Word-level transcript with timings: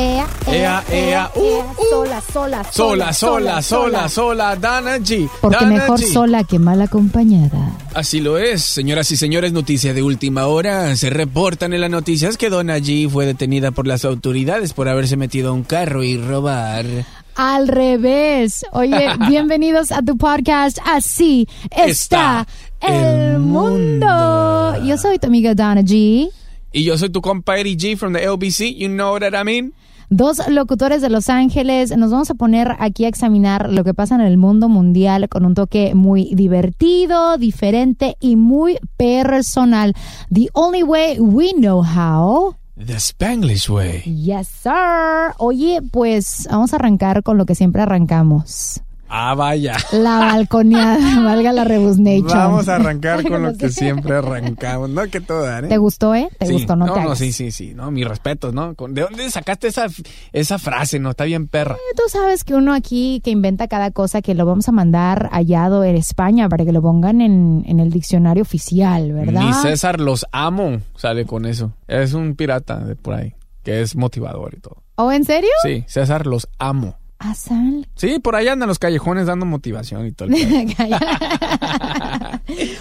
Ea, 0.00 0.28
Ea, 0.46 0.84
ea, 0.92 1.30
uh, 1.34 1.40
uh. 1.40 1.64
sola, 1.90 2.20
sola, 2.20 2.64
Sola, 2.70 3.12
sola, 3.12 3.62
sola, 3.62 4.08
sola, 4.08 4.54
Dana 4.54 4.98
G. 4.98 5.28
Porque 5.40 5.64
Dana 5.64 5.74
mejor 5.74 5.98
G. 5.98 6.12
sola 6.12 6.44
que 6.44 6.60
mal 6.60 6.80
acompañada. 6.80 7.76
Así 7.94 8.20
lo 8.20 8.38
es, 8.38 8.62
señoras 8.62 9.10
y 9.10 9.16
señores, 9.16 9.52
noticia 9.52 9.94
de 9.94 10.04
última 10.04 10.46
hora. 10.46 10.94
Se 10.94 11.10
reportan 11.10 11.72
en 11.72 11.80
las 11.80 11.90
noticias 11.90 12.36
que 12.36 12.48
Donna 12.48 12.78
G 12.78 13.10
fue 13.10 13.26
detenida 13.26 13.72
por 13.72 13.88
las 13.88 14.04
autoridades 14.04 14.72
por 14.72 14.88
haberse 14.88 15.16
metido 15.16 15.48
a 15.50 15.52
un 15.52 15.64
carro 15.64 16.04
y 16.04 16.16
robar. 16.16 16.86
Al 17.34 17.66
revés. 17.66 18.64
Oye, 18.70 19.08
bienvenidos 19.28 19.90
a 19.90 20.00
tu 20.02 20.16
podcast. 20.16 20.78
Así 20.84 21.48
está, 21.72 22.46
Está 22.80 22.92
el 23.32 23.40
mundo. 23.40 24.76
Yo 24.84 24.96
soy 24.96 25.18
tu 25.18 25.26
amiga 25.26 25.56
Donna 25.56 25.80
G. 25.82 26.30
Y 26.70 26.84
yo 26.84 26.96
soy 26.96 27.10
tu 27.10 27.20
compa 27.20 27.58
Eddie 27.58 27.76
G 27.76 27.96
from 27.96 28.12
the 28.12 28.24
LBC, 28.24 28.76
you 28.76 28.88
know 28.88 29.14
what 29.14 29.24
I 29.34 29.42
mean? 29.42 29.72
Dos 30.10 30.40
locutores 30.48 31.02
de 31.02 31.10
Los 31.10 31.28
Ángeles. 31.28 31.94
Nos 31.96 32.10
vamos 32.10 32.30
a 32.30 32.34
poner 32.34 32.76
aquí 32.78 33.04
a 33.04 33.08
examinar 33.08 33.70
lo 33.70 33.84
que 33.84 33.92
pasa 33.92 34.14
en 34.14 34.22
el 34.22 34.38
mundo 34.38 34.70
mundial 34.70 35.28
con 35.28 35.44
un 35.44 35.54
toque 35.54 35.94
muy 35.94 36.34
divertido, 36.34 37.36
diferente 37.36 38.16
y 38.18 38.36
muy 38.36 38.78
personal. 38.96 39.94
The 40.32 40.48
only 40.54 40.82
way 40.82 41.20
we 41.20 41.52
know 41.52 41.82
how. 41.82 42.56
The 42.76 42.98
Spanglish 42.98 43.68
way. 43.68 44.02
Yes, 44.04 44.48
sir. 44.48 45.34
Oye, 45.36 45.80
pues 45.90 46.48
vamos 46.50 46.72
a 46.72 46.76
arrancar 46.76 47.22
con 47.22 47.36
lo 47.36 47.44
que 47.44 47.54
siempre 47.54 47.82
arrancamos. 47.82 48.80
Ah, 49.08 49.34
vaya. 49.34 49.76
La 49.92 50.18
balconeada, 50.18 50.98
valga 51.24 51.52
la 51.52 51.64
rebusnation. 51.64 52.26
Vamos 52.28 52.68
a 52.68 52.76
arrancar 52.76 53.26
con 53.28 53.42
lo 53.42 53.56
que 53.56 53.70
siempre 53.70 54.16
arrancamos, 54.16 54.90
¿no? 54.90 55.02
Que 55.10 55.20
todo 55.20 55.42
dar, 55.42 55.64
¿eh? 55.64 55.68
¿Te 55.68 55.78
gustó, 55.78 56.14
eh? 56.14 56.28
¿Te 56.38 56.46
Sí. 56.46 56.52
gustó? 56.52 56.76
No, 56.76 56.86
no, 56.86 56.92
te 56.94 57.00
no, 57.02 57.14
sí, 57.16 57.32
sí, 57.32 57.50
sí, 57.50 57.72
no, 57.74 57.90
mis 57.90 58.06
respetos, 58.06 58.52
¿no? 58.54 58.74
¿De 58.88 59.02
dónde 59.02 59.30
sacaste 59.30 59.68
esa, 59.68 59.86
esa 60.32 60.58
frase, 60.58 60.98
no? 60.98 61.10
Está 61.10 61.24
bien 61.24 61.48
perra. 61.48 61.74
Eh, 61.74 61.94
Tú 61.96 62.02
sabes 62.08 62.44
que 62.44 62.54
uno 62.54 62.74
aquí 62.74 63.20
que 63.24 63.30
inventa 63.30 63.66
cada 63.68 63.90
cosa 63.90 64.20
que 64.22 64.34
lo 64.34 64.44
vamos 64.46 64.68
a 64.68 64.72
mandar 64.72 65.28
hallado 65.32 65.84
en 65.84 65.96
España 65.96 66.48
para 66.48 66.64
que 66.64 66.72
lo 66.72 66.82
pongan 66.82 67.20
en, 67.20 67.64
en 67.66 67.80
el 67.80 67.90
diccionario 67.90 68.42
oficial, 68.42 69.12
¿verdad? 69.12 69.42
Mi 69.42 69.52
César 69.54 70.00
los 70.00 70.26
amo, 70.32 70.80
sale 70.96 71.24
con 71.24 71.46
eso. 71.46 71.72
Es 71.86 72.12
un 72.14 72.34
pirata 72.36 72.78
de 72.78 72.94
por 72.96 73.14
ahí, 73.14 73.34
que 73.64 73.80
es 73.80 73.96
motivador 73.96 74.54
y 74.56 74.60
todo. 74.60 74.82
¿Oh, 74.96 75.12
en 75.12 75.24
serio? 75.24 75.50
Sí, 75.62 75.84
César 75.86 76.26
los 76.26 76.48
amo. 76.58 76.96
Sal. 77.34 77.86
Sí, 77.96 78.20
por 78.20 78.36
ahí 78.36 78.48
andan 78.48 78.68
los 78.68 78.78
callejones 78.78 79.26
dando 79.26 79.44
motivación 79.44 80.06
y 80.06 80.12
todo. 80.12 80.28
el. 80.28 80.38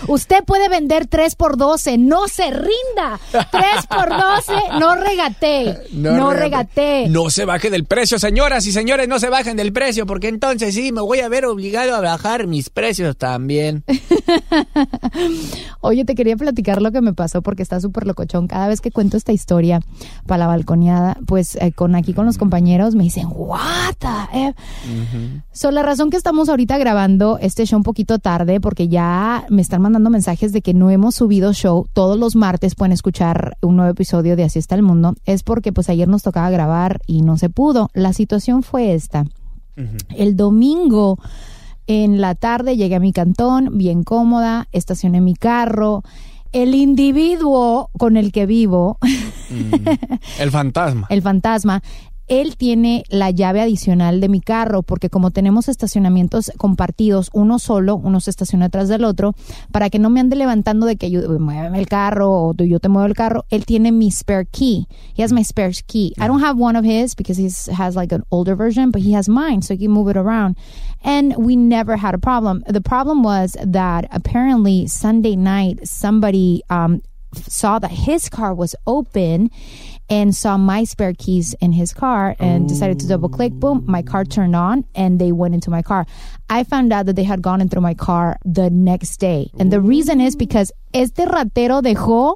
Usted 0.08 0.44
puede 0.46 0.70
vender 0.70 1.08
3 1.08 1.36
por 1.36 1.58
12, 1.58 1.98
no 1.98 2.28
se 2.28 2.52
rinda. 2.52 3.20
3 3.32 3.44
por 3.90 4.10
12, 4.10 4.54
no 4.80 4.96
regatee. 4.96 5.76
No, 5.98 6.32
regatee. 6.32 7.10
No 7.10 7.30
se 7.30 7.46
baje 7.46 7.70
del 7.70 7.86
precio, 7.86 8.20
señoras 8.20 8.66
y 8.66 8.72
señores, 8.72 9.08
no 9.08 9.20
se 9.20 9.30
bajen 9.30 9.58
del 9.58 9.74
precio, 9.74 10.06
porque 10.06 10.28
entonces 10.28 10.76
sí 10.76 10.92
me 10.92 11.02
voy 11.02 11.20
a 11.20 11.30
ver 11.30 11.46
obligado 11.46 11.96
a 11.96 12.02
bajar 12.02 12.48
mis 12.48 12.70
precios 12.70 13.18
también. 13.18 13.84
Oye, 15.82 16.06
te 16.06 16.16
quería 16.16 16.38
platicar 16.38 16.82
lo 16.82 16.92
que 16.92 17.02
me 17.02 17.14
pasó 17.14 17.42
porque 17.42 17.64
está 17.64 17.80
súper 17.82 18.06
locochón. 18.06 18.48
Cada 18.48 18.68
vez 18.68 18.82
que 18.82 18.92
cuento 18.92 19.18
esta 19.18 19.32
historia 19.32 19.82
para 20.26 20.40
la 20.40 20.48
balconeada, 20.48 21.18
pues 21.26 21.56
eh, 21.56 21.72
con 21.74 21.96
aquí 21.96 22.14
con 22.14 22.26
los 22.26 22.38
compañeros 22.38 22.96
me 22.96 23.04
dicen, 23.04 23.28
what 23.30 23.96
the 24.32 24.48
F?". 24.48 24.60
So, 25.52 25.72
la 25.72 25.84
razón 25.84 26.10
que 26.10 26.18
estamos 26.18 26.50
ahorita 26.50 26.78
grabando 26.78 27.38
este 27.40 27.66
show 27.66 27.78
un 27.78 27.84
poquito 27.84 28.20
tarde, 28.20 28.60
porque 28.60 28.88
ya 28.88 29.46
me 29.50 29.62
están 29.62 29.82
mandando 29.82 30.10
mensajes 30.10 30.54
de 30.54 30.62
que 30.62 30.74
no 30.74 30.90
hemos 30.90 31.16
subido 31.16 31.54
show. 31.54 31.88
Todos 31.94 32.18
los 32.18 32.36
martes 32.36 32.76
pueden 32.76 32.94
escuchar 32.94 33.58
un 33.62 33.76
nuevo 33.78 33.92
episodio 33.92 34.36
de 34.36 34.44
Así 34.44 34.60
está 34.60 34.76
el 34.76 34.84
mundo. 34.84 35.16
Es 35.26 35.44
porque 35.44 35.72
pues 35.72 35.90
ayer 35.90 36.08
nos 36.08 36.24
tocaba 36.24 36.50
grabar 36.50 37.02
y 37.06 37.22
no 37.22 37.38
se 37.38 37.50
pudo. 37.50 37.90
La 37.94 38.14
situación 38.14 38.64
fue 38.64 38.94
esta. 38.94 39.26
El 40.16 40.36
domingo 40.36 41.20
en 41.86 42.20
la 42.20 42.36
tarde 42.36 42.76
llegué 42.76 42.96
a 42.96 43.00
mi 43.00 43.14
cantón, 43.14 43.78
bien 43.78 44.04
cómoda, 44.04 44.68
estacioné 44.72 45.22
mi 45.22 45.36
carro. 45.36 46.04
El 46.52 46.76
individuo 46.76 47.90
con 47.98 48.18
el 48.18 48.32
que 48.32 48.46
vivo, 48.46 48.98
El 50.40 50.50
fantasma. 50.50 51.08
el 51.10 51.22
fantasma, 51.22 51.84
él 52.28 52.58
tiene 52.58 53.04
la 53.10 53.32
llave 53.32 53.62
adicional 53.62 54.20
de 54.20 54.30
mi 54.30 54.42
carro 54.42 54.84
porque 54.84 55.10
como 55.10 55.32
tenemos 55.32 55.70
estacionamientos 55.70 56.52
compartidos, 56.58 57.30
uno 57.34 57.60
solo, 57.60 57.96
uno 57.96 58.20
se 58.20 58.30
estaciona 58.30 58.66
atrás 58.66 58.90
del 58.90 59.04
otro, 59.04 59.34
para 59.72 59.90
que 59.90 60.00
no 60.00 60.10
me 60.10 60.20
ande 60.20 60.36
levantando 60.36 60.86
de 60.86 60.98
que 60.98 61.10
yo 61.10 61.22
muéveme 61.40 61.80
el 61.80 61.88
carro 61.88 62.32
o 62.32 62.54
yo 62.54 62.80
te 62.80 62.90
muevo 62.90 63.08
el 63.08 63.14
carro, 63.14 63.46
él 63.50 63.66
tiene 63.66 63.92
mi 63.92 64.12
spare 64.12 64.46
key. 64.46 64.88
He 65.16 65.24
has 65.24 65.32
my 65.32 65.44
spare 65.44 65.72
key. 65.88 66.14
I 66.18 66.28
don't 66.28 66.44
have 66.44 66.58
one 66.58 66.78
of 66.78 66.86
his 66.86 67.16
because 67.16 67.38
he 67.38 67.50
has 67.74 67.96
like 67.96 68.14
an 68.14 68.24
older 68.30 68.56
version, 68.56 68.92
but 68.92 69.02
he 69.02 69.14
has 69.14 69.30
mine, 69.30 69.62
so 69.62 69.74
he 69.74 69.86
can 69.86 69.92
move 69.92 70.10
it 70.10 70.18
around. 70.18 70.58
And 71.04 71.36
we 71.38 71.56
never 71.56 71.98
had 71.98 72.14
a 72.14 72.18
problem. 72.18 72.64
The 72.68 72.82
problem 72.82 73.24
was 73.24 73.56
that 73.64 74.08
apparently 74.12 74.88
Sunday 74.88 75.36
night 75.36 75.88
somebody 75.88 76.62
um, 76.70 77.02
saw 77.34 77.80
that 77.80 77.92
his 77.92 78.30
car 78.30 78.54
was 78.54 78.76
open 78.86 79.50
and 80.10 80.36
saw 80.36 80.58
my 80.58 80.84
spare 80.84 81.14
keys 81.14 81.56
in 81.60 81.72
his 81.74 81.94
car 81.94 82.36
and 82.40 82.68
decided 82.68 83.00
to 83.00 83.08
double 83.08 83.30
click. 83.30 83.54
Boom, 83.54 83.84
my 83.88 84.02
car 84.02 84.24
turned 84.24 84.56
on 84.56 84.86
and 84.96 85.20
they 85.20 85.32
went 85.32 85.54
into 85.54 85.70
my 85.70 85.82
car. 85.82 86.06
I 86.50 86.64
found 86.64 86.94
out 86.94 87.06
that 87.08 87.16
they 87.16 87.24
had 87.24 87.42
gone 87.42 87.62
into 87.62 87.82
my 87.82 87.94
car 87.94 88.38
the 88.46 88.70
next 88.70 89.18
day. 89.18 89.52
And 89.60 89.72
the 89.72 89.82
reason 89.82 90.22
is 90.22 90.36
because 90.36 90.72
este 90.94 91.26
ratero 91.26 91.82
dejó 91.82 92.36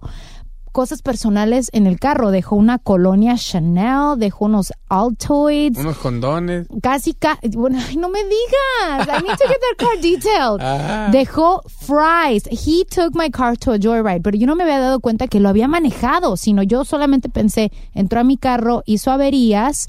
cosas 0.71 1.01
personales 1.01 1.69
en 1.73 1.87
el 1.87 1.99
carro. 1.99 2.31
Dejó 2.31 2.55
una 2.55 2.79
colonia 2.79 3.35
Chanel, 3.35 4.17
dejó 4.17 4.45
unos 4.45 4.73
Altoids. 4.89 5.77
Unos 5.77 5.97
condones. 5.97 6.67
Casi, 6.81 7.13
ca 7.13 7.39
bueno, 7.53 7.79
ay, 7.87 7.97
no 7.97 8.09
me 8.09 8.19
digas. 8.23 9.07
I 9.07 9.21
need 9.21 9.37
to 9.37 9.47
get 9.47 9.59
that 9.59 9.77
car 9.77 9.97
detailed. 10.01 10.61
Ah. 10.81 11.09
Dejó 11.11 11.61
fries. 11.67 12.43
He 12.49 12.85
took 12.85 13.13
my 13.13 13.29
car 13.29 13.57
to 13.57 13.73
a 13.73 13.77
joyride, 13.77 14.21
pero 14.21 14.37
yo 14.37 14.47
no 14.47 14.55
me 14.55 14.63
había 14.63 14.79
dado 14.79 14.99
cuenta 14.99 15.27
que 15.27 15.39
lo 15.39 15.49
había 15.49 15.67
manejado, 15.67 16.37
sino 16.37 16.63
yo 16.63 16.85
solamente 16.85 17.29
pensé, 17.29 17.71
entró 17.93 18.19
a 18.19 18.23
mi 18.23 18.37
carro, 18.37 18.83
hizo 18.85 19.11
averías. 19.11 19.87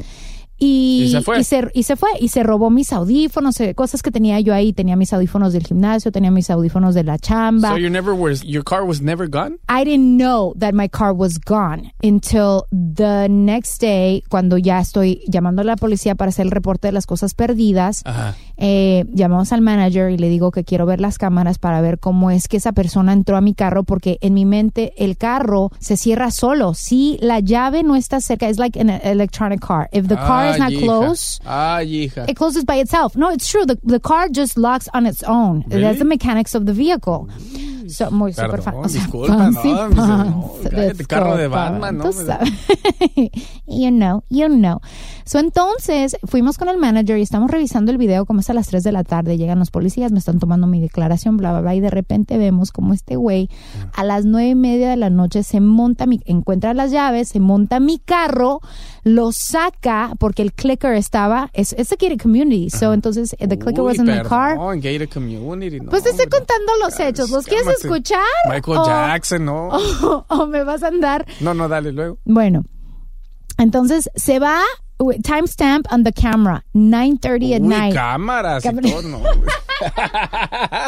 Y, 0.64 1.04
Y 1.06 1.10
se 1.10 1.22
fue. 1.22 1.40
y 1.40 1.44
se, 1.44 1.68
y 1.74 1.82
se 1.82 1.96
fue 1.96 2.10
y 2.20 2.28
se 2.28 2.44
robó 2.44 2.70
mis 2.70 2.92
audífonos, 2.92 3.58
eh, 3.60 3.74
cosas 3.74 4.00
que 4.00 4.12
tenía 4.12 4.38
yo 4.38 4.54
ahí. 4.54 4.72
Tenía 4.72 4.94
mis 4.94 5.12
audífonos 5.12 5.52
del 5.52 5.66
gimnasio, 5.66 6.12
tenía 6.12 6.30
mis 6.30 6.50
audífonos 6.50 6.94
de 6.94 7.02
la 7.02 7.18
chamba. 7.18 7.70
So 7.70 7.78
you 7.78 7.90
never 7.90 8.14
was 8.14 8.44
your 8.44 8.62
car 8.62 8.84
was 8.84 9.02
never 9.02 9.28
gone? 9.28 9.58
I 9.68 9.84
didn't 9.84 10.16
know 10.16 10.54
that 10.58 10.72
my 10.72 10.88
car 10.88 11.12
was 11.12 11.38
gone 11.44 11.92
until 12.02 12.66
the 12.70 13.26
next 13.28 13.80
day, 13.80 14.22
cuando 14.28 14.56
ya 14.56 14.78
estoy 14.78 15.22
llamando 15.26 15.62
a 15.62 15.64
la 15.64 15.74
policía 15.76 16.14
para 16.14 16.28
hacer 16.28 16.46
el 16.46 16.52
reporte 16.52 16.86
de 16.86 16.92
las 16.92 17.06
cosas 17.06 17.34
perdidas. 17.34 18.02
Ajá. 18.04 18.36
Eh, 18.64 19.04
llamamos 19.12 19.52
al 19.52 19.60
manager 19.60 20.10
y 20.12 20.18
le 20.18 20.28
digo 20.28 20.52
que 20.52 20.62
quiero 20.62 20.86
ver 20.86 21.00
las 21.00 21.18
cámaras 21.18 21.58
para 21.58 21.80
ver 21.80 21.98
cómo 21.98 22.30
es 22.30 22.46
que 22.46 22.58
esa 22.58 22.70
persona 22.70 23.12
entró 23.12 23.36
a 23.36 23.40
mi 23.40 23.54
carro, 23.54 23.82
porque 23.82 24.18
en 24.20 24.34
mi 24.34 24.44
mente 24.44 24.92
el 24.96 25.16
carro 25.16 25.72
se 25.80 25.96
cierra 25.96 26.30
solo. 26.30 26.72
Si 26.74 27.18
la 27.20 27.40
llave 27.40 27.82
no 27.82 27.96
está 27.96 28.20
cerca, 28.20 28.48
es 28.48 28.58
like 28.58 28.80
an 28.80 28.88
electronic 28.88 29.58
car. 29.60 29.88
If 29.92 30.06
the 30.06 30.14
car 30.14 30.52
is 30.52 30.58
not 30.60 30.68
Ay, 30.68 30.74
hija. 30.76 30.84
close, 30.86 31.40
Ay, 31.44 31.96
hija. 32.04 32.24
it 32.28 32.36
closes 32.36 32.64
by 32.64 32.78
itself. 32.80 33.16
No, 33.16 33.32
it's 33.32 33.48
true. 33.48 33.66
The, 33.66 33.76
the 33.84 33.98
car 33.98 34.28
just 34.30 34.56
locks 34.56 34.88
on 34.94 35.06
its 35.06 35.24
own. 35.24 35.64
Really? 35.66 35.82
That's 35.82 35.98
the 35.98 36.04
mechanics 36.04 36.54
of 36.54 36.64
the 36.64 36.72
vehicle. 36.72 37.26
So, 37.88 38.12
muy 38.12 38.32
super 38.32 38.62
fan. 38.62 38.74
o 38.76 38.88
sea, 38.88 39.00
disculpa, 39.02 39.36
fancy 39.36 39.68
no, 39.72 39.88
no, 39.88 40.06
no, 40.24 40.52
pants, 40.62 40.70
cállate, 40.70 41.04
carro 41.04 41.36
de 41.36 41.48
disculpa, 41.48 41.70
Batman, 41.70 41.98
no, 41.98 42.04
tú 42.04 42.16
me- 42.16 42.24
sabes. 42.24 42.50
you 43.72 43.90
know, 43.90 44.22
you 44.28 44.46
know. 44.48 44.80
So, 45.24 45.38
entonces, 45.38 46.16
fuimos 46.24 46.58
con 46.58 46.68
el 46.68 46.78
manager 46.78 47.18
y 47.18 47.22
estamos 47.22 47.50
revisando 47.50 47.90
el 47.92 47.98
video 47.98 48.26
como 48.26 48.40
es 48.40 48.50
a 48.50 48.54
las 48.54 48.68
3 48.68 48.82
de 48.82 48.92
la 48.92 49.04
tarde. 49.04 49.38
Llegan 49.38 49.58
los 49.58 49.70
policías, 49.70 50.12
me 50.12 50.18
están 50.18 50.38
tomando 50.38 50.66
mi 50.66 50.80
declaración, 50.80 51.36
bla, 51.36 51.52
bla, 51.52 51.60
bla. 51.60 51.74
Y 51.74 51.80
de 51.80 51.90
repente 51.90 52.38
vemos 52.38 52.72
como 52.72 52.92
este 52.92 53.16
güey 53.16 53.48
a 53.94 54.04
las 54.04 54.24
nueve 54.24 54.50
y 54.50 54.54
media 54.54 54.90
de 54.90 54.96
la 54.96 55.10
noche 55.10 55.42
se 55.42 55.60
monta, 55.60 56.06
mi, 56.06 56.20
encuentra 56.26 56.74
las 56.74 56.90
llaves, 56.90 57.28
se 57.28 57.40
monta 57.40 57.80
mi 57.80 57.98
carro, 57.98 58.60
lo 59.04 59.32
saca 59.32 60.12
porque 60.18 60.42
el 60.42 60.52
clicker 60.52 60.94
estaba, 60.94 61.50
es 61.52 61.72
a 61.72 61.96
gated 61.96 62.20
community. 62.20 62.70
So, 62.70 62.92
entonces, 62.92 63.34
the 63.38 63.58
clicker 63.58 63.80
Uy, 63.82 63.88
was 63.88 63.98
in 63.98 64.06
the 64.06 64.22
car. 64.22 64.56
perdón, 64.56 64.80
gated 64.80 65.08
community, 65.10 65.80
no, 65.80 65.90
Pues 65.90 66.02
te 66.02 66.10
estoy 66.10 66.26
contando 66.26 66.72
los 66.82 66.98
hechos. 67.00 67.30
¿Los 67.30 67.46
quieres 67.46 67.66
escuchar? 67.68 68.20
Michael 68.48 68.78
o, 68.78 68.86
Jackson, 68.86 69.44
no. 69.44 69.68
o- 69.68 70.24
o 70.28 70.46
me 70.46 70.64
vas 70.64 70.82
a 70.82 70.88
andar. 70.88 71.26
No, 71.40 71.54
no, 71.54 71.68
dale 71.68 71.92
luego. 71.92 72.18
Bueno, 72.24 72.64
entonces 73.58 74.10
se 74.14 74.38
va. 74.38 74.60
Timestamp 75.22 75.86
on 75.90 76.04
the 76.04 76.12
camera, 76.12 76.64
9:30 76.74 77.54
at 77.56 77.60
Uy, 77.62 77.68
night. 77.68 77.94
cámaras 77.94 78.64
y 78.64 78.68
Cámara- 78.68 78.88
todo, 78.90 79.02
no. 79.02 79.20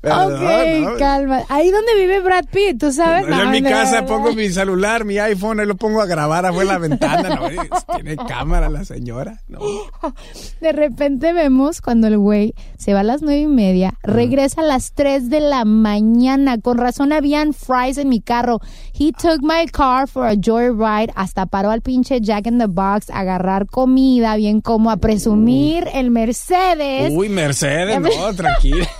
Perdón, 0.00 0.34
ok, 0.34 0.90
no. 0.92 0.96
calma. 0.98 1.42
Ahí 1.48 1.70
donde 1.70 1.94
vive 1.96 2.20
Brad 2.20 2.44
Pitt, 2.52 2.78
tú 2.78 2.92
sabes. 2.92 3.26
Yo 3.26 3.42
en 3.42 3.50
mi 3.50 3.60
no, 3.62 3.70
casa 3.70 4.02
no, 4.02 4.06
pongo 4.06 4.28
no. 4.30 4.34
mi 4.36 4.50
celular, 4.50 5.04
mi 5.06 5.18
iPhone, 5.18 5.60
ahí 5.60 5.66
lo 5.66 5.76
pongo 5.76 6.02
a 6.02 6.06
grabar 6.06 6.44
afuera 6.44 6.74
de 6.74 6.74
la 6.74 6.78
ventana. 6.78 7.28
No, 7.36 7.48
tiene 7.94 8.16
cámara 8.16 8.68
la 8.68 8.84
señora. 8.84 9.40
No. 9.48 9.60
De 10.60 10.72
repente 10.72 11.32
vemos 11.32 11.80
cuando 11.80 12.06
el 12.08 12.18
güey 12.18 12.54
se 12.76 12.92
va 12.92 13.00
a 13.00 13.04
las 13.04 13.22
nueve 13.22 13.40
y 13.40 13.46
media, 13.46 13.94
regresa 14.02 14.60
a 14.60 14.64
las 14.64 14.92
3 14.92 15.30
de 15.30 15.40
la 15.40 15.64
mañana. 15.64 16.58
Con 16.58 16.76
razón 16.76 17.12
habían 17.12 17.54
fries 17.54 17.96
en 17.96 18.08
mi 18.10 18.20
carro. 18.20 18.60
He 18.92 19.12
took 19.12 19.40
my 19.42 19.66
car 19.72 20.06
for 20.06 20.26
a 20.26 20.34
joyride. 20.34 21.10
Hasta 21.16 21.46
paró 21.46 21.70
al 21.70 21.80
pinche 21.80 22.20
Jack 22.20 22.46
in 22.46 22.58
the 22.58 22.66
Box 22.66 23.08
agarrar 23.14 23.66
comida, 23.66 24.36
bien 24.36 24.60
como 24.60 24.90
a 24.90 24.96
presumir 24.96 25.88
el 25.94 26.10
Mercedes. 26.10 27.12
Uy, 27.14 27.28
Mercedes, 27.28 28.00
no, 28.00 28.34
tranquila. 28.36 28.88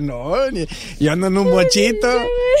No, 0.00 0.34
yo 1.00 1.12
ando 1.12 1.28
en 1.28 1.38
un 1.38 1.50
bochito. 1.50 2.06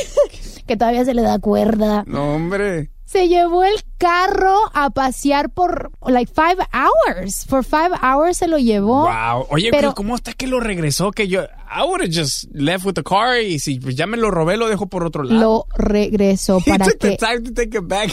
que 0.66 0.78
todavía 0.78 1.04
se 1.04 1.12
le 1.12 1.20
da 1.20 1.38
cuerda. 1.38 2.04
No, 2.06 2.36
hombre. 2.36 2.90
Se 3.12 3.28
llevó 3.28 3.62
el 3.62 3.74
carro 3.98 4.56
a 4.72 4.88
pasear 4.88 5.50
por 5.50 5.92
like 6.06 6.32
five 6.34 6.56
hours. 6.72 7.44
For 7.46 7.62
five 7.62 7.90
hours 8.02 8.38
se 8.38 8.48
lo 8.48 8.56
llevó. 8.56 9.02
Wow. 9.02 9.46
Oye, 9.50 9.68
Pero- 9.70 9.94
¿cómo 9.94 10.14
está 10.16 10.32
que 10.32 10.46
lo 10.46 10.60
regresó? 10.60 11.10
Que 11.10 11.28
yo, 11.28 11.42
I 11.42 11.82
would 11.86 12.00
have 12.00 12.10
just 12.10 12.46
left 12.54 12.86
with 12.86 12.94
the 12.94 13.02
car 13.02 13.38
y 13.40 13.58
si 13.58 13.78
ya 13.78 14.06
me 14.06 14.16
lo 14.16 14.30
robé, 14.30 14.56
lo 14.56 14.66
dejo 14.68 14.86
por 14.86 15.04
otro 15.04 15.24
lado. 15.24 15.38
Lo 15.40 15.66
regresó 15.76 16.58
He 16.66 16.70
para 16.70 16.86
took 16.86 16.98
the 17.00 17.10
que 17.10 17.16
time 17.18 17.40
to 17.42 17.52
take 17.52 17.76
it 17.76 17.86
back. 17.86 18.10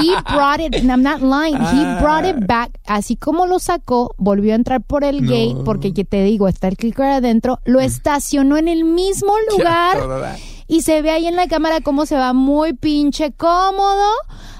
he 0.00 0.14
brought 0.32 0.60
it, 0.60 0.74
and 0.76 0.88
I'm 0.90 1.02
not 1.02 1.20
lying, 1.20 1.56
he 1.56 1.84
Ah. 1.84 1.98
brought 2.00 2.24
it 2.24 2.46
back, 2.46 2.70
así 2.86 3.16
como 3.16 3.46
lo 3.46 3.58
sacó, 3.58 4.14
volvió 4.18 4.52
a 4.52 4.56
entrar 4.56 4.80
por 4.82 5.02
el 5.02 5.22
gate, 5.22 5.56
porque 5.64 5.92
que 5.92 6.04
te 6.04 6.22
digo, 6.22 6.46
está 6.46 6.68
el 6.68 6.76
clicker 6.76 7.06
adentro, 7.06 7.58
lo 7.64 7.80
estacionó 7.80 8.56
en 8.56 8.68
el 8.68 8.84
mismo 8.84 9.32
lugar. 9.50 9.98
Y 10.68 10.82
se 10.82 11.02
ve 11.02 11.10
ahí 11.10 11.26
en 11.26 11.36
la 11.36 11.48
cámara 11.48 11.80
cómo 11.80 12.06
se 12.06 12.16
va 12.16 12.32
muy 12.32 12.74
pinche 12.74 13.32
cómodo 13.32 14.06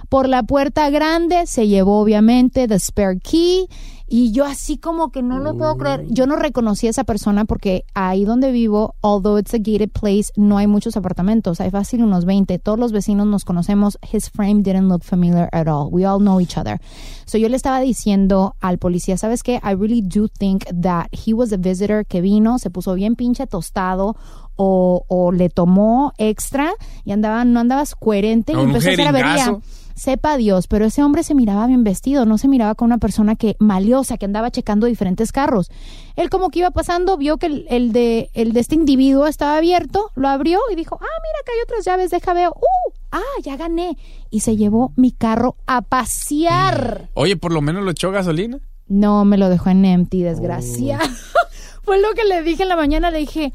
por 0.08 0.28
la 0.28 0.42
puerta 0.42 0.88
grande, 0.90 1.46
se 1.46 1.68
llevó 1.68 2.00
obviamente 2.00 2.66
the 2.66 2.78
spare 2.78 3.20
key 3.20 3.68
y 4.10 4.32
yo 4.32 4.46
así 4.46 4.78
como 4.78 5.12
que 5.12 5.22
no 5.22 5.38
lo 5.38 5.54
puedo 5.54 5.76
creer. 5.76 6.06
Yo 6.08 6.26
no 6.26 6.36
reconocí 6.36 6.86
a 6.86 6.90
esa 6.90 7.04
persona 7.04 7.44
porque 7.44 7.84
ahí 7.92 8.24
donde 8.24 8.50
vivo, 8.50 8.94
although 9.02 9.38
it's 9.38 9.52
a 9.52 9.58
gated 9.58 9.90
place, 9.90 10.32
no 10.34 10.56
hay 10.56 10.66
muchos 10.66 10.96
apartamentos. 10.96 11.60
Hay 11.60 11.70
fácil 11.70 12.02
unos 12.02 12.24
20. 12.24 12.58
Todos 12.58 12.78
los 12.78 12.90
vecinos 12.90 13.26
nos 13.26 13.44
conocemos. 13.44 13.98
His 14.10 14.30
frame 14.30 14.62
didn't 14.62 14.88
look 14.88 15.04
familiar 15.04 15.50
at 15.52 15.68
all. 15.68 15.90
We 15.92 16.06
all 16.06 16.20
know 16.20 16.40
each 16.40 16.56
other. 16.56 16.80
So 17.26 17.36
yo 17.36 17.50
le 17.50 17.56
estaba 17.56 17.80
diciendo 17.80 18.56
al 18.60 18.78
policía, 18.78 19.18
¿sabes 19.18 19.42
qué? 19.42 19.60
I 19.62 19.74
really 19.74 20.00
do 20.00 20.28
think 20.28 20.64
that 20.80 21.08
he 21.12 21.34
was 21.34 21.52
a 21.52 21.58
visitor 21.58 22.06
que 22.06 22.22
vino, 22.22 22.58
se 22.58 22.70
puso 22.70 22.94
bien 22.94 23.14
pinche 23.14 23.46
tostado 23.46 24.16
o, 24.58 25.04
o 25.08 25.32
le 25.32 25.48
tomó 25.48 26.12
extra 26.18 26.72
y 27.04 27.12
andaba, 27.12 27.44
no 27.44 27.60
andabas 27.60 27.94
coherente 27.94 28.52
y 28.52 28.56
empezó 28.56 28.90
a 28.90 28.92
hacer 28.92 29.08
avería. 29.08 29.58
Sepa 29.94 30.36
Dios, 30.36 30.68
pero 30.68 30.84
ese 30.84 31.02
hombre 31.02 31.24
se 31.24 31.34
miraba 31.34 31.66
bien 31.66 31.82
vestido, 31.82 32.24
no 32.24 32.38
se 32.38 32.46
miraba 32.46 32.76
con 32.76 32.86
una 32.86 32.98
persona 32.98 33.34
que 33.34 33.56
maliosa, 33.58 34.16
que 34.16 34.26
andaba 34.26 34.52
checando 34.52 34.86
diferentes 34.86 35.32
carros. 35.32 35.72
Él 36.14 36.30
como 36.30 36.50
que 36.50 36.60
iba 36.60 36.70
pasando, 36.70 37.16
vio 37.16 37.36
que 37.36 37.46
el, 37.46 37.66
el 37.68 37.92
de, 37.92 38.30
el 38.34 38.52
de 38.52 38.60
este 38.60 38.76
individuo 38.76 39.26
estaba 39.26 39.56
abierto, 39.56 40.12
lo 40.14 40.28
abrió 40.28 40.60
y 40.70 40.76
dijo, 40.76 40.96
ah, 41.00 41.04
mira, 41.04 41.38
acá 41.40 41.52
hay 41.52 41.62
otras 41.64 41.84
llaves, 41.84 42.10
deja 42.12 42.32
veo. 42.32 42.50
Uh, 42.50 42.92
ah, 43.10 43.40
ya 43.42 43.56
gané. 43.56 43.96
Y 44.30 44.40
se 44.40 44.56
llevó 44.56 44.92
mi 44.94 45.10
carro 45.10 45.56
a 45.66 45.82
pasear. 45.82 47.08
Oye, 47.14 47.36
por 47.36 47.52
lo 47.52 47.60
menos 47.60 47.82
lo 47.82 47.90
echó 47.90 48.12
gasolina. 48.12 48.60
No, 48.86 49.24
me 49.24 49.36
lo 49.36 49.48
dejó 49.48 49.70
en 49.70 49.84
empty, 49.84 50.22
desgracia. 50.22 51.00
Fue 51.82 52.00
lo 52.00 52.12
que 52.14 52.24
le 52.24 52.42
dije 52.42 52.62
en 52.62 52.68
la 52.68 52.76
mañana, 52.76 53.10
le 53.10 53.18
dije, 53.18 53.52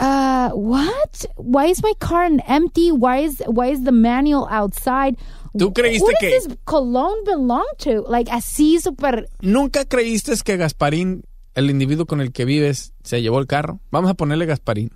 uh, 0.00 0.50
what? 0.54 1.26
Why 1.36 1.66
is 1.70 1.82
my 1.82 1.92
car 1.98 2.28
empty? 2.46 2.90
Why 2.92 3.24
is 3.24 3.42
why 3.46 3.70
is 3.72 3.84
the 3.84 3.92
manual 3.92 4.46
outside? 4.50 5.16
¿Tú 5.56 5.72
creíste 5.72 6.04
Who 6.04 6.12
que- 6.20 6.30
does 6.30 6.46
this 6.48 6.58
cologne 6.64 7.24
belong 7.24 7.64
to? 7.78 8.04
Like 8.08 8.30
así 8.30 8.78
super 8.80 9.28
¿Nunca 9.40 9.84
creíste 9.86 10.32
que 10.44 10.56
Gasparín, 10.56 11.24
el 11.54 11.70
individuo 11.70 12.06
con 12.06 12.20
el 12.20 12.32
que 12.32 12.44
vives, 12.44 12.92
se 13.02 13.22
llevó 13.22 13.38
el 13.38 13.46
carro? 13.46 13.80
Vamos 13.90 14.10
a 14.10 14.14
ponerle 14.14 14.46
Gasparín. 14.46 14.90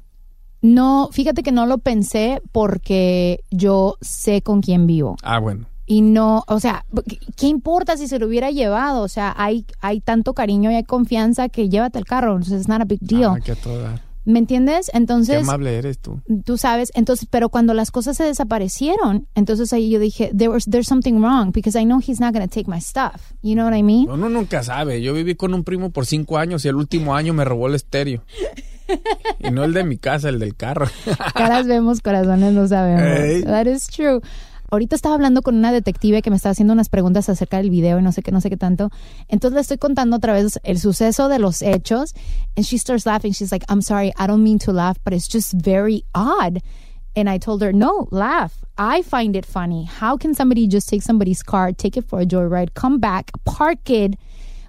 No, 0.61 1.09
fíjate 1.11 1.43
que 1.43 1.51
no 1.51 1.67
lo 1.67 1.79
pensé 1.79 2.41
porque 2.53 3.41
yo 3.51 3.97
sé 4.01 4.43
con 4.43 4.61
quién 4.61 4.87
vivo. 4.87 5.17
Ah, 5.23 5.41
bueno. 5.41 5.67
Y 5.87 6.03
no, 6.03 6.45
o 6.47 6.61
sea, 6.61 6.85
¿qué- 7.09 7.19
¿qué 7.37 7.47
importa 7.49 7.97
si 7.97 8.07
se 8.07 8.21
lo 8.21 8.29
hubiera 8.29 8.53
llevado? 8.53 9.03
O 9.03 9.09
sea, 9.09 9.35
hay, 9.37 9.67
hay 9.81 10.01
tanto 10.01 10.35
cariño 10.35 10.71
y 10.71 10.75
hay 10.77 10.85
confianza 10.85 11.49
que 11.49 11.69
llévate 11.69 11.99
el 11.99 12.05
carro. 12.05 12.33
Entonces, 12.37 12.61
it's 12.61 12.69
not 12.69 12.81
a 12.81 12.85
big 12.85 13.01
deal. 13.01 13.33
Ah, 13.37 13.41
que. 13.41 13.57
¿Me 14.25 14.39
entiendes? 14.39 14.89
Qué 14.93 14.99
Entonces, 14.99 15.43
amable 15.43 15.77
eres 15.77 15.99
tú. 15.99 16.21
tú 16.45 16.57
sabes, 16.57 16.93
entonces, 16.95 17.27
pero 17.31 17.49
cuando 17.49 17.75
las 17.75 17.91
cosas 17.91 18.17
se 18.17 18.25
desaparecieron, 18.25 19.27
entonces 19.35 19.73
ahí 19.73 19.91
yo 19.91 19.99
dije, 19.99 20.31
there 20.37 20.49
was, 20.49 20.65
there's 20.67 20.87
something 20.87 21.15
wrong 21.21 21.51
because 21.53 21.77
I 21.79 21.85
know 21.85 21.99
he's 21.99 22.21
not 22.21 22.33
going 22.33 22.47
to 22.49 22.53
take 22.53 22.71
my 22.71 22.81
stuff. 22.81 23.33
You 23.43 23.55
know 23.55 23.65
what 23.65 23.77
I 23.77 23.83
mean? 23.83 24.09
Uno 24.09 24.29
nunca 24.29 24.63
sabe. 24.63 25.03
Yo 25.03 25.13
viví 25.13 25.35
con 25.35 25.55
un 25.55 25.65
primo 25.65 25.91
por 25.91 26.07
cinco 26.07 26.39
años 26.39 26.65
y 26.65 26.69
el 26.69 26.77
último 26.77 27.15
año 27.17 27.35
me 27.35 27.45
robó 27.45 27.67
el 27.67 27.75
estéreo. 27.75 28.23
Y 29.41 29.51
no 29.51 29.65
el 29.65 29.73
de 29.73 29.85
mi 29.85 29.97
casa, 29.97 30.29
el 30.29 30.39
del 30.39 30.55
carro. 30.55 30.87
Caras 31.35 31.67
vemos, 31.67 32.01
corazones 32.01 32.53
no 32.53 32.69
sabemos. 32.69 33.03
Ey. 33.21 33.43
That 33.43 33.67
is 33.67 33.87
true. 33.87 34.21
Ahorita 34.73 34.97
estaba 34.97 35.15
hablando 35.15 35.43
con 35.43 35.57
una 35.57 35.71
detective 35.71 36.23
que 36.23 36.31
me 36.31 36.37
estaba 36.37 36.53
haciendo 36.53 36.73
unas 36.73 36.89
preguntas 36.89 37.29
acerca 37.29 37.59
del 37.59 37.69
video 37.69 37.99
y 37.99 38.03
no 38.03 38.11
sé 38.11 38.23
qué, 38.23 38.33
no 38.33 38.41
sé 38.41 38.49
qué 38.49 38.57
tanto. 38.57 38.91
Entonces 39.29 39.55
le 39.55 39.61
estoy 39.61 39.77
contando 39.77 40.17
otra 40.17 40.33
vez 40.33 40.59
el 40.63 40.79
suceso 40.79 41.29
de 41.29 41.39
los 41.39 41.61
hechos. 41.61 42.15
And 42.57 42.65
she 42.65 42.79
starts 42.79 43.05
laughing. 43.05 43.33
She's 43.33 43.53
like, 43.53 43.67
I'm 43.69 43.83
sorry, 43.83 44.15
I 44.19 44.27
don't 44.27 44.43
mean 44.43 44.59
to 44.61 44.73
laugh, 44.73 44.97
but 45.05 45.13
it's 45.13 45.29
just 45.29 45.53
very 45.53 46.07
odd. 46.15 46.63
And 47.15 47.29
I 47.29 47.37
told 47.37 47.61
her, 47.61 47.71
no, 47.71 48.09
laugh. 48.11 48.65
I 48.79 49.03
find 49.03 49.37
it 49.37 49.45
funny. 49.45 49.85
How 49.85 50.17
can 50.17 50.35
somebody 50.35 50.67
just 50.67 50.89
take 50.89 51.03
somebody's 51.03 51.43
car, 51.43 51.73
take 51.73 51.99
it 51.99 52.09
for 52.09 52.23
a 52.23 52.25
joyride, 52.25 52.73
come 52.73 52.99
back, 52.99 53.31
park 53.45 53.91
it 53.91 54.15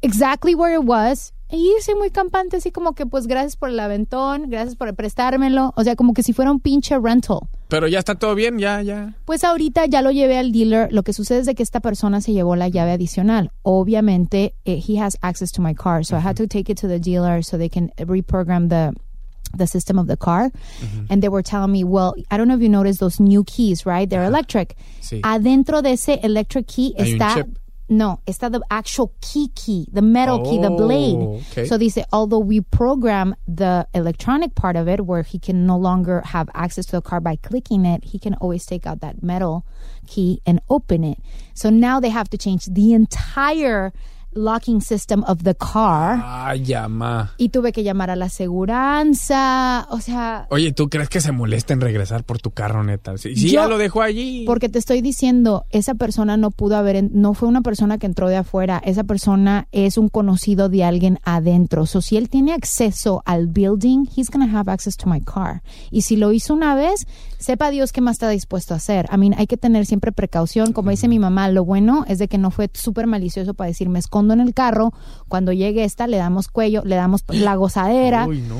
exactly 0.01 0.53
where 0.53 0.73
it 0.73 0.83
was, 0.83 1.31
y 1.53 1.71
irse 1.77 1.95
muy 1.95 2.09
campante, 2.09 2.57
así 2.57 2.71
como 2.71 2.93
que 2.93 3.05
pues 3.05 3.27
gracias 3.27 3.55
por 3.55 3.69
el 3.69 3.79
aventón, 3.79 4.49
gracias 4.49 4.75
por 4.75 4.93
prestármelo, 4.95 5.73
o 5.75 5.83
sea, 5.83 5.95
como 5.95 6.13
que 6.13 6.23
si 6.23 6.33
fuera 6.33 6.51
un 6.51 6.59
pinche 6.59 6.97
rental. 6.99 7.41
Pero 7.67 7.87
ya 7.87 7.99
está 7.99 8.15
todo 8.15 8.35
bien, 8.35 8.57
ya, 8.57 8.81
ya. 8.81 9.15
Pues 9.25 9.43
ahorita 9.43 9.85
ya 9.85 10.01
lo 10.01 10.11
llevé 10.11 10.37
al 10.37 10.51
dealer. 10.51 10.91
Lo 10.91 11.03
que 11.03 11.13
sucede 11.13 11.39
es 11.39 11.45
de 11.45 11.55
que 11.55 11.63
esta 11.63 11.79
persona 11.79 12.21
se 12.21 12.33
llevó 12.33 12.55
la 12.55 12.67
llave 12.67 12.91
adicional. 12.91 13.51
Obviamente, 13.61 14.53
eh, 14.65 14.81
he 14.85 14.99
has 14.99 15.17
access 15.21 15.51
to 15.51 15.61
my 15.61 15.73
car, 15.73 16.03
so 16.03 16.17
I 16.17 16.19
had 16.19 16.35
to 16.35 16.47
take 16.47 16.71
it 16.71 16.79
to 16.81 16.87
the 16.87 16.99
dealer 16.99 17.43
so 17.43 17.57
they 17.57 17.69
can 17.69 17.91
reprogram 17.97 18.69
the 18.69 18.93
the 19.55 19.67
system 19.67 19.99
of 19.99 20.07
the 20.07 20.17
car. 20.17 20.51
And 21.09 21.21
they 21.21 21.29
were 21.29 21.43
telling 21.43 21.71
me, 21.71 21.83
well, 21.83 22.15
I 22.31 22.37
don't 22.37 22.47
know 22.47 22.55
if 22.55 22.61
you 22.61 22.69
noticed 22.69 22.99
those 22.99 23.19
new 23.19 23.43
keys, 23.43 23.85
right? 23.85 24.09
They're 24.09 24.23
electric. 24.23 24.75
Sí. 24.99 25.21
Adentro 25.21 25.83
de 25.83 25.91
ese 25.91 26.19
electric 26.23 26.67
key 26.67 26.93
Hay 26.97 27.13
está. 27.13 27.45
No, 27.89 28.19
está 28.25 28.49
the 28.51 28.61
actual 28.71 29.13
key 29.21 29.49
key, 29.55 29.87
the 29.91 30.01
metal 30.01 30.43
key, 30.43 30.57
the 30.61 30.71
Oh, 30.71 30.77
blade. 30.77 31.17
okay. 31.51 31.65
So 31.65 31.77
say, 31.89 32.05
although 32.13 32.39
we 32.39 32.61
program 32.61 33.35
the 33.47 33.87
electronic 33.93 34.55
part 34.55 34.75
of 34.75 34.87
it 34.87 35.05
where 35.05 35.21
he 35.23 35.37
can 35.37 35.65
no 35.65 35.77
longer 35.77 36.21
have 36.25 36.49
access 36.53 36.85
to 36.87 36.93
the 36.93 37.01
car 37.01 37.19
by 37.19 37.35
clicking 37.35 37.85
it, 37.85 38.05
he 38.05 38.19
can 38.19 38.35
always 38.35 38.65
take 38.65 38.87
out 38.87 39.01
that 39.01 39.21
metal 39.21 39.65
key 40.07 40.41
and 40.45 40.61
open 40.69 41.03
it. 41.03 41.19
So 41.53 41.69
now 41.69 41.99
they 41.99 42.09
have 42.09 42.29
to 42.29 42.37
change 42.37 42.65
the 42.65 42.93
entire 42.93 43.91
locking 44.35 44.81
system 44.81 45.23
of 45.27 45.43
the 45.43 45.55
car. 45.55 46.21
Ay, 46.23 46.63
llama. 46.65 47.33
Y 47.37 47.49
tuve 47.49 47.71
que 47.71 47.83
llamar 47.83 48.09
a 48.09 48.15
la 48.15 48.25
aseguranza, 48.25 49.87
o 49.89 49.99
sea, 49.99 50.47
Oye, 50.49 50.71
¿tú 50.71 50.89
crees 50.89 51.09
que 51.09 51.21
se 51.21 51.31
molesta 51.31 51.73
en 51.73 51.81
regresar 51.81 52.23
por 52.23 52.39
tu 52.39 52.51
carro, 52.51 52.83
neta? 52.83 53.15
Yo- 53.15 53.29
ya 53.31 53.67
lo 53.67 53.77
dejó 53.77 54.01
allí. 54.01 54.43
Porque 54.45 54.69
te 54.69 54.79
estoy 54.79 55.01
diciendo, 55.01 55.65
esa 55.69 55.95
persona 55.95 56.37
no 56.37 56.51
pudo 56.51 56.77
haber, 56.77 57.03
no 57.11 57.33
fue 57.33 57.47
una 57.49 57.61
persona 57.61 57.97
que 57.97 58.05
entró 58.05 58.29
de 58.29 58.37
afuera, 58.37 58.81
esa 58.85 59.03
persona 59.03 59.67
es 59.71 59.97
un 59.97 60.09
conocido 60.09 60.69
de 60.69 60.83
alguien 60.83 61.19
adentro. 61.23 61.85
So, 61.85 62.01
si 62.01 62.17
él 62.17 62.29
tiene 62.29 62.53
acceso 62.53 63.23
al 63.25 63.47
building, 63.47 64.05
he's 64.15 64.29
gonna 64.29 64.49
have 64.59 64.71
access 64.71 64.97
to 64.97 65.09
my 65.09 65.21
car. 65.21 65.61
Y 65.91 66.01
si 66.01 66.15
lo 66.15 66.31
hizo 66.31 66.53
una 66.53 66.75
vez, 66.75 67.05
sepa 67.39 67.69
Dios 67.69 67.91
qué 67.91 68.01
más 68.01 68.13
está 68.15 68.29
dispuesto 68.29 68.73
a 68.73 68.77
hacer. 68.77 69.07
I 69.13 69.17
mean, 69.17 69.33
hay 69.37 69.47
que 69.47 69.57
tener 69.57 69.85
siempre 69.85 70.11
precaución. 70.11 70.73
Como 70.73 70.89
dice 70.91 71.07
mi 71.07 71.19
mamá, 71.19 71.49
lo 71.49 71.63
bueno 71.65 72.05
es 72.07 72.19
de 72.19 72.27
que 72.27 72.37
no 72.37 72.51
fue 72.51 72.69
súper 72.73 73.07
malicioso 73.07 73.53
para 73.53 73.67
decir, 73.67 73.89
me 73.89 73.99
en 74.31 74.39
el 74.39 74.53
carro, 74.53 74.93
cuando 75.27 75.51
llegue 75.51 75.83
esta, 75.83 76.07
le 76.07 76.15
damos 76.15 76.47
cuello, 76.47 76.83
le 76.85 76.95
damos 76.95 77.25
la 77.27 77.55
gozadera. 77.55 78.27
Uy, 78.27 78.41
no. 78.41 78.55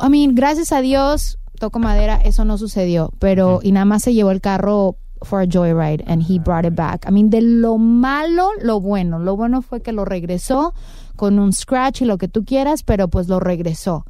I 0.00 0.10
mean, 0.10 0.36
gracias 0.36 0.70
a 0.70 0.80
Dios, 0.80 1.38
toco 1.58 1.80
madera, 1.80 2.20
eso 2.22 2.44
no 2.44 2.58
sucedió, 2.58 3.12
pero 3.18 3.58
y 3.62 3.72
nada 3.72 3.86
más 3.86 4.02
se 4.04 4.14
llevó 4.14 4.30
el 4.30 4.40
carro 4.40 4.96
for 5.22 5.40
a 5.40 5.46
joyride 5.46 6.04
and 6.06 6.22
he 6.22 6.38
brought 6.38 6.64
it 6.64 6.74
back. 6.74 7.04
I 7.08 7.10
mean, 7.10 7.30
de 7.30 7.40
lo 7.40 7.78
malo, 7.78 8.50
lo 8.60 8.80
bueno. 8.80 9.18
Lo 9.18 9.36
bueno 9.36 9.62
fue 9.62 9.82
que 9.82 9.92
lo 9.92 10.04
regresó 10.04 10.74
con 11.16 11.38
un 11.38 11.52
scratch 11.52 12.02
y 12.02 12.04
lo 12.04 12.18
que 12.18 12.28
tú 12.28 12.44
quieras, 12.44 12.82
pero 12.82 13.08
pues 13.08 13.28
lo 13.28 13.40
regresó. 13.40 14.04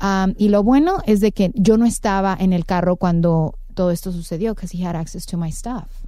Um, 0.00 0.34
y 0.36 0.50
lo 0.50 0.62
bueno 0.62 0.98
es 1.06 1.20
de 1.20 1.32
que 1.32 1.50
yo 1.54 1.78
no 1.78 1.86
estaba 1.86 2.36
en 2.38 2.52
el 2.52 2.66
carro 2.66 2.96
cuando 2.96 3.54
todo 3.74 3.90
esto 3.90 4.12
sucedió, 4.12 4.54
because 4.54 4.76
he 4.76 4.84
had 4.86 4.94
access 4.94 5.26
to 5.26 5.36
my 5.36 5.50
stuff. 5.50 6.06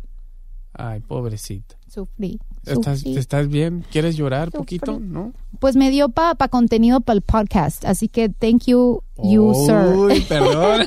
Ay, 0.74 1.00
pobrecita. 1.00 1.76
Sufrí. 1.88 2.38
¿Estás, 2.72 2.98
sufrí. 3.00 3.16
¿Estás 3.18 3.48
bien? 3.48 3.84
¿Quieres 3.90 4.16
llorar 4.16 4.46
Sufrí. 4.46 4.58
poquito? 4.58 4.98
¿No? 5.00 5.32
Pues 5.60 5.76
me 5.76 5.90
dio 5.90 6.08
para 6.10 6.34
pa 6.34 6.48
contenido 6.48 7.00
para 7.00 7.14
el 7.16 7.22
podcast, 7.22 7.84
así 7.84 8.08
que 8.08 8.28
thank 8.28 8.64
you, 8.66 9.00
you, 9.22 9.52
sir. 9.66 9.96
Uy, 9.96 10.20
perdón. 10.28 10.86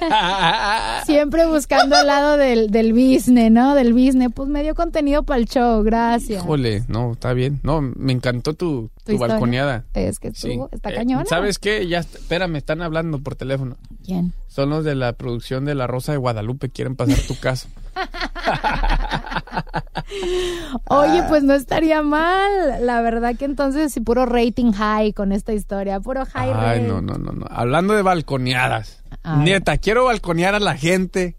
Siempre 1.06 1.46
buscando 1.48 1.96
al 1.96 2.08
lado 2.08 2.38
del, 2.38 2.70
del 2.72 2.94
business, 2.94 3.52
¿no? 3.52 3.76
Del 3.76 3.94
business. 3.94 4.30
Pues 4.34 4.48
me 4.50 4.64
dio 4.64 4.76
contenido 4.76 5.24
para 5.24 5.40
el 5.40 5.48
show, 5.48 5.84
gracias. 5.84 6.44
Híjole, 6.44 6.84
no, 6.88 7.14
está 7.14 7.34
bien. 7.34 7.60
No, 7.64 7.82
me 7.82 8.14
encantó 8.14 8.54
tu, 8.54 8.90
tu, 9.04 9.18
balconeada. 9.18 9.84
Es 9.94 10.20
que 10.20 10.32
Sí. 10.34 10.58
está 10.72 10.92
Eh, 10.92 10.96
cañona. 10.96 11.26
¿Sabes 11.26 11.60
qué? 11.60 11.88
Ya, 11.88 12.00
espera, 12.00 12.48
me 12.48 12.58
están 12.60 12.82
hablando 12.82 13.20
por 13.20 13.36
teléfono. 13.36 13.76
¿Quién? 14.06 14.32
Son 14.48 14.70
los 14.70 14.86
de 14.86 14.96
la 14.96 15.14
producción 15.14 15.66
de 15.66 15.76
La 15.76 15.88
Rosa 15.88 16.12
de 16.14 16.18
Guadalupe. 16.20 16.70
Quieren 16.70 16.96
pasar 16.96 17.18
tu 17.28 17.38
caso. 17.40 17.68
Oye, 20.88 21.24
pues 21.30 21.44
no 21.44 21.54
estaría 21.54 22.02
mal. 22.02 22.86
La 22.86 23.02
verdad 23.02 23.36
que 23.36 23.46
entonces 23.46 23.94
sí, 23.94 24.00
puro 24.02 24.26
rating 24.26 24.72
high 24.74 25.14
con 25.14 25.32
esta 25.32 25.54
historia. 25.54 26.00
Puro 26.00 26.26
high 26.26 26.50
Ay, 26.50 26.80
rate. 26.80 26.88
no, 26.88 27.02
no, 27.02 27.16
no, 27.16 27.32
no. 27.32 27.46
Hablando 27.50 27.94
de 27.94 28.02
balconeadas. 28.02 29.04
Neta, 29.38 29.78
quiero 29.78 30.06
balconear 30.06 30.56
a 30.56 30.60
la 30.60 30.76
gente 30.78 31.36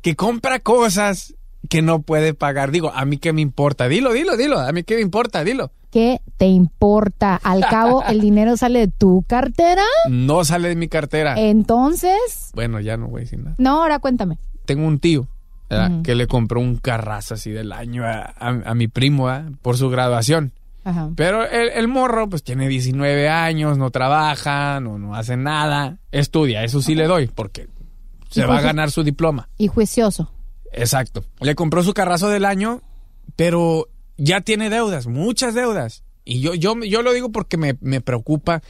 que 0.00 0.16
compra 0.16 0.58
cosas 0.60 1.34
que 1.68 1.82
no 1.82 2.02
puede 2.02 2.34
pagar. 2.34 2.70
Digo, 2.70 2.90
a 2.94 3.04
mí 3.04 3.18
qué 3.18 3.32
me 3.32 3.40
importa. 3.40 3.88
Dilo, 3.88 4.12
dilo, 4.12 4.36
dilo. 4.36 4.58
A 4.58 4.72
mí 4.72 4.82
qué 4.82 4.96
me 4.96 5.02
importa, 5.02 5.44
dilo. 5.44 5.70
¿Qué 5.90 6.20
te 6.38 6.46
importa? 6.46 7.36
Al 7.36 7.60
cabo, 7.66 8.02
el 8.08 8.20
dinero 8.20 8.56
sale 8.56 8.80
de 8.80 8.88
tu 8.88 9.24
cartera. 9.28 9.84
No 10.08 10.44
sale 10.44 10.68
de 10.70 10.76
mi 10.76 10.88
cartera. 10.88 11.34
Entonces, 11.38 12.50
Bueno, 12.54 12.80
ya 12.80 12.96
no 12.96 13.08
voy 13.08 13.20
a 13.20 13.24
decir 13.24 13.38
nada. 13.38 13.54
no, 13.58 13.82
ahora 13.82 13.98
cuéntame. 13.98 14.38
Tengo 14.64 14.86
un 14.86 14.98
tío 14.98 15.28
que 16.02 16.14
le 16.14 16.26
compró 16.26 16.60
un 16.60 16.76
carrazo 16.76 17.34
así 17.34 17.50
del 17.50 17.72
año 17.72 18.04
a, 18.04 18.22
a- 18.38 18.62
a 18.64 18.74
mi 18.74 18.88
primo 18.88 19.26
¿verdad? 19.26 19.50
por 19.62 19.76
su 19.76 19.88
graduación. 19.90 20.52
Ajá. 20.84 21.10
Pero 21.14 21.48
el, 21.48 21.68
el 21.70 21.86
morro, 21.88 22.28
pues 22.28 22.42
tiene 22.42 22.68
19 22.68 23.28
años, 23.28 23.78
no 23.78 23.90
trabaja, 23.90 24.80
no, 24.80 24.98
no 24.98 25.14
hace 25.14 25.36
nada. 25.36 25.98
Estudia, 26.10 26.64
eso 26.64 26.82
sí 26.82 26.94
le 26.96 27.06
doy, 27.06 27.28
porque 27.28 27.68
se 28.30 28.44
va 28.46 28.58
a 28.58 28.62
ganar 28.62 28.90
su 28.90 29.04
diploma. 29.04 29.48
Y 29.58 29.68
juicioso. 29.68 30.32
Exacto. 30.72 31.24
Le 31.40 31.54
compró 31.54 31.82
su 31.84 31.94
carrazo 31.94 32.28
del 32.30 32.44
año, 32.44 32.82
pero 33.36 33.88
ya 34.16 34.40
tiene 34.40 34.70
deudas, 34.70 35.06
muchas 35.06 35.54
deudas. 35.54 36.02
Y 36.24 36.40
yo, 36.40 36.54
yo, 36.54 36.74
yo 36.84 37.02
lo 37.02 37.12
digo 37.12 37.30
porque 37.30 37.56
me, 37.56 37.76
me 37.80 38.00
preocupa 38.00 38.62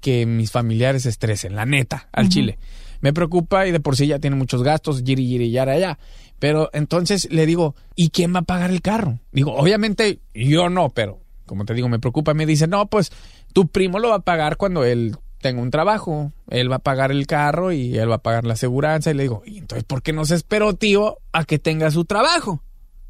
que 0.00 0.26
mis 0.26 0.50
familiares 0.52 1.02
se 1.04 1.08
estresen, 1.08 1.56
la 1.56 1.66
neta, 1.66 2.08
al 2.12 2.28
chile. 2.28 2.58
Me 3.00 3.12
preocupa 3.12 3.66
y 3.66 3.72
de 3.72 3.80
por 3.80 3.96
sí 3.96 4.06
ya 4.06 4.18
tiene 4.18 4.36
muchos 4.36 4.62
gastos, 4.62 5.02
giri, 5.04 5.26
giri, 5.26 5.50
yara, 5.50 5.72
allá. 5.72 5.98
Pero 6.38 6.70
entonces 6.72 7.28
le 7.30 7.46
digo, 7.46 7.74
¿y 7.94 8.10
quién 8.10 8.34
va 8.34 8.40
a 8.40 8.42
pagar 8.42 8.70
el 8.70 8.82
carro? 8.82 9.18
Digo, 9.32 9.54
obviamente 9.54 10.20
yo 10.34 10.68
no, 10.68 10.90
pero 10.90 11.20
como 11.46 11.64
te 11.64 11.74
digo, 11.74 11.88
me 11.88 11.98
preocupa. 11.98 12.34
Me 12.34 12.44
dice, 12.44 12.66
no, 12.66 12.86
pues 12.86 13.10
tu 13.52 13.68
primo 13.68 13.98
lo 13.98 14.10
va 14.10 14.16
a 14.16 14.20
pagar 14.20 14.56
cuando 14.56 14.84
él 14.84 15.16
tenga 15.40 15.62
un 15.62 15.70
trabajo. 15.70 16.32
Él 16.50 16.70
va 16.70 16.76
a 16.76 16.80
pagar 16.80 17.10
el 17.10 17.26
carro 17.26 17.72
y 17.72 17.96
él 17.96 18.10
va 18.10 18.16
a 18.16 18.22
pagar 18.22 18.44
la 18.44 18.54
aseguranza. 18.54 19.10
Y 19.10 19.14
le 19.14 19.22
digo, 19.22 19.42
¿y 19.46 19.58
entonces 19.58 19.84
por 19.84 20.02
qué 20.02 20.12
no 20.12 20.24
se 20.24 20.34
esperó, 20.34 20.74
tío, 20.74 21.18
a 21.32 21.44
que 21.44 21.58
tenga 21.58 21.90
su 21.90 22.04
trabajo? 22.04 22.62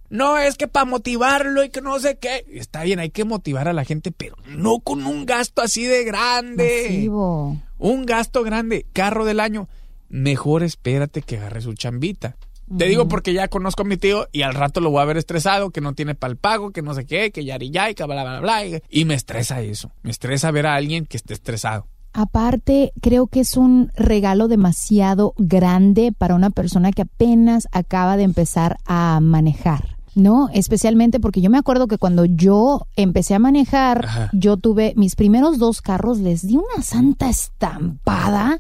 No, 0.09 0.39
es 0.39 0.57
que 0.57 0.69
para 0.69 0.85
motivarlo 0.85 1.65
y 1.65 1.71
que 1.71 1.81
no 1.81 1.99
sé 1.99 2.19
qué. 2.19 2.45
Está 2.53 2.85
bien, 2.85 3.01
hay 3.01 3.11
que 3.11 3.25
motivar 3.25 3.67
a 3.67 3.73
la 3.73 3.85
gente, 3.85 4.13
pero 4.13 4.37
no 4.47 4.79
con 4.79 5.05
un 5.05 5.27
gasto 5.27 5.63
así 5.63 5.85
de 5.85 6.05
grande. 6.05 6.85
Masivo. 6.89 7.61
Un 7.79 8.07
gasto 8.07 8.45
grande, 8.45 8.87
carro 8.93 9.25
del 9.25 9.41
año. 9.41 9.69
Mejor 10.09 10.63
espérate 10.63 11.23
que 11.23 11.39
agarre 11.39 11.61
su 11.61 11.75
chambita. 11.75 12.37
Te 12.77 12.87
digo 12.87 13.09
porque 13.09 13.33
ya 13.33 13.49
conozco 13.49 13.83
a 13.83 13.85
mi 13.85 13.97
tío 13.97 14.27
y 14.33 14.43
al 14.43 14.55
rato 14.55 14.81
lo 14.81 14.91
voy 14.91 15.01
a 15.01 15.05
ver 15.05 15.17
estresado, 15.17 15.71
que 15.71 15.81
no 15.81 15.95
tiene 15.95 16.15
para 16.15 16.33
el 16.33 16.37
pago, 16.37 16.73
que 16.73 16.83
no 16.83 16.95
sé 16.95 17.07
qué, 17.07 17.31
que 17.31 17.45
yari 17.45 17.71
ya 17.71 17.91
y 17.91 17.95
que 17.95 18.05
bla, 18.05 18.23
bla, 18.23 18.41
bla. 18.41 18.81
Y 18.91 19.05
me 19.05 19.15
estresa 19.15 19.61
eso. 19.61 19.93
Me 20.03 20.11
estresa 20.11 20.51
ver 20.51 20.67
a 20.67 20.75
alguien 20.75 21.07
que 21.07 21.17
esté 21.17 21.35
estresado. 21.35 21.87
Aparte, 22.13 22.93
creo 23.03 23.27
que 23.27 23.41
es 23.41 23.59
un 23.59 23.93
regalo 23.95 24.49
demasiado 24.49 25.35
grande 25.37 26.13
para 26.17 26.35
una 26.35 26.49
persona 26.49 26.91
que 26.91 27.03
apenas 27.03 27.69
acaba 27.73 28.17
de 28.17 28.23
empezar 28.23 28.79
a 28.87 29.21
manejar. 29.21 29.96
¿No? 30.17 30.49
Especialmente 30.53 31.21
porque 31.21 31.43
yo 31.43 31.51
me 31.51 31.59
acuerdo 31.59 31.87
que 31.89 31.99
cuando 31.99 32.25
yo 32.25 32.87
empecé 32.97 33.35
a 33.35 33.39
manejar, 33.39 34.07
Ajá. 34.07 34.31
yo 34.33 34.57
tuve 34.57 34.95
mis 34.97 35.15
primeros 35.15 35.59
dos 35.59 35.83
carros, 35.83 36.19
les 36.19 36.47
di 36.47 36.57
una 36.57 36.83
santa 36.83 37.29
estampada, 37.29 38.59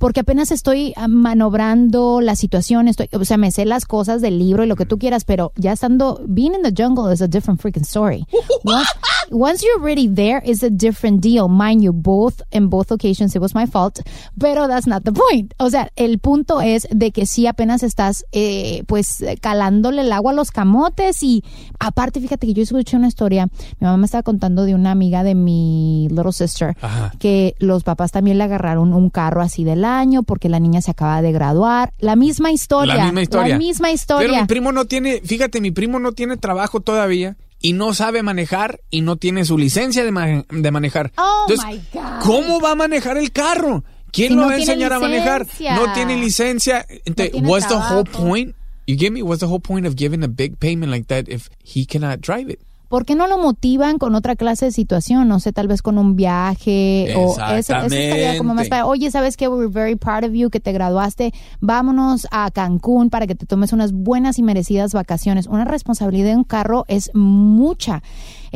porque 0.00 0.20
apenas 0.20 0.50
estoy 0.50 0.92
ah, 0.96 1.06
manobrando 1.06 2.20
la 2.20 2.34
situación, 2.34 2.88
estoy, 2.88 3.08
o 3.12 3.24
sea, 3.24 3.36
me 3.36 3.52
sé 3.52 3.64
las 3.66 3.84
cosas 3.86 4.20
del 4.20 4.40
libro 4.40 4.64
y 4.64 4.66
lo 4.66 4.74
que 4.74 4.84
tú 4.84 4.98
quieras, 4.98 5.24
pero 5.24 5.52
ya 5.54 5.72
estando, 5.72 6.20
being 6.26 6.54
in 6.54 6.62
the 6.62 6.74
jungle 6.76 7.12
is 7.14 7.22
a 7.22 7.28
different 7.28 7.60
freaking 7.60 7.84
story. 7.84 8.26
once 9.30 9.62
you're 9.62 9.80
already 9.80 10.08
there, 10.08 10.42
it's 10.44 10.62
a 10.62 10.70
different 10.70 11.20
deal. 11.20 11.48
Mind 11.48 11.82
you, 11.82 11.92
both, 11.92 12.42
in 12.52 12.68
both 12.68 12.90
occasions 12.90 13.34
it 13.34 13.40
was 13.40 13.54
my 13.54 13.66
fault, 13.66 14.00
pero 14.38 14.68
that's 14.68 14.86
not 14.86 15.04
the 15.04 15.12
point. 15.12 15.54
O 15.58 15.70
sea, 15.70 15.90
el 15.96 16.18
punto 16.18 16.60
es 16.60 16.86
de 16.90 17.10
que 17.10 17.26
sí 17.26 17.46
apenas 17.46 17.82
estás, 17.82 18.24
eh, 18.32 18.82
pues, 18.86 19.24
calándole 19.40 20.02
el 20.02 20.12
agua 20.12 20.32
a 20.32 20.34
los 20.34 20.50
camotes 20.50 21.22
y 21.22 21.44
aparte, 21.78 22.20
fíjate 22.20 22.46
que 22.46 22.54
yo 22.54 22.62
escuché 22.62 22.96
una 22.96 23.08
historia, 23.08 23.46
mi 23.80 23.84
mamá 23.86 23.96
me 23.96 24.06
estaba 24.06 24.22
contando 24.22 24.64
de 24.64 24.74
una 24.74 24.90
amiga 24.90 25.22
de 25.22 25.34
mi 25.34 26.08
little 26.10 26.32
sister, 26.32 26.76
Ajá. 26.80 27.12
que 27.18 27.54
los 27.58 27.84
papás 27.84 28.12
también 28.12 28.38
le 28.38 28.44
agarraron 28.44 28.92
un 28.92 29.10
carro 29.10 29.42
así 29.42 29.64
del 29.64 29.84
año 29.84 30.22
porque 30.22 30.48
la 30.48 30.60
niña 30.60 30.80
se 30.80 30.90
acaba 30.90 31.22
de 31.22 31.32
graduar. 31.32 31.92
La 31.98 32.16
misma 32.16 32.50
historia. 32.50 32.94
La 32.94 33.04
misma 33.04 33.22
historia. 33.22 33.48
La 33.54 33.58
misma 33.58 33.90
historia. 33.90 34.28
Pero 34.28 34.40
mi 34.40 34.46
primo 34.46 34.72
no 34.72 34.84
tiene, 34.84 35.20
fíjate, 35.22 35.60
mi 35.60 35.70
primo 35.70 35.98
no 35.98 36.12
tiene 36.12 36.36
trabajo 36.36 36.80
todavía 36.80 37.36
y 37.60 37.72
no 37.72 37.94
sabe 37.94 38.22
manejar 38.22 38.80
y 38.90 39.00
no 39.00 39.16
tiene 39.16 39.44
su 39.44 39.56
licencia 39.58 40.04
de, 40.04 40.12
ma- 40.12 40.44
de 40.50 40.70
manejar. 40.70 41.12
Oh, 41.16 41.46
Entonces, 41.48 41.66
my 41.66 42.00
God. 42.00 42.20
¿cómo 42.22 42.60
va 42.60 42.72
a 42.72 42.74
manejar 42.74 43.16
el 43.16 43.32
carro? 43.32 43.84
¿Quién 44.12 44.28
Si 44.28 44.34
lo 44.34 44.42
no 44.42 44.46
va 44.48 44.54
a 44.54 44.56
enseñar 44.58 44.92
a 44.92 44.98
manejar? 45.00 45.46
No 45.60 45.92
tiene 45.92 46.16
licencia. 46.16 46.86
Entonces, 47.04 47.32
tiene 47.32 47.48
what's 47.48 47.68
the 47.68 47.74
whole 47.74 48.04
point? 48.04 48.54
You 48.86 48.96
get 48.96 49.10
me? 49.12 49.22
What's 49.22 49.40
the 49.40 49.46
whole 49.48 49.60
point 49.60 49.84
of 49.86 49.96
giving 49.96 50.22
a 50.22 50.28
big 50.28 50.58
payment 50.58 50.90
like 50.92 51.08
that 51.08 51.28
if 51.28 51.48
he 51.62 51.84
cannot 51.86 52.20
drive 52.20 52.48
it? 52.48 52.60
¿Por 52.88 53.04
qué 53.04 53.14
no 53.14 53.26
lo 53.26 53.38
motivan 53.38 53.98
con 53.98 54.14
otra 54.14 54.36
clase 54.36 54.66
de 54.66 54.72
situación? 54.72 55.28
No 55.28 55.40
sé, 55.40 55.52
tal 55.52 55.68
vez 55.68 55.82
con 55.82 55.98
un 55.98 56.16
viaje 56.16 57.14
o 57.16 57.36
eso, 57.54 57.76
estaría 57.76 58.38
como 58.38 58.54
más 58.54 58.68
para, 58.68 58.86
oye, 58.86 59.10
¿sabes 59.10 59.36
qué? 59.36 59.48
We're 59.48 59.68
very 59.68 59.96
proud 59.96 60.24
of 60.24 60.32
you, 60.32 60.50
que 60.50 60.60
te 60.60 60.72
graduaste. 60.72 61.32
Vámonos 61.60 62.26
a 62.30 62.50
Cancún 62.50 63.10
para 63.10 63.26
que 63.26 63.34
te 63.34 63.46
tomes 63.46 63.72
unas 63.72 63.92
buenas 63.92 64.38
y 64.38 64.42
merecidas 64.42 64.92
vacaciones. 64.92 65.46
Una 65.46 65.64
responsabilidad 65.64 66.30
de 66.30 66.36
un 66.36 66.44
carro 66.44 66.84
es 66.88 67.10
mucha 67.14 68.02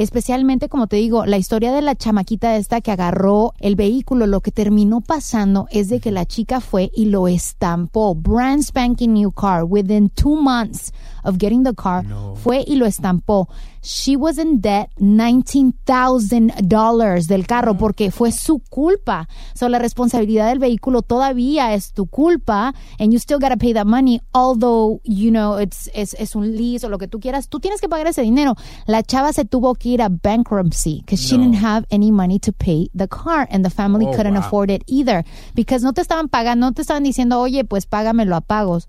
especialmente 0.02 0.70
como 0.70 0.86
te 0.86 0.96
digo, 0.96 1.26
la 1.26 1.36
historia 1.36 1.72
de 1.72 1.82
la 1.82 1.94
chamaquita 1.94 2.56
esta 2.56 2.80
que 2.80 2.90
agarró 2.90 3.52
el 3.60 3.76
vehículo, 3.76 4.26
lo 4.26 4.40
que 4.40 4.50
terminó 4.50 5.02
pasando 5.02 5.66
es 5.70 5.90
de 5.90 6.00
que 6.00 6.10
la 6.10 6.24
chica 6.24 6.60
fue 6.60 6.90
y 6.94 7.04
lo 7.04 7.28
estampó, 7.28 8.14
brand 8.14 8.62
spanking 8.62 9.12
new 9.12 9.30
car, 9.30 9.64
within 9.64 10.08
two 10.08 10.40
months 10.40 10.94
of 11.22 11.36
getting 11.38 11.64
the 11.64 11.74
car, 11.74 12.02
fue 12.42 12.64
y 12.66 12.76
lo 12.76 12.86
estampó. 12.86 13.46
She 13.82 14.16
was 14.16 14.38
in 14.38 14.60
debt 14.60 14.90
$19,000 14.98 17.26
del 17.26 17.46
carro 17.46 17.78
porque 17.78 18.10
fue 18.10 18.30
su 18.30 18.58
culpa. 18.58 19.26
So 19.54 19.70
la 19.70 19.78
responsabilidad 19.78 20.48
del 20.48 20.58
vehículo 20.58 21.00
todavía 21.00 21.72
es 21.72 21.94
tu 21.94 22.04
culpa 22.06 22.74
and 22.98 23.10
you 23.10 23.18
still 23.18 23.38
gotta 23.38 23.56
pay 23.56 23.72
that 23.72 23.86
money 23.86 24.20
although, 24.34 25.00
you 25.04 25.30
know, 25.30 25.58
it's, 25.58 25.90
es, 25.94 26.12
es 26.18 26.34
un 26.34 26.54
lease 26.54 26.84
o 26.84 26.90
lo 26.90 26.98
que 26.98 27.08
tú 27.08 27.20
quieras. 27.20 27.48
Tú 27.48 27.58
tienes 27.58 27.80
que 27.80 27.88
pagar 27.88 28.06
ese 28.06 28.20
dinero. 28.20 28.54
La 28.86 29.02
chava 29.02 29.32
se 29.32 29.46
tuvo 29.46 29.74
que 29.74 29.89
a 29.98 30.08
bankruptcy 30.08 31.00
because 31.00 31.18
she 31.20 31.36
didn't 31.36 31.54
have 31.58 31.84
any 31.90 32.12
money 32.12 32.38
to 32.38 32.52
pay 32.52 32.88
the 32.94 33.08
car 33.08 33.48
and 33.50 33.64
the 33.64 33.70
family 33.70 34.06
Oh, 34.06 34.12
couldn't 34.14 34.34
wow. 34.34 34.40
afford 34.46 34.70
it 34.70 34.84
either 34.86 35.24
because 35.56 35.82
no 35.82 35.90
te 35.92 36.02
estaban 36.02 36.28
pagando, 36.28 36.60
no 36.66 36.72
te 36.72 36.82
estaban 36.82 37.02
diciendo, 37.02 37.40
oye, 37.40 37.64
pues 37.64 37.86
págamelo 37.86 38.36
a 38.36 38.40
pagos. 38.42 38.86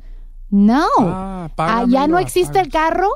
No. 0.51 0.85
Ah, 0.99 1.49
Allá 1.57 2.07
no 2.07 2.19
existe 2.19 2.59
el 2.59 2.69
carro. 2.69 3.09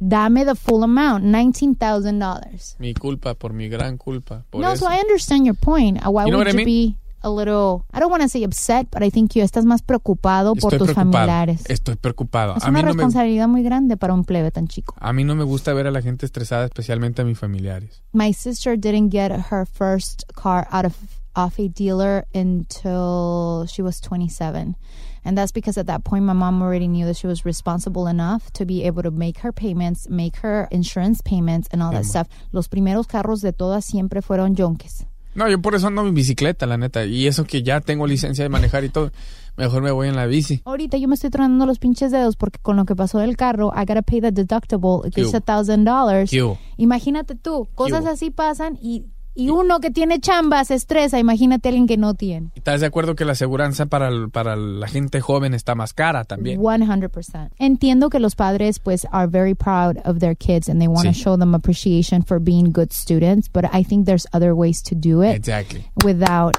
Dame 0.00 0.44
the 0.44 0.54
full 0.54 0.84
amount, 0.84 1.24
$19,000. 1.24 2.76
Mi 2.78 2.94
culpa, 2.94 3.34
por 3.34 3.52
mi 3.52 3.68
gran 3.68 3.96
culpa. 3.98 4.44
Por 4.50 4.60
No, 4.60 4.72
eso. 4.72 4.84
so 4.84 4.90
I 4.92 5.00
understand 5.00 5.44
your 5.44 5.56
point. 5.56 5.98
Why 6.04 6.26
You 6.26 6.30
know 6.30 6.38
would 6.38 6.48
I 6.48 6.50
you 6.52 6.56
mean? 6.58 6.64
be 6.66 6.96
a 7.22 7.30
little, 7.30 7.84
I 7.92 8.00
don't 8.00 8.10
want 8.10 8.22
to 8.22 8.28
say 8.28 8.42
upset, 8.44 8.88
but 8.90 9.02
I 9.02 9.10
think 9.10 9.34
you 9.34 9.42
estás 9.42 9.64
más 9.64 9.82
preocupado 9.82 10.54
por 10.54 10.72
Estoy 10.72 10.78
tus 10.78 10.88
preocupado. 10.92 11.12
familiares. 11.26 11.64
Estoy 11.68 11.96
preocupado. 11.96 12.54
Es 12.56 12.64
A 12.64 12.68
una 12.68 12.78
mí, 12.78 12.82
no 12.82 12.86
me, 12.88 12.92
responsabilidad 12.94 13.48
muy 13.48 13.62
grande 13.62 13.96
para 13.96 14.14
un 14.14 14.24
plebe 14.24 14.50
tan 14.50 14.68
chico. 14.68 14.94
a 15.00 15.12
mí 15.12 15.24
no 15.24 15.34
me 15.34 15.44
gusta 15.44 15.72
ver 15.74 15.86
a 15.86 15.90
la 15.90 16.00
gente 16.02 16.26
estresada, 16.26 16.64
especialmente 16.66 17.22
a 17.22 17.24
mis 17.24 17.38
familiares. 17.38 18.02
My 18.12 18.32
sister 18.32 18.76
didn't 18.78 19.10
get 19.10 19.32
her 19.50 19.66
first 19.66 20.24
car 20.34 20.66
out 20.70 20.84
of 20.84 20.94
off 21.36 21.58
a 21.60 21.68
dealer 21.68 22.24
until 22.34 23.66
she 23.66 23.82
was 23.82 24.00
27. 24.00 24.76
And 25.24 25.36
that's 25.36 25.52
because 25.52 25.76
at 25.78 25.86
that 25.86 26.04
point 26.04 26.24
my 26.24 26.32
mom 26.32 26.62
already 26.62 26.88
knew 26.88 27.04
that 27.06 27.16
she 27.16 27.26
was 27.26 27.44
responsible 27.44 28.06
enough 28.06 28.50
to 28.54 28.64
be 28.64 28.84
able 28.84 29.02
to 29.02 29.10
make 29.10 29.38
her 29.40 29.52
payments, 29.52 30.08
make 30.08 30.36
her 30.36 30.68
insurance 30.70 31.20
payments 31.22 31.68
and 31.70 31.82
all 31.82 31.92
that 31.92 32.06
stuff. 32.06 32.28
Los 32.52 32.68
primeros 32.68 33.06
carros 33.06 33.42
de 33.42 33.52
todas 33.52 33.84
siempre 33.84 34.22
fueron 34.22 34.54
yonques. 34.56 35.04
No, 35.38 35.48
yo 35.48 35.62
por 35.62 35.76
eso 35.76 35.86
ando 35.86 36.04
en 36.04 36.14
bicicleta, 36.14 36.66
la 36.66 36.76
neta. 36.76 37.04
Y 37.04 37.28
eso 37.28 37.44
que 37.44 37.62
ya 37.62 37.80
tengo 37.80 38.08
licencia 38.08 38.42
de 38.42 38.48
manejar 38.48 38.82
y 38.82 38.88
todo. 38.88 39.12
Mejor 39.56 39.82
me 39.82 39.92
voy 39.92 40.08
en 40.08 40.16
la 40.16 40.26
bici. 40.26 40.62
Ahorita 40.64 40.98
yo 40.98 41.06
me 41.06 41.14
estoy 41.14 41.30
tronando 41.30 41.64
los 41.64 41.78
pinches 41.78 42.10
dedos 42.10 42.34
porque 42.34 42.58
con 42.58 42.76
lo 42.76 42.84
que 42.84 42.96
pasó 42.96 43.20
del 43.20 43.36
carro, 43.36 43.72
I 43.72 43.80
gotta 43.80 44.02
pay 44.02 44.20
the 44.20 44.32
deductible, 44.32 45.08
que 45.14 45.20
es 45.20 45.30
¿Qué 45.30 45.36
a 45.36 45.40
thousand 45.40 45.86
dollars. 45.86 46.32
Imagínate 46.76 47.36
tú, 47.36 47.68
cosas 47.76 48.04
así 48.06 48.30
pasan 48.30 48.80
y, 48.82 49.04
y 49.38 49.50
uno 49.50 49.78
que 49.78 49.92
tiene 49.92 50.18
chamba 50.18 50.64
se 50.64 50.74
estresa, 50.74 51.18
imagínate 51.20 51.68
alguien 51.68 51.86
que 51.86 51.96
no 51.96 52.14
tiene. 52.14 52.50
¿Estás 52.56 52.80
de 52.80 52.86
acuerdo 52.88 53.14
que 53.14 53.24
la 53.24 53.32
aseguranza 53.32 53.86
para, 53.86 54.08
el- 54.08 54.30
para 54.30 54.56
la 54.56 54.88
gente 54.88 55.20
joven 55.20 55.54
está 55.54 55.76
más 55.76 55.92
cara 55.94 56.24
también? 56.24 56.60
100%. 56.60 57.50
Entiendo 57.60 58.10
que 58.10 58.18
los 58.18 58.34
padres 58.34 58.80
pues 58.80 59.06
are 59.12 59.28
very 59.28 59.54
proud 59.54 59.96
of 60.04 60.18
their 60.18 60.36
kids 60.36 60.68
and 60.68 60.80
they 60.80 60.88
want 60.88 61.06
to 61.06 61.14
Sí. 61.14 61.22
show 61.22 61.38
them 61.38 61.54
appreciation 61.54 62.24
for 62.24 62.40
being 62.40 62.72
good 62.72 62.90
students, 62.92 63.48
but 63.52 63.64
I 63.72 63.84
think 63.84 64.06
there's 64.06 64.26
other 64.32 64.54
ways 64.54 64.82
to 64.82 64.96
do 64.96 65.22
it 65.22 65.36
Exactly. 65.36 65.84
without 66.04 66.56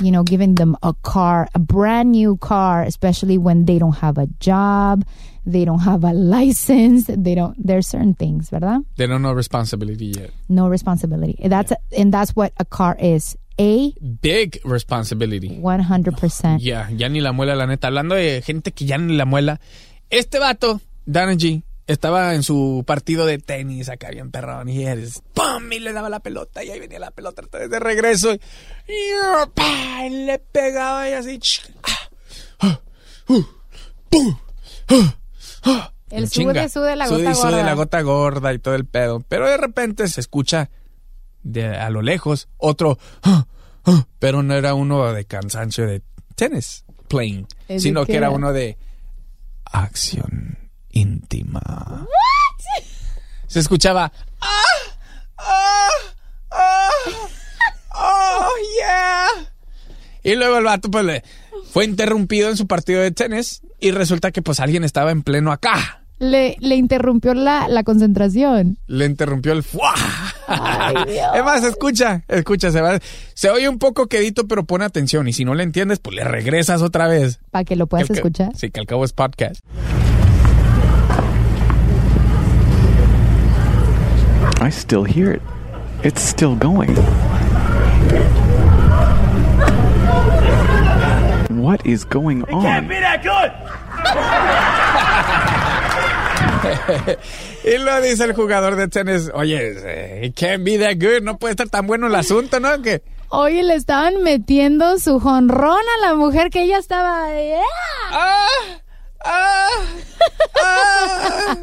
you 0.00 0.12
know 0.12 0.22
giving 0.22 0.54
them 0.54 0.76
a 0.84 0.92
car, 1.02 1.48
a 1.54 1.58
brand 1.58 2.12
new 2.12 2.36
car, 2.36 2.84
especially 2.84 3.36
when 3.36 3.64
they 3.66 3.80
don't 3.80 3.96
have 4.00 4.16
a 4.16 4.28
job, 4.38 5.02
they 5.48 5.64
don't 5.64 5.80
have 5.80 6.04
a 6.04 6.12
license, 6.12 7.06
they 7.08 7.34
don't 7.34 7.56
there's 7.58 7.86
certain 7.86 8.14
things, 8.14 8.50
¿verdad? 8.50 8.84
They 8.96 9.06
don't 9.06 9.22
know 9.22 9.32
responsibility 9.32 10.12
yet. 10.14 10.30
No 10.48 10.68
responsibility. 10.68 11.36
That's 11.48 11.72
and 11.96 12.12
that's 12.12 12.36
what 12.36 12.52
a 12.58 12.64
car 12.64 12.96
is. 13.00 13.36
A 13.58 13.92
Big 14.00 14.60
responsibility. 14.64 15.58
100%. 15.58 16.60
Ya, 16.60 16.88
ya 16.90 17.08
ni 17.08 17.20
la 17.20 17.32
muela, 17.32 17.56
la 17.56 17.66
neta. 17.66 17.88
Hablando 17.88 18.14
de 18.14 18.40
gente 18.42 18.70
que 18.70 18.84
ya 18.84 18.98
ni 18.98 19.16
la 19.16 19.24
muela. 19.24 19.58
Este 20.10 20.38
vato, 20.38 20.80
G, 21.06 21.62
estaba 21.88 22.34
en 22.34 22.44
su 22.44 22.84
partido 22.86 23.26
de 23.26 23.38
tenis 23.38 23.88
acá 23.88 24.10
bien 24.10 24.30
perrón 24.30 24.68
y 24.68 24.84
eres 24.84 25.22
¡pum! 25.34 25.72
y 25.72 25.80
le 25.80 25.92
daba 25.92 26.08
la 26.08 26.20
pelota 26.20 26.62
y 26.62 26.70
ahí 26.70 26.78
venía 26.78 27.00
la 27.00 27.10
pelota 27.10 27.42
de 27.50 27.80
regreso 27.80 28.34
y, 28.34 28.40
y, 28.86 30.10
le 30.10 30.38
pegaba 30.38 31.08
y 31.08 31.12
así 31.14 31.40
ah, 31.82 32.10
ah, 32.60 32.80
uh, 33.28 33.42
¡pum! 34.10 34.36
Ah. 35.64 35.92
El 36.10 36.28
sude, 36.28 36.68
sude 36.70 36.96
la 36.96 37.06
gota 37.06 37.32
gorda. 37.34 37.62
la 37.62 37.74
gota 37.74 38.00
gorda 38.00 38.54
y 38.54 38.58
todo 38.58 38.74
el 38.74 38.86
pedo. 38.86 39.22
Pero 39.28 39.46
de 39.46 39.58
repente 39.58 40.08
se 40.08 40.20
escucha 40.20 40.70
de 41.42 41.66
a 41.76 41.90
lo 41.90 42.00
lejos 42.00 42.48
otro, 42.56 42.98
pero 44.18 44.42
no 44.42 44.54
era 44.54 44.74
uno 44.74 45.12
de 45.12 45.24
cansancio 45.26 45.86
de 45.86 46.02
tenis 46.34 46.84
playing, 47.08 47.46
¿De 47.68 47.80
sino 47.80 48.06
que 48.06 48.16
era 48.16 48.30
uno 48.30 48.52
de 48.52 48.78
acción 49.64 50.58
íntima. 50.90 52.06
Se 53.46 53.60
escuchaba, 53.60 54.12
ah, 54.40 54.62
ah, 55.38 55.88
ah, 56.50 56.90
oh, 57.94 58.48
yeah. 58.78 59.52
Y 60.28 60.34
luego 60.36 60.58
el 60.58 60.64
vato 60.64 60.90
pues 60.90 61.04
le 61.04 61.22
fue 61.72 61.84
interrumpido 61.84 62.50
en 62.50 62.56
su 62.56 62.66
partido 62.66 63.00
de 63.00 63.10
tenis 63.10 63.62
y 63.80 63.92
resulta 63.92 64.30
que 64.30 64.42
pues 64.42 64.60
alguien 64.60 64.84
estaba 64.84 65.10
en 65.10 65.22
pleno 65.22 65.52
acá. 65.52 66.02
Le, 66.18 66.56
le 66.58 66.74
interrumpió 66.74 67.32
la, 67.32 67.68
la 67.68 67.84
concentración. 67.84 68.76
Le 68.88 69.04
interrumpió 69.06 69.52
el 69.52 69.62
¡fua! 69.62 69.94
Ay, 70.48 70.94
Dios. 71.06 71.26
Es 71.34 71.44
más, 71.44 71.62
escucha, 71.62 72.24
escucha, 72.26 72.72
se 72.72 72.80
va. 72.80 72.98
Se 73.34 73.50
oye 73.50 73.68
un 73.68 73.78
poco 73.78 74.08
quedito, 74.08 74.48
pero 74.48 74.64
pone 74.64 74.84
atención. 74.84 75.28
Y 75.28 75.32
si 75.32 75.44
no 75.44 75.54
le 75.54 75.62
entiendes, 75.62 76.00
pues 76.00 76.16
le 76.16 76.24
regresas 76.24 76.82
otra 76.82 77.06
vez. 77.06 77.38
Para 77.52 77.64
que 77.64 77.76
lo 77.76 77.86
puedas 77.86 78.08
Que 78.08 78.14
escuchar. 78.14 78.50
Sí, 78.56 78.70
que 78.70 78.80
al 78.80 78.86
cabo 78.86 79.04
es 79.04 79.12
podcast. 79.12 79.60
I 84.60 84.70
still 84.70 85.04
hear 85.04 85.34
it. 85.36 85.42
It's 86.02 86.20
still 86.20 86.56
going. 86.56 86.96
What 91.68 91.84
is 91.84 92.06
going 92.06 92.44
on? 92.44 92.88
that 92.88 93.22
good! 93.22 93.52
Y 97.62 97.76
lo 97.76 98.00
dice 98.00 98.24
el 98.24 98.32
jugador 98.32 98.76
de 98.76 98.88
tenis, 98.88 99.30
oye, 99.34 99.74
eh, 99.76 100.24
it 100.24 100.34
can't 100.34 100.64
be 100.64 100.78
that 100.78 100.96
good, 100.98 101.22
no 101.22 101.36
puede 101.36 101.52
estar 101.52 101.68
tan 101.68 101.86
bueno 101.86 102.06
el 102.06 102.14
asunto, 102.14 102.58
¿no? 102.58 102.80
Que 102.80 103.02
Oye, 103.28 103.62
le 103.62 103.74
estaban 103.74 104.22
metiendo 104.22 104.98
su 104.98 105.20
jonrón 105.20 105.82
a 105.98 106.06
la 106.06 106.14
mujer 106.14 106.48
que 106.48 106.62
ella 106.62 106.78
estaba. 106.78 107.34
¡Yeah! 107.34 107.60
¡Ah! 108.12 108.48
¡Ah! 109.26 109.68
¡Ah! 110.64 111.56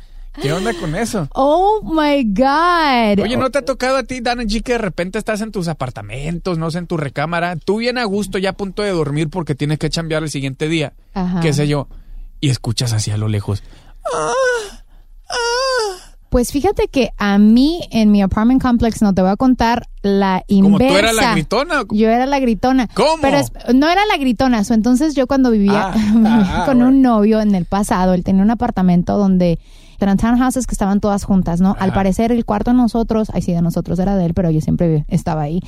¿Qué 0.40 0.52
onda 0.52 0.72
con 0.74 0.94
eso? 0.94 1.28
Oh 1.34 1.80
my 1.82 2.24
God. 2.24 3.22
Oye, 3.22 3.36
¿no 3.36 3.50
te 3.50 3.58
ha 3.58 3.64
tocado 3.64 3.96
a 3.96 4.02
ti, 4.02 4.20
Dana 4.20 4.42
G, 4.42 4.62
que 4.62 4.72
de 4.72 4.78
repente 4.78 5.18
estás 5.18 5.40
en 5.40 5.50
tus 5.52 5.68
apartamentos, 5.68 6.58
no 6.58 6.70
sé, 6.70 6.78
en 6.78 6.86
tu 6.86 6.96
recámara, 6.96 7.56
tú 7.56 7.78
bien 7.78 7.98
a 7.98 8.04
gusto, 8.04 8.38
ya 8.38 8.50
a 8.50 8.52
punto 8.52 8.82
de 8.82 8.90
dormir 8.90 9.28
porque 9.30 9.54
tienes 9.54 9.78
que 9.78 9.88
chambear 9.90 10.22
el 10.22 10.30
siguiente 10.30 10.68
día, 10.68 10.92
Ajá. 11.14 11.40
qué 11.40 11.52
sé 11.52 11.66
yo, 11.68 11.88
y 12.40 12.50
escuchas 12.50 12.92
así 12.92 13.10
a 13.10 13.16
lo 13.16 13.28
lejos. 13.28 13.62
Pues 16.28 16.50
fíjate 16.52 16.88
que 16.88 17.10
a 17.16 17.38
mí 17.38 17.80
en 17.92 18.10
mi 18.10 18.20
apartment 18.20 18.60
complex 18.60 19.00
no 19.00 19.14
te 19.14 19.22
voy 19.22 19.30
a 19.30 19.36
contar 19.36 19.86
la 20.02 20.42
inversa. 20.48 20.78
¿Como 20.84 20.92
tú 20.92 20.98
eras 20.98 21.14
la 21.14 21.32
gritona? 21.32 21.82
Yo 21.90 22.08
era 22.10 22.26
la 22.26 22.40
gritona. 22.40 22.88
¿Cómo? 22.94 23.22
Pero 23.22 23.38
es- 23.38 23.52
no 23.74 23.88
era 23.88 24.04
la 24.06 24.16
gritona. 24.18 24.64
so, 24.64 24.74
entonces 24.74 25.14
yo 25.14 25.26
cuando 25.28 25.50
vivía 25.50 25.92
Ah, 25.94 25.94
ah, 26.26 26.62
con 26.66 26.78
bueno. 26.78 26.88
un 26.90 27.00
novio 27.00 27.40
en 27.40 27.54
el 27.54 27.64
pasado, 27.64 28.12
él 28.12 28.22
tenía 28.24 28.42
un 28.42 28.50
apartamento 28.50 29.16
donde 29.16 29.58
eran 30.04 30.16
townhouses 30.16 30.66
que 30.66 30.74
estaban 30.74 31.00
todas 31.00 31.24
juntas, 31.24 31.60
¿no? 31.60 31.76
Al 31.78 31.92
parecer 31.92 32.32
el 32.32 32.44
cuarto 32.44 32.70
de 32.70 32.76
nosotros, 32.76 33.28
ay 33.32 33.42
sí, 33.42 33.52
de 33.52 33.62
nosotros 33.62 33.98
era 33.98 34.16
de 34.16 34.26
él, 34.26 34.34
pero 34.34 34.50
yo 34.50 34.60
siempre 34.60 35.04
estaba 35.08 35.42
ahí, 35.42 35.60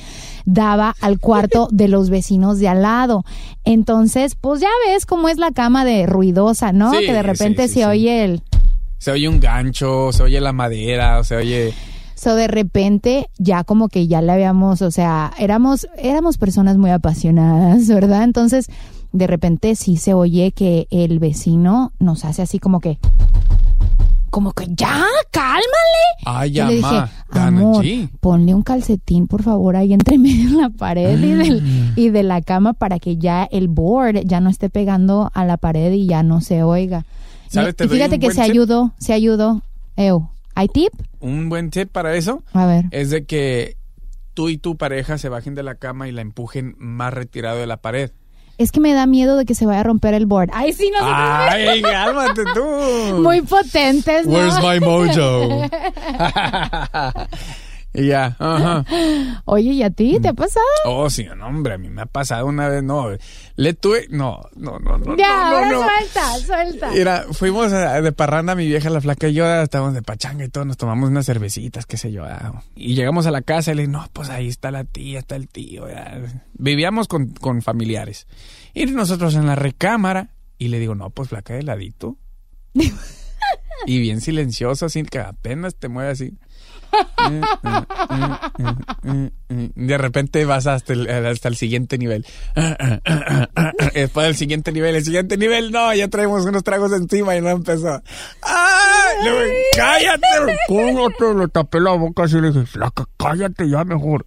daba 0.45 0.95
al 1.01 1.19
cuarto 1.19 1.67
de 1.71 1.87
los 1.87 2.09
vecinos 2.09 2.59
de 2.59 2.67
al 2.67 2.81
lado. 2.81 3.23
Entonces, 3.63 4.35
pues 4.35 4.61
ya 4.61 4.69
ves 4.87 5.05
cómo 5.05 5.29
es 5.29 5.37
la 5.37 5.51
cama 5.51 5.85
de 5.85 6.05
ruidosa, 6.05 6.71
¿no? 6.71 6.91
Sí, 6.91 7.05
que 7.05 7.13
de 7.13 7.23
repente 7.23 7.67
sí, 7.67 7.73
sí, 7.73 7.79
se 7.81 7.85
oye 7.85 8.23
el... 8.23 8.41
Se 8.97 9.11
oye 9.11 9.29
un 9.29 9.39
gancho, 9.39 10.11
se 10.11 10.23
oye 10.23 10.41
la 10.41 10.53
madera, 10.53 11.23
se 11.23 11.35
oye... 11.35 11.73
So 12.15 12.35
de 12.35 12.49
repente 12.49 13.29
ya 13.37 13.63
como 13.63 13.87
que 13.87 14.07
ya 14.07 14.21
le 14.21 14.33
habíamos, 14.33 14.81
o 14.81 14.91
sea, 14.91 15.31
éramos 15.39 15.87
éramos 15.97 16.37
personas 16.37 16.77
muy 16.77 16.91
apasionadas, 16.91 17.87
¿verdad? 17.87 18.23
Entonces, 18.23 18.67
de 19.13 19.25
repente 19.25 19.75
sí 19.75 19.95
se 19.95 20.13
oye 20.13 20.51
que 20.51 20.87
el 20.91 21.19
vecino 21.19 21.93
nos 21.97 22.25
hace 22.25 22.41
así 22.41 22.59
como 22.59 22.81
que 22.81 22.99
como 24.29 24.53
que 24.53 24.65
ya, 24.69 25.03
cálmale. 25.31 25.63
Ay, 26.25 26.51
Yo 26.51 26.65
le 26.67 26.75
dije, 26.75 26.95
amor, 27.31 27.85
ponle 28.19 28.53
un 28.53 28.61
calcetín, 28.63 29.27
por 29.27 29.43
favor, 29.43 29.75
ahí 29.75 29.93
entre 29.93 30.17
medio 30.19 30.49
de 30.51 30.55
la 30.61 30.69
pared 30.69 31.17
y, 31.19 31.31
del- 31.33 31.93
y 31.95 32.09
de 32.09 32.23
la 32.23 32.41
cama 32.41 32.73
para 32.73 32.99
que 32.99 33.17
ya 33.17 33.43
el 33.43 33.67
board 33.67 34.21
ya 34.25 34.39
no 34.39 34.49
esté 34.49 34.69
pegando 34.69 35.31
a 35.33 35.45
la 35.45 35.57
pared 35.57 35.91
y 35.93 36.07
ya 36.07 36.23
no 36.23 36.41
se 36.41 36.63
oiga. 36.63 37.05
Y, 37.51 37.87
fíjate 37.87 38.19
que 38.19 38.27
se 38.31 38.41
tip. 38.43 38.51
ayudó, 38.51 38.93
se 38.99 39.13
ayudó. 39.13 39.61
Ew. 39.97 40.29
¿Hay 40.55 40.67
tip? 40.67 40.91
Un 41.19 41.49
buen 41.49 41.69
tip 41.69 41.89
para 41.91 42.15
eso 42.15 42.43
A 42.53 42.65
ver. 42.65 42.85
es 42.91 43.09
de 43.09 43.25
que 43.25 43.77
tú 44.33 44.49
y 44.49 44.57
tu 44.57 44.77
pareja 44.77 45.17
se 45.17 45.29
bajen 45.29 45.55
de 45.55 45.63
la 45.63 45.75
cama 45.75 46.07
y 46.07 46.11
la 46.11 46.21
empujen 46.21 46.75
más 46.77 47.13
retirado 47.13 47.57
de 47.59 47.65
la 47.67 47.77
pared. 47.77 48.11
Es 48.59 48.73
que 48.73 48.81
me 48.81 48.93
da 48.93 49.05
miedo 49.05 49.37
de 49.37 49.45
que 49.45 49.55
se 49.55 49.65
vaya 49.65 49.79
a 49.79 49.83
romper 49.83 50.13
el 50.13 50.25
board. 50.25 50.49
Ay, 50.53 50.73
sí, 50.73 50.91
nosotros 50.91 51.15
Ay, 51.17 51.81
cálmate 51.93 52.43
tú. 52.53 53.21
muy 53.21 53.41
potentes, 53.41 54.27
¿no? 54.27 54.33
Where's 54.33 54.61
my 54.61 54.81
mojo? 54.81 55.63
Y 57.91 58.05
ya, 58.07 58.35
ajá. 58.37 58.85
Oye, 59.45 59.71
¿y 59.71 59.81
a 59.83 59.89
ti 59.89 60.19
te 60.21 60.27
ha 60.29 60.33
pasado? 60.33 60.63
Oh, 60.85 61.09
sí, 61.09 61.25
no, 61.35 61.47
hombre, 61.47 61.73
a 61.73 61.77
mí 61.79 61.89
me 61.89 62.03
ha 62.03 62.05
pasado 62.05 62.45
una 62.45 62.69
vez, 62.69 62.83
no. 62.83 63.07
Le 63.55 63.73
tuve, 63.73 64.05
no, 64.11 64.41
no, 64.55 64.77
no, 64.77 64.97
no. 64.99 65.17
ya, 65.17 65.27
no, 65.49 65.55
ahora 65.57 65.69
no, 65.71 65.81
suelta, 65.83 66.37
suelta. 66.39 66.91
Mira, 66.91 67.25
fuimos 67.31 67.73
a- 67.73 67.99
de 68.01 68.11
parranda, 68.11 68.53
mi 68.53 68.67
vieja, 68.67 68.89
la 68.91 69.01
flaca 69.01 69.27
y 69.27 69.33
yo, 69.33 69.51
estábamos 69.61 69.95
de 69.95 70.03
pachanga 70.03 70.45
y 70.45 70.49
todo, 70.49 70.65
nos 70.65 70.77
tomamos 70.77 71.09
unas 71.09 71.25
cervecitas, 71.25 71.87
qué 71.87 71.97
sé 71.97 72.11
yo. 72.11 72.25
ah. 72.25 72.63
Y 72.75 72.93
llegamos 72.93 73.25
a 73.25 73.31
la 73.31 73.41
casa 73.41 73.71
y 73.71 73.75
le 73.75 73.81
dije, 73.83 73.91
no, 73.91 74.05
pues 74.13 74.29
ahí 74.29 74.47
está 74.47 74.69
la 74.69 74.83
tía, 74.83 75.17
está 75.19 75.35
el 75.35 75.47
tío. 75.47 75.85
Vivíamos 76.53 77.07
con, 77.07 77.29
con 77.31 77.61
familiares. 77.63 78.27
Y 78.75 78.85
nosotros 78.85 79.33
en 79.33 79.47
la 79.47 79.55
recámara, 79.55 80.29
y 80.59 80.67
le 80.67 80.77
digo, 80.79 80.93
no, 80.93 81.09
pues 81.09 81.29
flaca 81.29 81.55
de 81.55 81.63
ladito. 81.63 82.17
y 83.85 83.99
bien 83.99 84.21
silencioso, 84.21 84.85
así 84.85 85.01
que 85.03 85.19
apenas 85.19 85.75
te 85.75 85.87
mueve 85.87 86.11
así. 86.11 86.33
De 89.75 89.97
repente 89.97 90.45
vas 90.45 90.67
hasta 90.67 90.93
el, 90.93 91.09
hasta 91.09 91.47
el 91.47 91.55
siguiente 91.55 91.97
nivel. 91.97 92.25
Después 93.93 94.27
del 94.27 94.35
siguiente 94.35 94.71
nivel, 94.71 94.95
el 94.95 95.03
siguiente 95.03 95.37
nivel, 95.37 95.71
no, 95.71 95.93
ya 95.93 96.07
traemos 96.07 96.45
unos 96.45 96.63
tragos 96.63 96.91
encima 96.93 97.35
y 97.35 97.41
no 97.41 97.49
empezó. 97.49 98.01
¡Ay! 98.41 99.23
Le 99.23 99.31
digo, 99.31 99.53
¡Cállate! 99.75 100.27
Cállate, 100.67 101.33
le 101.35 101.47
tapé 101.47 101.79
la 101.79 101.91
boca 101.93 102.23
así 102.23 102.37
y 102.37 102.41
le 102.41 102.51
dije, 102.51 102.65
flaca, 102.65 103.05
cállate 103.17 103.69
ya 103.69 103.83
mejor. 103.83 104.25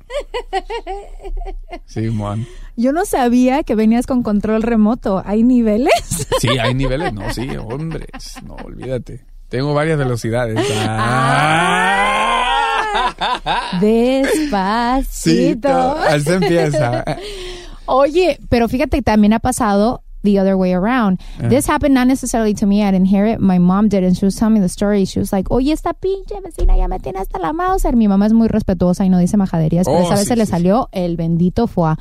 Sí, 1.87 2.11
man. 2.11 2.47
Yo 2.77 2.93
no 2.93 3.05
sabía 3.05 3.63
que 3.63 3.75
venías 3.75 4.07
con 4.07 4.23
control 4.23 4.63
remoto. 4.63 5.23
¿Hay 5.25 5.43
niveles? 5.43 5.93
Sí, 6.41 6.49
hay 6.59 6.75
niveles, 6.75 7.13
no, 7.13 7.33
sí, 7.33 7.49
hombres, 7.57 8.09
no, 8.45 8.55
olvídate. 8.65 9.25
Tengo 9.49 9.75
varias 9.75 9.99
velocidades. 9.99 10.59
Ah. 10.89 12.42
Despacito. 13.81 15.69
así 16.09 16.31
empieza. 16.31 17.05
Oye, 17.87 18.39
pero 18.49 18.69
fíjate 18.69 18.99
que 18.99 19.03
también 19.03 19.33
ha 19.33 19.39
pasado 19.41 20.03
the 20.25 20.39
other 20.39 20.55
way 20.55 20.73
around. 20.73 21.19
Ah. 21.43 21.49
This 21.49 21.69
happened 21.69 21.95
not 21.97 22.07
necessarily 22.07 22.55
to 22.55 22.65
me. 22.65 22.85
I 22.85 22.93
didn't 22.93 23.09
hear 23.09 23.27
it. 23.27 23.41
My 23.41 23.59
mom 23.59 23.89
did, 23.89 24.05
and 24.05 24.17
she 24.17 24.25
was 24.25 24.37
telling 24.37 24.55
me 24.55 24.61
the 24.61 24.69
story. 24.69 25.05
She 25.05 25.19
was 25.19 25.33
like, 25.33 25.51
oye, 25.51 25.73
esta 25.73 25.95
pinche 25.95 26.41
vecina 26.45 26.77
ya 26.77 26.87
me 26.87 27.01
tiene 27.01 27.19
hasta 27.19 27.41
la 27.41 27.53
Mauser. 27.53 27.97
Mi 27.97 28.07
mamá 28.07 28.27
es 28.27 28.33
muy 28.33 28.47
respetuosa 28.47 29.05
y 29.05 29.09
no 29.09 29.19
dice 29.19 29.37
majaderías, 29.37 29.85
pero 29.87 29.99
Oh, 29.99 30.03
esa 30.05 30.11
vez 30.15 30.21
sí, 30.21 30.27
se 30.29 30.37
le 30.37 30.47
sí, 30.47 30.53
salió 30.53 30.89
el 30.93 31.17
bendito 31.17 31.67
foie. 31.67 31.97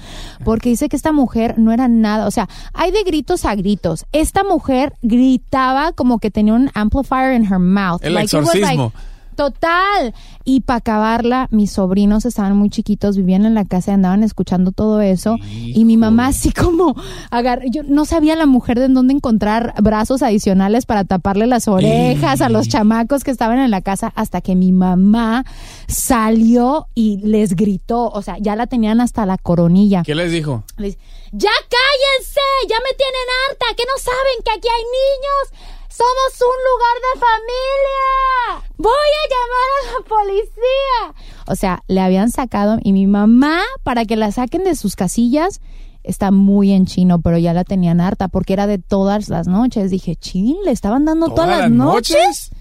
Porque 0.45 0.69
dice 0.69 0.87
que 0.87 0.95
esta 0.95 1.11
mujer 1.11 1.57
no 1.57 1.71
era 1.71 1.87
nada. 1.87 2.27
O 2.27 2.31
sea, 2.31 2.47
hay 2.73 2.91
de 2.91 3.01
gritos 3.03 3.43
a 3.43 3.55
gritos. 3.55 4.05
Esta 4.11 4.43
mujer 4.43 4.93
gritaba 5.01 5.91
como 5.91 6.19
que 6.19 6.29
tenía 6.29 6.53
un 6.53 6.69
amplifier 6.75 7.33
in 7.33 7.45
her 7.51 7.57
mouth. 7.57 8.03
El 8.05 8.13
Like, 8.13 8.27
it 8.27 8.33
was 8.43 8.53
like- 8.53 8.59
exorcismo. 8.75 8.93
Total. 9.35 10.13
Y 10.43 10.61
para 10.61 10.77
acabarla, 10.77 11.47
mis 11.51 11.71
sobrinos 11.71 12.25
estaban 12.25 12.57
muy 12.57 12.69
chiquitos, 12.69 13.17
vivían 13.17 13.45
en 13.45 13.53
la 13.53 13.65
casa 13.65 13.91
y 13.91 13.93
andaban 13.93 14.23
escuchando 14.23 14.71
todo 14.71 15.01
eso. 15.01 15.37
Y 15.51 15.85
mi 15.85 15.97
mamá 15.97 16.27
así 16.27 16.51
como 16.51 16.95
agar 17.29 17.61
yo 17.69 17.83
no 17.83 18.05
sabía 18.05 18.35
la 18.35 18.45
mujer 18.45 18.79
de 18.79 18.87
dónde 18.87 19.13
encontrar 19.13 19.73
brazos 19.81 20.21
adicionales 20.23 20.85
para 20.85 21.03
taparle 21.03 21.47
las 21.47 21.67
orejas 21.67 22.41
a 22.41 22.49
los 22.49 22.67
chamacos 22.67 23.23
que 23.23 23.31
estaban 23.31 23.59
en 23.59 23.71
la 23.71 23.81
casa 23.81 24.11
hasta 24.15 24.41
que 24.41 24.55
mi 24.55 24.71
mamá 24.71 25.45
salió 25.87 26.87
y 26.95 27.17
les 27.23 27.55
gritó, 27.55 28.09
o 28.09 28.21
sea, 28.21 28.37
ya 28.39 28.55
la 28.55 28.67
tenían 28.67 29.01
hasta 29.01 29.25
la 29.25 29.37
coronilla. 29.37 30.03
¿Qué 30.03 30.15
les 30.15 30.31
dijo? 30.31 30.63
Le 30.77 30.87
dice, 30.87 30.99
ya 31.31 31.51
cállense, 31.69 32.41
ya 32.67 32.77
me 32.77 32.95
tienen 32.97 33.27
harta, 33.49 33.65
que 33.75 33.83
no 33.83 33.97
saben 33.97 34.43
que 34.43 34.51
aquí 34.51 34.67
hay 34.67 34.83
niños. 34.83 35.80
Somos 35.91 36.41
un 36.41 36.57
lugar 36.71 36.95
de 37.03 37.19
familia. 37.19 38.71
Voy 38.77 38.91
a 38.91 39.27
llamar 39.29 39.69
a 39.75 39.91
la 39.91 40.07
policía. 40.07 41.25
O 41.47 41.55
sea, 41.55 41.83
le 41.87 41.99
habían 41.99 42.31
sacado 42.31 42.79
y 42.81 42.93
mi 42.93 43.07
mamá, 43.07 43.61
para 43.83 44.05
que 44.05 44.15
la 44.15 44.31
saquen 44.31 44.63
de 44.63 44.75
sus 44.75 44.95
casillas, 44.95 45.59
está 46.03 46.31
muy 46.31 46.71
en 46.71 46.85
chino, 46.85 47.19
pero 47.19 47.37
ya 47.37 47.53
la 47.53 47.65
tenían 47.65 47.99
harta 47.99 48.29
porque 48.29 48.53
era 48.53 48.67
de 48.67 48.77
todas 48.77 49.27
las 49.27 49.47
noches. 49.47 49.91
Dije, 49.91 50.15
chin, 50.15 50.55
le 50.63 50.71
estaban 50.71 51.03
dando 51.03 51.27
todas, 51.27 51.59
las 51.59 51.69
noches. 51.71 52.51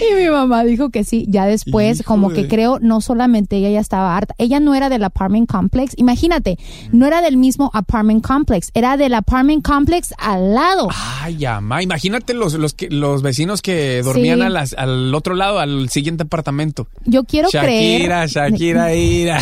Y 0.00 0.14
mi 0.14 0.28
mamá 0.30 0.64
dijo 0.64 0.90
que 0.90 1.04
sí, 1.04 1.26
ya 1.28 1.46
después, 1.46 2.02
como 2.02 2.30
que 2.30 2.48
creo, 2.48 2.78
no 2.80 3.00
solamente 3.00 3.56
ella 3.56 3.70
ya 3.70 3.80
estaba 3.80 4.16
harta, 4.16 4.34
ella 4.38 4.60
no 4.60 4.74
era 4.74 4.88
del 4.88 5.04
apartment 5.04 5.50
complex, 5.50 5.94
imagínate, 5.96 6.58
no 6.92 7.06
era 7.06 7.20
del 7.22 7.36
mismo 7.36 7.70
apartment 7.74 8.24
complex, 8.26 8.70
era 8.74 8.96
del 8.96 9.14
apartment 9.14 9.64
complex 9.64 10.14
al 10.18 10.54
lado. 10.54 10.88
Ay, 11.22 11.44
ama, 11.44 11.82
imagínate 11.82 12.34
los, 12.34 12.54
los, 12.54 12.74
que, 12.74 12.88
los 12.90 13.22
vecinos 13.22 13.62
que 13.62 14.02
dormían 14.02 14.38
Sí. 14.38 14.44
a 14.44 14.48
las- 14.48 14.74
al 14.74 15.14
otro 15.14 15.34
lado, 15.34 15.58
al 15.58 15.88
siguiente 15.88 16.24
apartamento. 16.24 16.86
Yo 17.04 17.24
quiero 17.24 17.48
Shakira, 17.50 18.26
creer, 18.26 18.28
Shakira, 18.28 18.94
ira. 18.96 19.40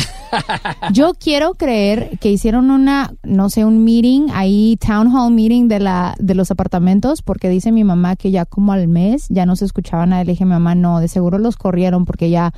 yo 0.93 1.13
quiero 1.19 1.55
creer 1.55 2.19
que 2.21 2.31
hicieron 2.31 2.71
una, 2.71 3.13
no 3.23 3.51
sé, 3.51 3.65
un 3.65 3.85
meeting, 3.85 4.29
ahí 4.33 4.77
town 4.85 5.09
hall 5.15 5.33
meeting 5.33 5.69
de 5.69 5.81
la, 5.81 6.15
de 6.19 6.35
los 6.35 6.51
apartamentos, 6.51 7.23
porque 7.23 7.49
dice 7.49 7.73
mi 7.73 7.85
mamá 7.85 8.14
que 8.17 8.31
ya 8.31 8.45
como 8.45 8.73
al 8.73 8.89
mes 8.89 9.27
ya 9.29 9.47
no 9.47 9.57
se 9.57 9.65
escuchaba 9.65 10.07
nada. 10.07 10.25
Le 10.25 10.33
dije 10.33 10.45
mamá, 10.45 10.75
no, 10.75 11.01
de 11.01 11.09
seguro 11.09 11.39
los 11.39 11.57
corrieron 11.57 12.05
porque 12.05 12.31
ya 12.31 12.53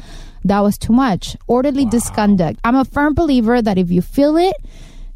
that 0.46 0.62
was 0.62 0.78
too 0.78 0.92
much. 0.92 1.36
Orderly 1.46 1.86
disconduct. 1.86 2.58
I'm 2.64 2.76
a 2.76 2.84
firm 2.84 3.14
believer 3.14 3.62
that 3.62 3.78
if 3.78 3.90
you 3.90 4.02
feel 4.02 4.36
it, 4.36 4.54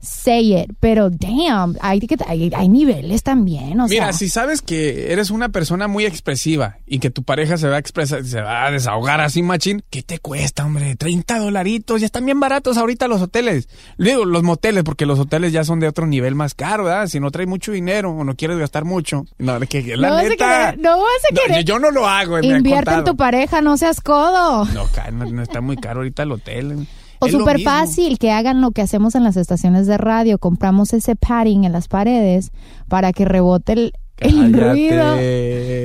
say 0.00 0.56
it. 0.60 0.72
Pero 0.80 1.10
damn, 1.10 1.76
hay, 1.80 2.00
que- 2.00 2.16
hay, 2.26 2.50
hay 2.54 2.68
niveles 2.68 3.22
también, 3.22 3.80
o 3.80 3.86
Mira, 3.88 4.06
sea. 4.06 4.12
si 4.14 4.28
sabes 4.28 4.62
que 4.62 5.12
eres 5.12 5.30
una 5.30 5.50
persona 5.50 5.88
muy 5.88 6.06
expresiva 6.06 6.78
y 6.86 6.98
que 6.98 7.10
tu 7.10 7.22
pareja 7.22 7.56
se 7.58 7.68
va 7.68 7.76
a 7.76 7.78
expresar, 7.78 8.24
se 8.24 8.40
va 8.40 8.66
a 8.66 8.70
desahogar 8.70 9.20
así, 9.20 9.42
machín, 9.42 9.82
¿qué 9.90 10.02
te 10.02 10.18
cuesta, 10.18 10.64
hombre? 10.64 10.96
30 10.96 11.38
dolaritos, 11.38 12.00
ya 12.00 12.06
están 12.06 12.24
bien 12.24 12.40
baratos 12.40 12.76
ahorita 12.78 13.08
los 13.08 13.20
hoteles. 13.22 13.68
Digo, 13.98 14.24
los 14.24 14.42
moteles, 14.42 14.84
porque 14.84 15.06
los 15.06 15.18
hoteles 15.18 15.52
ya 15.52 15.64
son 15.64 15.80
de 15.80 15.88
otro 15.88 16.06
nivel 16.06 16.34
más 16.34 16.54
caro, 16.54 16.84
¿verdad? 16.84 17.06
Si 17.06 17.20
no 17.20 17.30
traes 17.30 17.48
mucho 17.48 17.72
dinero 17.72 18.10
o 18.10 18.24
no 18.24 18.34
quieres 18.36 18.58
gastar 18.58 18.84
mucho. 18.84 19.26
No, 19.38 19.58
que, 19.60 19.84
que 19.84 19.96
la 19.96 20.08
no 20.10 20.22
neta. 20.22 20.36
querer, 20.36 20.78
no 20.78 20.98
vas 20.98 21.06
a 21.30 21.34
No, 21.34 21.40
querer. 21.46 21.64
yo 21.64 21.78
no 21.78 21.90
lo 21.90 22.06
hago, 22.08 22.38
Invierte 22.40 22.92
en 22.94 23.04
tu 23.04 23.16
pareja, 23.16 23.60
no 23.60 23.76
seas 23.76 24.00
codo. 24.00 24.64
No, 24.66 24.88
no, 25.12 25.24
no 25.26 25.42
está 25.42 25.60
muy 25.60 25.76
caro 25.76 26.00
ahorita 26.00 26.22
el 26.22 26.32
hotel. 26.32 26.86
O 27.20 27.28
súper 27.28 27.60
fácil 27.60 28.18
que 28.18 28.32
hagan 28.32 28.60
lo 28.60 28.70
que 28.72 28.82
hacemos 28.82 29.14
en 29.14 29.24
las 29.24 29.36
estaciones 29.36 29.86
de 29.86 29.98
radio. 29.98 30.38
Compramos 30.38 30.92
ese 30.92 31.16
padding 31.16 31.64
en 31.64 31.72
las 31.72 31.86
paredes 31.86 32.50
para 32.88 33.12
que 33.12 33.24
rebote 33.24 33.72
el, 33.74 33.92
el 34.18 34.52
ruido. 34.52 35.20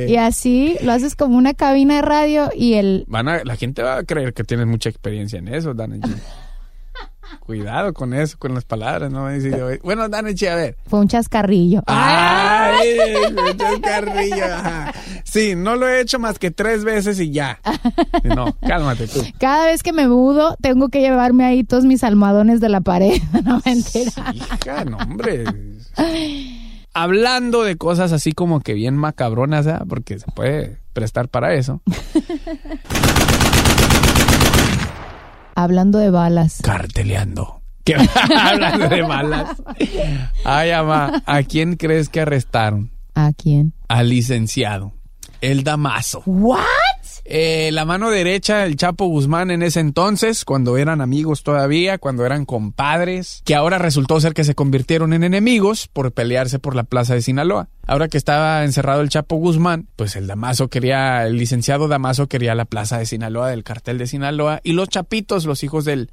Y 0.08 0.16
así 0.16 0.78
lo 0.82 0.94
haces 0.94 1.16
como 1.16 1.38
una 1.38 1.54
cabina 1.54 1.98
de 1.98 2.02
radio 2.02 2.50
y 2.56 2.74
el... 2.74 3.06
Van 3.08 3.28
a, 3.28 3.44
la 3.44 3.56
gente 3.56 3.84
va 3.84 3.98
a 3.98 4.04
creer 4.04 4.34
que 4.34 4.44
tienes 4.44 4.66
mucha 4.66 4.90
experiencia 4.90 5.40
en 5.40 5.50
eso, 5.50 5.74
Dana. 5.74 5.98
Cuidado 7.40 7.94
con 7.94 8.14
eso, 8.14 8.38
con 8.38 8.54
las 8.54 8.66
palabras, 8.66 9.12
¿no? 9.12 9.24
Bueno, 9.84 10.08
G, 10.08 10.48
a 10.48 10.56
ver. 10.56 10.78
Fue 10.88 11.00
un 11.00 11.08
chascarrillo. 11.08 11.84
¡Ay! 11.88 12.98
me 13.34 13.56
chascarrillo, 13.56 14.46
ajá. 14.46 14.94
Sí, 15.24 15.56
no 15.56 15.76
lo 15.76 15.88
he 15.88 16.02
hecho 16.02 16.20
más 16.20 16.40
que 16.40 16.52
tres 16.52 16.84
veces 16.84 17.20
y 17.20 17.32
ya. 17.32 17.60
No, 18.24 18.56
cálmate 18.68 19.08
tú. 19.08 19.22
Cada 19.40 19.66
vez 19.66 19.84
que 19.84 19.94
me 19.94 20.08
mudo, 20.08 20.56
tengo 20.62 20.90
que 20.90 21.02
llevarme 21.02 21.46
ahí 21.46 21.64
todos 21.64 21.86
mis 21.86 22.04
almohadones 22.04 22.60
de 22.60 22.70
la 22.70 22.82
pared. 22.82 23.22
No, 23.46 23.62
mentira. 23.64 24.12
Hija, 24.34 24.86
no, 24.86 24.98
hombre. 24.98 25.44
Hablando 26.94 27.64
de 27.64 27.76
cosas 27.76 28.12
así 28.12 28.32
como 28.32 28.62
que 28.62 28.74
bien 28.74 28.96
macabronas, 28.96 29.68
porque 29.88 30.18
se 30.18 30.26
puede 30.32 30.80
prestar 30.94 31.28
para 31.30 31.54
eso. 31.54 31.82
Hablando 35.56 36.00
de 36.00 36.10
balas. 36.10 36.60
Carteleando. 36.62 37.62
¿Qué? 37.86 37.96
Hablando 38.40 38.90
de 38.90 39.02
balas. 39.02 39.62
Ay, 40.44 40.72
ama, 40.72 41.24
¿a 41.26 41.44
quién 41.44 41.78
crees 41.78 42.10
que 42.10 42.22
arrestaron? 42.22 42.92
¿A 43.14 43.32
quién? 43.32 43.74
Al 43.88 44.10
licenciado. 44.10 44.94
El 45.42 45.64
Damaso. 45.64 46.24
¿What? 46.26 46.60
Eh, 47.28 47.72
la 47.74 47.86
mano 47.86 48.12
derecha 48.12 48.60
del 48.60 48.76
Chapo 48.76 49.08
Guzmán 49.08 49.50
en 49.50 49.64
ese 49.64 49.80
entonces, 49.80 50.46
cuando 50.46 50.78
eran 50.78 51.02
amigos 51.02 51.42
todavía, 51.42 51.98
cuando 51.98 52.24
eran 52.24 52.46
compadres, 52.46 53.42
que 53.46 53.56
ahora 53.56 53.80
resultó 53.80 54.20
ser 54.22 54.36
que 54.36 54.44
se 54.44 54.54
convirtieron 54.54 55.12
en 55.12 55.24
enemigos 55.24 55.88
por 55.88 56.12
pelearse 56.12 56.60
por 56.60 56.76
la 56.76 56.84
plaza 56.84 57.16
de 57.16 57.24
Sinaloa. 57.24 57.68
Ahora 57.88 58.10
que 58.10 58.20
estaba 58.20 58.64
encerrado 58.64 59.02
el 59.02 59.10
Chapo 59.10 59.38
Guzmán, 59.38 59.88
pues 59.96 60.16
el 60.16 60.28
Damaso 60.28 60.68
quería, 60.68 61.26
el 61.26 61.38
licenciado 61.38 61.88
Damaso 61.88 62.28
quería 62.28 62.54
la 62.54 62.66
plaza 62.66 63.00
de 63.00 63.08
Sinaloa, 63.08 63.50
del 63.50 63.64
cartel 63.64 63.98
de 63.98 64.06
Sinaloa, 64.06 64.60
y 64.64 64.74
los 64.74 64.90
chapitos, 64.90 65.46
los 65.46 65.64
hijos 65.64 65.84
del, 65.84 66.12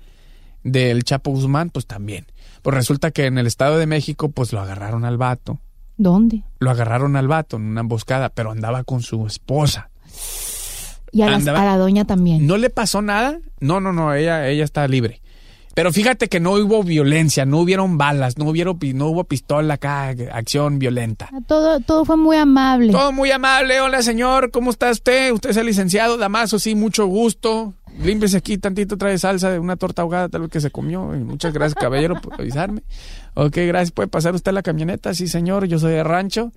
del 0.64 1.04
Chapo 1.04 1.30
Guzmán, 1.30 1.68
pues 1.68 1.84
también. 1.86 2.24
Pues 2.62 2.74
resulta 2.74 3.10
que 3.10 3.26
en 3.26 3.36
el 3.36 3.46
Estado 3.46 3.76
de 3.76 3.86
México, 3.86 4.30
pues 4.30 4.54
lo 4.54 4.60
agarraron 4.60 5.04
al 5.04 5.18
vato. 5.18 5.58
¿Dónde? 5.98 6.42
Lo 6.58 6.70
agarraron 6.70 7.16
al 7.16 7.28
vato 7.28 7.56
en 7.56 7.64
una 7.64 7.82
emboscada, 7.82 8.30
pero 8.30 8.50
andaba 8.50 8.82
con 8.82 9.02
su 9.02 9.26
esposa. 9.26 9.90
Y 11.12 11.22
a, 11.22 11.26
las- 11.30 11.40
Andaba- 11.40 11.60
a 11.62 11.64
la 11.66 11.76
doña 11.76 12.04
también. 12.04 12.46
¿No 12.46 12.56
le 12.56 12.70
pasó 12.70 13.02
nada? 13.02 13.38
No, 13.60 13.80
no, 13.80 13.92
no, 13.92 14.14
ella, 14.14 14.48
ella 14.48 14.64
está 14.64 14.88
libre. 14.88 15.20
Pero 15.74 15.90
fíjate 15.90 16.28
que 16.28 16.38
no 16.38 16.52
hubo 16.52 16.82
violencia, 16.82 17.46
no 17.46 17.58
hubieron 17.60 17.96
balas, 17.96 18.36
no, 18.36 18.44
hubieron, 18.44 18.78
no 18.94 19.06
hubo 19.06 19.24
pistola 19.24 19.74
acá, 19.74 20.08
acción 20.32 20.78
violenta. 20.78 21.30
Todo, 21.46 21.80
todo 21.80 22.04
fue 22.04 22.18
muy 22.18 22.36
amable. 22.36 22.92
Todo 22.92 23.10
muy 23.10 23.30
amable. 23.30 23.80
Hola, 23.80 24.02
señor. 24.02 24.50
¿Cómo 24.50 24.70
está 24.70 24.90
usted? 24.90 25.32
Usted 25.32 25.48
es 25.50 25.56
el 25.56 25.64
licenciado 25.66 26.18
Damaso. 26.18 26.58
Sí, 26.58 26.74
mucho 26.74 27.06
gusto. 27.06 27.72
Límpiese 28.02 28.36
aquí 28.38 28.58
tantito, 28.58 28.98
trae 28.98 29.16
salsa 29.18 29.50
de 29.50 29.58
una 29.58 29.76
torta 29.76 30.02
ahogada, 30.02 30.28
tal 30.28 30.42
vez 30.42 30.50
que 30.50 30.60
se 30.60 30.70
comió. 30.70 31.04
Muchas 31.04 31.54
gracias, 31.54 31.74
caballero, 31.74 32.20
por 32.20 32.34
avisarme. 32.38 32.82
Ok, 33.34 33.56
gracias. 33.66 33.92
¿Puede 33.92 34.08
pasar 34.08 34.34
usted 34.34 34.52
la 34.52 34.62
camioneta? 34.62 35.14
Sí, 35.14 35.26
señor. 35.26 35.66
Yo 35.66 35.78
soy 35.78 35.92
de 35.92 36.04
rancho. 36.04 36.52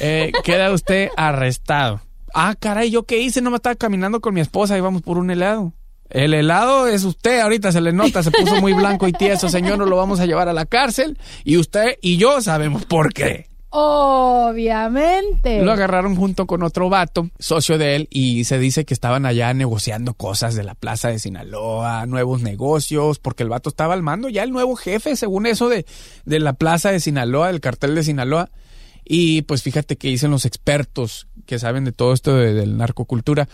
Eh, 0.00 0.32
queda 0.42 0.72
usted 0.72 1.08
arrestado. 1.18 2.00
Ah, 2.34 2.54
caray, 2.58 2.90
¿yo 2.90 3.04
qué 3.04 3.20
hice? 3.20 3.40
No 3.40 3.50
me 3.50 3.56
estaba 3.56 3.76
caminando 3.76 4.20
con 4.20 4.34
mi 4.34 4.40
esposa. 4.40 4.76
Íbamos 4.76 5.02
por 5.02 5.18
un 5.18 5.30
helado. 5.30 5.72
El 6.10 6.34
helado 6.34 6.86
es 6.86 7.04
usted, 7.04 7.40
ahorita 7.40 7.72
se 7.72 7.80
le 7.80 7.92
nota, 7.92 8.22
se 8.22 8.30
puso 8.30 8.60
muy 8.60 8.72
blanco 8.72 9.08
y 9.08 9.12
tieso, 9.12 9.48
señor, 9.48 9.78
no 9.78 9.86
lo 9.86 9.96
vamos 9.96 10.20
a 10.20 10.26
llevar 10.26 10.48
a 10.48 10.52
la 10.52 10.66
cárcel 10.66 11.18
y 11.44 11.56
usted 11.56 11.96
y 12.02 12.18
yo 12.18 12.40
sabemos 12.42 12.84
por 12.84 13.12
qué. 13.12 13.46
Obviamente. 13.70 15.60
Lo 15.62 15.72
agarraron 15.72 16.14
junto 16.14 16.46
con 16.46 16.62
otro 16.62 16.88
vato, 16.88 17.30
socio 17.40 17.78
de 17.78 17.96
él, 17.96 18.08
y 18.08 18.44
se 18.44 18.60
dice 18.60 18.84
que 18.84 18.94
estaban 18.94 19.26
allá 19.26 19.52
negociando 19.52 20.14
cosas 20.14 20.54
de 20.54 20.62
la 20.62 20.76
plaza 20.76 21.08
de 21.08 21.18
Sinaloa, 21.18 22.06
nuevos 22.06 22.40
negocios, 22.40 23.18
porque 23.18 23.42
el 23.42 23.48
vato 23.48 23.70
estaba 23.70 23.94
al 23.94 24.02
mando, 24.04 24.28
ya 24.28 24.44
el 24.44 24.52
nuevo 24.52 24.76
jefe, 24.76 25.16
según 25.16 25.46
eso 25.46 25.68
de, 25.68 25.86
de 26.24 26.38
la 26.38 26.52
plaza 26.52 26.92
de 26.92 27.00
Sinaloa, 27.00 27.48
del 27.48 27.60
cartel 27.60 27.96
de 27.96 28.04
Sinaloa. 28.04 28.50
Y 29.04 29.42
pues 29.42 29.62
fíjate 29.62 29.96
que 29.96 30.08
dicen 30.08 30.30
los 30.30 30.44
expertos 30.44 31.26
que 31.44 31.58
saben 31.58 31.84
de 31.84 31.92
todo 31.92 32.12
esto 32.12 32.34
de, 32.34 32.54
del 32.54 32.76
narcocultura, 32.76 33.48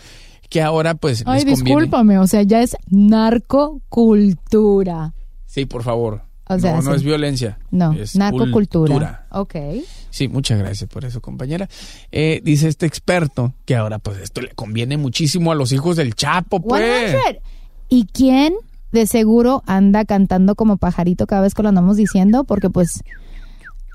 que 0.49 0.61
ahora 0.61 0.95
pues 0.95 1.23
Ay, 1.25 1.45
les 1.45 1.63
discúlpame, 1.63 2.19
o 2.19 2.27
sea, 2.27 2.43
ya 2.43 2.61
es 2.61 2.75
narcocultura. 2.89 5.13
Sí, 5.45 5.65
por 5.65 5.83
favor. 5.83 6.23
O 6.47 6.59
sea, 6.59 6.75
no, 6.75 6.81
no 6.81 6.91
sí. 6.91 6.97
es 6.97 7.03
violencia. 7.03 7.59
No, 7.71 7.93
es 7.93 8.15
narcocultura. 8.15 8.93
cultura. 8.93 9.27
Ok. 9.31 9.55
Sí, 10.09 10.27
muchas 10.27 10.59
gracias 10.59 10.89
por 10.89 11.05
eso, 11.05 11.21
compañera. 11.21 11.69
Eh, 12.11 12.41
dice 12.43 12.67
este 12.67 12.85
experto 12.85 13.53
que 13.65 13.75
ahora 13.75 13.99
pues 13.99 14.17
esto 14.17 14.41
le 14.41 14.49
conviene 14.49 14.97
muchísimo 14.97 15.53
a 15.53 15.55
los 15.55 15.71
hijos 15.71 15.95
del 15.95 16.13
Chapo, 16.13 16.61
pues. 16.61 17.11
100. 17.11 17.39
¿Y 17.87 18.05
quién 18.07 18.53
de 18.91 19.07
seguro 19.07 19.63
anda 19.65 20.03
cantando 20.03 20.55
como 20.55 20.75
pajarito 20.75 21.25
cada 21.25 21.43
vez 21.43 21.53
que 21.53 21.63
lo 21.63 21.69
andamos 21.69 21.95
diciendo? 21.95 22.43
Porque 22.43 22.69
pues, 22.69 23.01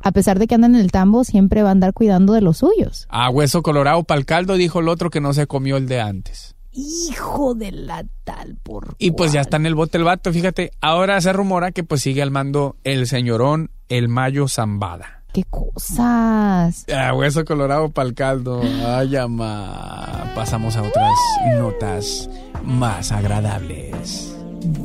a 0.02 0.12
pesar 0.12 0.38
de 0.38 0.46
que 0.46 0.54
andan 0.54 0.74
en 0.74 0.80
el 0.80 0.92
tambo, 0.92 1.24
siempre 1.24 1.62
va 1.62 1.70
a 1.70 1.72
andar 1.72 1.92
cuidando 1.92 2.32
de 2.32 2.40
los 2.40 2.58
suyos. 2.58 3.06
A 3.08 3.30
hueso 3.30 3.62
colorado 3.62 4.02
pa'l 4.04 4.24
caldo 4.24 4.54
dijo 4.54 4.80
el 4.80 4.88
otro 4.88 5.10
que 5.10 5.20
no 5.20 5.32
se 5.32 5.46
comió 5.46 5.76
el 5.76 5.86
de 5.88 6.00
antes. 6.00 6.54
Hijo 6.72 7.54
de 7.54 7.72
la 7.72 8.04
tal 8.24 8.56
por 8.62 8.96
Y 8.98 9.12
pues 9.12 9.32
ya 9.32 9.40
está 9.40 9.56
en 9.56 9.64
el 9.66 9.74
bote 9.74 9.96
el 9.96 10.04
vato, 10.04 10.30
fíjate. 10.32 10.72
Ahora 10.82 11.18
se 11.22 11.32
rumora 11.32 11.72
que 11.72 11.82
pues 11.84 12.02
sigue 12.02 12.20
al 12.20 12.30
mando 12.30 12.76
el 12.84 13.06
señorón 13.06 13.70
El 13.88 14.08
Mayo 14.08 14.46
Zambada. 14.46 15.22
qué 15.32 15.44
cosas. 15.44 16.84
A 16.90 17.14
hueso 17.14 17.44
colorado 17.46 17.90
pa'l 17.90 18.12
caldo. 18.14 18.60
Ay, 18.86 19.16
ama. 19.16 20.30
Pasamos 20.34 20.76
a 20.76 20.82
otras 20.82 21.14
notas 21.58 22.28
más 22.62 23.10
agradables. 23.10 24.36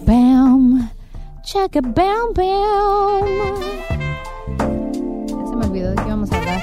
Bam. 0.06 0.89
Check 1.43 1.76
it, 1.76 1.86
bam, 1.93 2.34
bam. 2.36 3.90
Íbamos 6.12 6.32
a 6.34 6.38
hablar. 6.38 6.62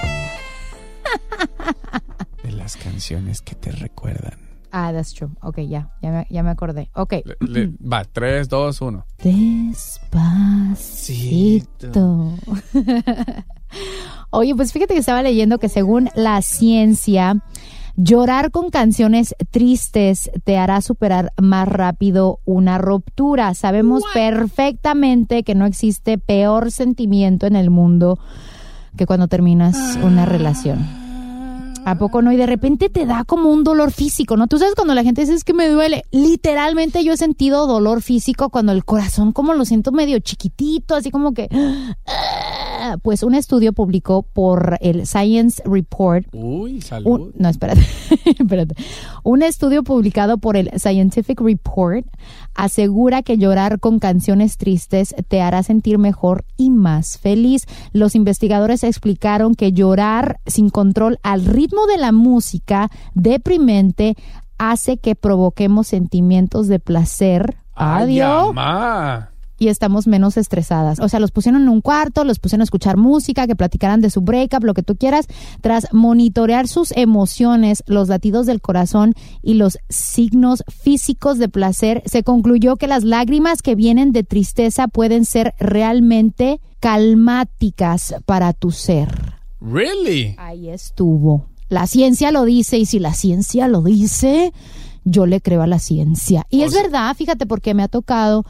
De 2.43 2.53
las 2.53 2.77
canciones 2.77 3.41
que 3.41 3.55
te 3.55 3.73
recuerdan. 3.73 4.35
Ah, 4.71 4.93
that's 4.93 5.15
true. 5.15 5.31
Ok, 5.41 5.61
ya, 5.61 5.91
ya 6.03 6.11
me, 6.11 6.27
ya 6.29 6.43
me 6.43 6.51
acordé. 6.51 6.91
Ok. 6.95 7.15
Le- 7.41 7.73
va, 7.81 8.05
3, 8.05 8.47
2, 8.51 8.81
1. 8.83 9.07
Despacito. 10.85 12.35
Oye, 14.31 14.55
pues 14.55 14.73
fíjate 14.75 14.93
que 14.93 15.01
estaba 15.01 15.23
leyendo 15.23 15.59
que 15.59 15.71
según 15.71 16.11
la 16.15 16.43
ciencia, 16.43 17.43
llorar 17.97 18.51
con 18.51 18.69
canciones 18.69 19.35
tristes 19.51 20.31
te 20.45 20.59
hará 20.59 20.83
superar 20.83 21.33
más 21.41 21.67
rápido 21.69 22.41
una 22.45 22.77
ruptura. 22.77 23.55
Sabemos 23.55 24.03
perfectamente 24.13 25.43
que 25.43 25.55
no 25.55 25.65
existe 25.65 26.19
peor 26.19 26.71
sentimiento 26.71 27.47
en 27.47 27.57
el 27.57 27.71
mundo 27.71 28.19
que 28.99 29.07
cuando 29.07 29.29
terminas 29.29 29.99
una 30.03 30.27
relación. 30.27 30.87
¿A 31.87 31.95
poco 31.95 32.21
no? 32.21 32.33
Y 32.33 32.37
de 32.37 32.45
repente 32.45 32.91
te 32.91 33.07
da 33.07 33.25
como 33.25 33.49
un 33.49 33.65
dolor 33.65 33.93
físico, 33.93 34.37
¿no? 34.37 34.47
Tú 34.47 34.59
sabes 34.59 34.75
cuando 34.75 34.95
la 34.95 35.05
gente 35.05 35.23
dice 35.23 35.33
es 35.33 35.45
que 35.45 35.55
me 35.55 35.69
duele. 35.69 36.05
Literalmente 36.11 37.03
yo 37.03 37.15
he 37.15 37.17
sentido 37.17 37.67
dolor 37.67 38.03
físico 38.03 38.51
cuando 38.51 38.73
el 38.73 38.85
corazón 38.85 39.33
como 39.33 39.55
lo 39.55 39.65
siento 39.65 39.91
medio 39.91 40.19
chiquitito, 40.19 40.95
así 40.95 41.11
como 41.11 41.33
que... 41.33 41.49
Pues 42.96 43.22
un 43.22 43.35
estudio 43.35 43.74
publicó 43.74 44.22
por 44.22 44.79
el 44.81 45.07
Science 45.07 45.62
Report 45.66 46.27
Uy, 46.33 46.81
salud. 46.81 47.20
un- 47.20 47.33
no, 47.37 47.48
espérate, 47.51 47.83
espérate. 48.38 48.74
Un 49.22 49.42
estudio 49.42 49.83
publicado 49.83 50.38
por 50.38 50.57
el 50.57 50.70
Scientific 50.79 51.40
Report 51.40 52.07
asegura 52.55 53.22
que 53.22 53.37
llorar 53.37 53.79
con 53.81 53.98
canciones 53.98 54.57
tristes 54.57 55.14
te 55.29 55.42
hará 55.42 55.62
sentir 55.62 55.98
mejor 55.98 56.44
y 56.57 56.70
más 56.70 57.18
feliz. 57.18 57.66
Los 57.92 58.14
investigadores 58.14 58.83
explicaron 58.85 59.55
que 59.55 59.72
llorar 59.72 60.40
sin 60.46 60.70
control 60.70 61.18
al 61.22 61.44
ritmo 61.44 61.87
de 61.87 61.98
la 61.98 62.12
música 62.12 62.90
deprimente 63.14 64.16
hace 64.59 64.96
que 64.96 65.14
provoquemos 65.14 65.87
sentimientos 65.87 66.66
de 66.68 66.81
placer. 66.81 67.57
Adiós. 67.74 68.53
Y 69.59 69.68
estamos 69.68 70.07
menos 70.07 70.37
estresadas. 70.37 71.01
O 71.01 71.09
sea, 71.09 71.21
los 71.21 71.31
pusieron 71.33 71.62
en 71.62 71.68
un 71.68 71.81
cuarto, 71.81 72.25
los 72.25 72.38
pusieron 72.38 72.61
a 72.62 72.64
escuchar 72.64 72.97
música, 72.97 73.47
que 73.47 73.57
platicaran 73.57 74.01
de 74.01 74.11
su 74.11 74.21
breakup, 74.21 74.64
lo 74.64 74.75
que 74.75 74.83
tú 74.83 74.97
quieras, 74.97 75.27
tras 75.61 75.88
monitorear 75.92 76.68
sus 76.68 76.92
emociones, 76.97 77.83
los 77.87 78.09
latidos 78.09 78.47
del 78.47 78.61
corazón 78.61 79.14
y 79.42 79.55
los 79.55 79.79
signos 79.88 80.62
físicos 80.68 81.38
de 81.38 81.49
placer, 81.49 82.03
se 82.07 82.23
concluyó 82.23 82.77
que 82.77 82.87
las 82.87 83.05
lágrimas 83.05 83.62
que 83.62 83.75
vienen 83.75 84.12
de 84.12 84.23
tristeza 84.25 84.88
pueden 84.88 85.25
ser 85.25 85.55
realmente 85.59 86.61
calmáticas 87.23 88.14
para 88.27 88.53
tu 88.53 88.71
ser. 88.71 89.35
Really? 89.61 90.35
Ahí 90.38 90.68
estuvo. 90.68 91.47
La 91.68 91.87
ciencia 91.87 92.31
lo 92.31 92.44
dice 92.44 92.79
y 92.79 92.87
si 92.87 92.99
la 92.99 93.12
ciencia 93.12 93.68
lo 93.68 93.83
dice, 93.83 94.53
yo 95.05 95.27
le 95.27 95.40
creo 95.40 95.62
a 95.62 95.66
la 95.66 95.79
ciencia. 95.79 96.47
Y 96.49 96.62
O 96.62 96.66
es 96.66 96.73
sea- 96.73 96.83
verdad, 96.83 97.14
fíjate, 97.16 97.44
porque 97.47 97.75
me 97.75 97.83
ha 97.83 97.88
tocado 97.88 98.44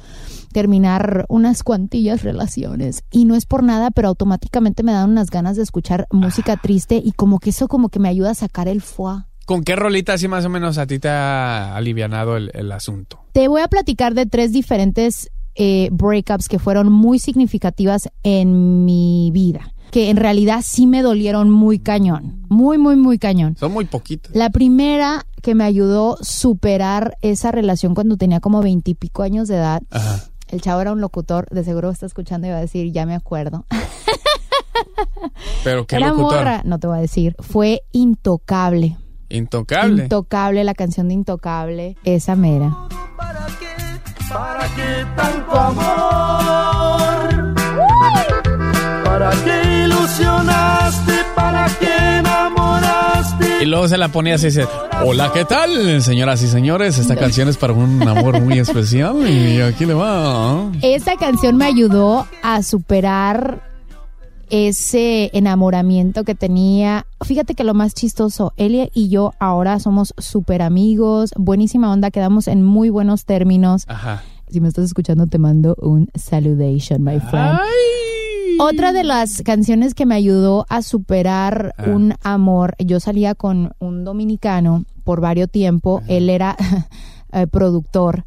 terminar 0.49 1.25
unas 1.29 1.63
cuantillas 1.63 2.23
relaciones 2.23 3.05
y 3.11 3.25
no 3.25 3.35
es 3.35 3.47
por 3.47 3.63
nada, 3.63 3.91
pero 3.91 4.09
automáticamente 4.09 4.83
me 4.83 4.93
dan 4.93 5.11
unas 5.11 5.31
ganas 5.31 5.57
de 5.57 5.63
escuchar 5.63 6.07
música 6.11 6.55
Ah. 6.55 6.61
triste 6.63 7.01
y 7.05 7.13
como 7.13 7.39
que 7.39 7.51
eso 7.51 7.69
como 7.69 7.89
que 7.89 7.99
me 7.99 8.09
ayuda 8.09 8.31
a 8.31 8.35
sacar 8.35 8.69
el 8.69 8.81
foie. 8.83 9.23
¿Con 9.47 9.65
qué 9.65 9.77
rolita 9.77 10.13
así 10.15 10.29
más 10.29 10.45
o 10.45 10.49
menos 10.51 10.77
a 10.79 10.87
ti 10.87 10.99
te 10.99 11.09
ha 11.09 11.75
alivianado 11.77 12.37
el, 12.37 12.51
el 12.55 12.71
asunto? 12.73 13.21
Te 13.33 13.49
voy 13.49 13.63
a 13.63 13.69
platicar 13.69 14.15
de 14.15 14.27
tres 14.27 14.53
diferentes 14.53 15.31
eh, 15.55 15.89
breakups 15.91 16.49
que 16.49 16.59
fueron 16.59 16.93
muy 16.93 17.19
significativas 17.19 18.09
en 18.23 18.85
mi 18.85 19.31
vida, 19.33 19.73
que 19.91 20.11
en 20.11 20.19
realidad 20.19 20.61
sí 20.63 20.87
me 20.87 21.03
dolieron 21.03 21.51
muy 21.51 21.79
cañón, 21.79 22.45
muy, 22.49 22.77
muy, 22.79 22.97
muy 22.97 23.19
cañón. 23.19 23.57
Son 23.59 23.73
muy 23.73 23.87
poquitos. 23.87 24.35
La 24.37 24.51
primera 24.51 25.25
que 25.43 25.55
me 25.55 25.65
ayudó 25.65 26.19
a 26.21 26.25
superar 26.25 27.17
esa 27.23 27.51
relación 27.51 27.95
cuando 27.95 28.17
tenía 28.17 28.41
como 28.41 28.61
veintipico 28.61 29.23
años 29.23 29.49
de 29.49 29.57
edad. 29.57 29.83
Ajá. 29.91 30.25
El 30.49 30.63
chavo 30.63 30.81
era 30.81 30.93
un 30.93 31.01
locutor, 31.01 31.47
de 31.51 31.63
seguro 31.63 31.91
está 31.91 32.07
escuchando 32.07 32.47
y 32.47 32.51
va 32.51 32.57
a 32.57 32.61
decir, 32.61 32.91
ya 32.91 33.05
me 33.05 33.15
acuerdo. 33.15 33.67
Pero 35.65 35.87
qué 35.87 35.97
era 35.97 36.09
locutor. 36.09 36.39
morra, 36.39 36.63
no 36.65 36.79
te 36.79 36.87
voy 36.87 36.99
a 36.99 37.01
decir. 37.01 37.35
Fue 37.39 37.83
intocable. 37.93 38.97
Intocable. 39.29 40.05
Intocable, 40.05 40.65
la 40.65 40.75
canción 40.75 41.09
de 41.09 41.15
Intocable, 41.15 41.97
esa 42.05 42.35
mera. 42.35 42.75
¿Para 44.33 44.67
qué 44.75 45.07
tanto 45.17 45.53
amor? 45.53 47.55
¿Para 49.05 49.31
qué 49.45 49.85
ilusionaste? 49.85 49.85
¿Para 49.85 49.85
qué 49.85 49.85
enamoraste 49.85 50.58
Y 53.61 53.64
luego 53.64 53.88
se 53.88 53.99
la 53.99 54.09
ponía 54.09 54.37
así, 54.37 54.47
dice, 54.47 54.66
hola, 55.05 55.33
¿qué 55.35 55.44
tal? 55.44 56.01
Señoras 56.03 56.42
y 56.42 56.47
señores, 56.47 56.99
esta 56.99 57.16
canción 57.16 57.49
es 57.49 57.57
para 57.57 57.73
un 57.73 58.07
amor 58.07 58.40
muy 58.40 58.59
especial 58.59 59.29
y 59.29 59.61
aquí 59.61 59.85
le 59.85 59.94
va. 59.94 60.71
Esa 60.81 61.16
canción 61.16 61.57
me 61.57 61.64
ayudó 61.64 62.27
a 62.42 62.62
superar 62.62 63.68
ese 64.49 65.31
enamoramiento 65.33 66.25
que 66.25 66.37
tenía. 66.37 67.07
Fíjate 67.21 67.55
que 67.55 67.64
lo 67.64 67.75
más 67.75 67.94
chistoso, 67.94 68.53
Elia 68.57 68.88
y 68.94 69.09
yo 69.09 69.33
ahora 69.40 69.81
somos 69.81 70.14
súper 70.18 70.62
amigos, 70.62 71.33
buenísima 71.37 71.92
onda, 71.92 72.11
quedamos 72.12 72.47
en 72.47 72.62
muy 72.62 72.90
buenos 72.90 73.25
términos. 73.25 73.85
Ajá. 73.88 74.23
Si 74.49 74.61
me 74.61 74.68
estás 74.68 74.85
escuchando, 74.85 75.27
te 75.27 75.38
mando 75.38 75.75
un 75.81 76.09
saludation, 76.14 77.03
my 77.03 77.21
friend. 77.21 77.59
Otra 78.59 78.92
de 78.92 79.05
las 79.05 79.42
canciones 79.42 79.94
que 79.94 80.07
me 80.07 80.14
ayudó 80.14 80.66
a 80.68 80.83
superar 80.83 81.75
Ah. 81.79 81.85
un 81.87 82.14
amor, 82.23 82.75
yo 82.79 83.01
salía 83.01 83.35
con 83.35 83.73
un 83.79 84.05
dominicano 84.05 84.85
por 85.05 85.21
varios 85.21 85.51
tiempo, 85.51 86.03
él 86.09 86.29
era 86.29 86.57
eh, 87.33 87.47
productor 87.47 88.25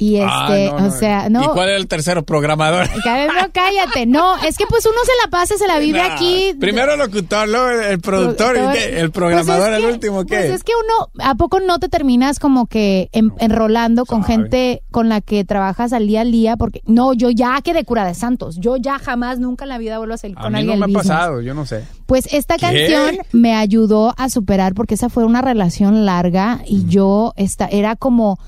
y 0.00 0.16
este, 0.16 0.26
Ah, 0.28 0.70
no, 0.72 0.78
no. 0.80 0.86
o 0.88 0.90
sea, 0.98 1.26
¿Y 1.26 1.30
no, 1.30 1.52
cuál 1.52 1.68
era 1.68 1.76
el 1.76 1.86
tercero? 1.86 2.24
Programador. 2.24 2.88
Cállate, 3.04 3.26
no, 3.40 3.48
cállate, 3.52 4.06
no, 4.06 4.36
es 4.38 4.56
que 4.56 4.64
pues 4.66 4.86
uno 4.86 4.96
se 5.04 5.12
la 5.22 5.30
pasa, 5.30 5.56
se 5.58 5.66
la 5.66 5.78
vive 5.78 5.98
Nah, 5.98 6.14
aquí. 6.14 6.54
Primero 6.58 6.94
el 6.94 6.98
locutor, 6.98 7.46
luego 7.48 7.68
el, 7.68 7.80
el 7.92 8.00
productor, 8.00 8.56
¿y 8.56 8.78
el 8.96 9.10
programador, 9.10 9.56
Pues 9.58 9.68
es 9.68 9.76
el 9.76 9.82
que- 9.82 9.92
último, 9.92 10.24
¿qué? 10.24 10.36
Pues 10.38 10.50
es 10.52 10.64
que 10.64 10.72
uno, 10.74 11.10
¿a 11.22 11.34
poco 11.34 11.60
no 11.60 11.78
te 11.78 11.88
terminas 11.90 12.38
como 12.38 12.66
que 12.66 13.10
en- 13.12 13.32
enrolando 13.38 14.06
con 14.06 14.22
sabe. 14.22 14.32
gente 14.32 14.82
con 14.90 15.10
la 15.10 15.20
que 15.20 15.44
trabajas 15.44 15.92
al 15.92 16.06
día 16.06 16.22
al 16.22 16.32
día? 16.32 16.56
Porque 16.56 16.80
no, 16.86 17.12
yo 17.12 17.28
ya 17.28 17.60
quedé 17.62 17.84
cura 17.84 18.06
de 18.06 18.14
santos. 18.14 18.56
Yo 18.58 18.76
ya 18.78 18.98
jamás, 18.98 19.38
nunca 19.38 19.66
en 19.66 19.68
la 19.68 19.76
vida 19.78 19.98
vuelvo 19.98 20.14
a 20.14 20.16
salir 20.16 20.38
a 20.38 20.42
con 20.42 20.52
mí 20.54 20.60
alguien 20.60 20.80
no 20.80 20.86
me 20.88 20.92
ha 20.94 20.96
pasado, 20.96 21.42
yo 21.42 21.52
no 21.52 21.66
sé. 21.66 21.84
Pues 22.06 22.32
esta 22.32 22.56
¿Qué? 22.56 22.62
canción 22.62 23.18
me 23.32 23.54
ayudó 23.54 24.14
a 24.16 24.30
superar 24.30 24.72
porque 24.72 24.94
esa 24.94 25.10
fue 25.10 25.24
una 25.24 25.42
relación 25.42 26.06
larga 26.06 26.62
y 26.66 26.86
yo 26.86 27.34
esta, 27.36 27.66
era 27.66 27.96
como, 27.96 28.38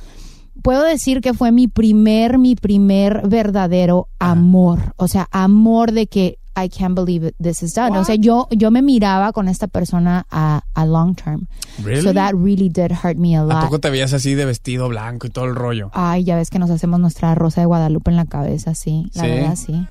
puedo 0.62 0.82
decir 0.82 1.20
que 1.20 1.34
fue 1.34 1.52
mi 1.52 1.68
primer, 1.68 2.38
mi 2.38 2.54
primer 2.56 3.22
verdadero 3.28 4.08
amor. 4.18 4.94
O 4.96 5.08
sea, 5.08 5.28
amor 5.32 5.92
de 5.92 6.06
que 6.06 6.38
I 6.54 6.68
can't 6.68 6.94
believe 6.94 7.32
this 7.42 7.62
is 7.62 7.72
done. 7.72 7.96
O 7.96 8.04
sea, 8.04 8.14
yo, 8.14 8.46
yo 8.50 8.70
me 8.70 8.82
miraba 8.82 9.32
con 9.32 9.48
esta 9.48 9.68
persona 9.68 10.26
a, 10.30 10.60
a 10.74 10.84
long 10.84 11.14
term. 11.14 11.46
Really? 11.82 12.02
So 12.02 12.12
that 12.12 12.34
really 12.34 12.68
did 12.68 12.92
hurt 12.92 13.16
me 13.16 13.34
a 13.36 13.40
¿A 13.40 13.44
lot. 13.44 13.60
poco 13.64 13.78
te 13.80 13.88
veías 13.88 14.12
así 14.12 14.34
de 14.34 14.44
vestido 14.44 14.86
blanco 14.90 15.26
y 15.26 15.30
todo 15.30 15.46
el 15.46 15.54
rollo? 15.54 15.90
Ay, 15.94 16.24
ya 16.24 16.36
ves 16.36 16.50
que 16.50 16.58
nos 16.58 16.68
hacemos 16.70 17.00
nuestra 17.00 17.34
rosa 17.34 17.62
de 17.62 17.66
Guadalupe 17.68 18.10
en 18.10 18.16
la 18.18 18.26
cabeza, 18.26 18.74
sí. 18.74 19.10
La 19.14 19.22
¿Sí? 19.22 19.28
verdad, 19.30 19.56
sí. 19.56 19.86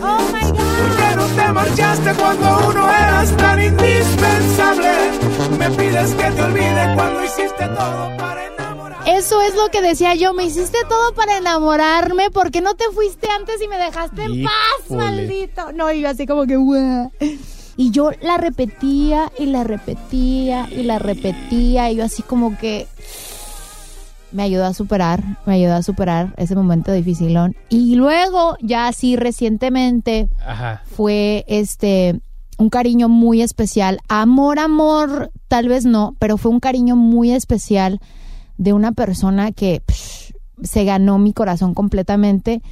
Oh 0.00 0.18
my 0.32 0.50
God. 0.50 0.56
¿Por 0.56 0.96
qué 0.96 1.16
no 1.16 1.26
te 1.26 1.52
marchaste 1.52 2.12
cuando 2.14 2.68
uno 2.70 2.88
eras 2.90 3.36
tan 3.36 3.62
indispensable? 3.62 4.90
Me 5.58 5.70
pides 5.70 6.14
que 6.14 6.30
te 6.30 6.42
olvide 6.42 6.94
cuando 6.94 7.24
hiciste 7.24 7.68
todo 7.68 8.16
para 8.18 8.46
enamorar. 8.46 8.98
Eso 9.08 9.40
es 9.42 9.54
lo 9.54 9.68
que 9.68 9.80
decía 9.80 10.14
yo. 10.14 10.34
Me 10.34 10.44
hiciste 10.44 10.78
todo 10.88 11.14
para 11.14 11.38
enamorarme. 11.38 12.30
¿Por 12.30 12.50
qué 12.50 12.60
no 12.60 12.74
te 12.74 12.84
fuiste 12.92 13.28
antes 13.30 13.60
y 13.62 13.68
me 13.68 13.76
dejaste 13.78 14.24
en 14.24 14.44
paz, 14.44 14.90
maldito? 14.90 15.72
No, 15.72 15.90
y 15.92 16.00
yo 16.02 16.08
así 16.10 16.26
como 16.26 16.46
que, 16.46 16.56
"Uah". 16.58 17.08
Y 17.78 17.90
yo 17.90 18.10
la 18.22 18.36
repetía 18.38 19.30
y 19.38 19.46
la 19.46 19.64
repetía 19.64 20.68
y 20.70 20.82
la 20.82 20.98
repetía. 20.98 21.90
Y 21.90 21.96
yo 21.96 22.04
así 22.04 22.22
como 22.22 22.56
que 22.58 22.86
me 24.32 24.42
ayudó 24.42 24.66
a 24.66 24.74
superar, 24.74 25.22
me 25.46 25.54
ayudó 25.54 25.74
a 25.76 25.82
superar 25.82 26.34
ese 26.36 26.54
momento 26.54 26.92
dificilón. 26.92 27.54
Y 27.68 27.94
luego, 27.94 28.56
ya 28.60 28.88
así 28.88 29.16
recientemente, 29.16 30.28
Ajá. 30.44 30.82
fue 30.96 31.44
este 31.48 32.20
un 32.58 32.70
cariño 32.70 33.08
muy 33.08 33.42
especial. 33.42 34.00
Amor, 34.08 34.58
amor, 34.58 35.30
tal 35.48 35.68
vez 35.68 35.84
no, 35.84 36.14
pero 36.18 36.36
fue 36.36 36.50
un 36.50 36.60
cariño 36.60 36.96
muy 36.96 37.32
especial 37.32 38.00
de 38.56 38.72
una 38.72 38.92
persona 38.92 39.52
que 39.52 39.82
psh, 39.86 40.32
se 40.62 40.84
ganó 40.84 41.18
mi 41.18 41.32
corazón 41.32 41.74
completamente. 41.74 42.62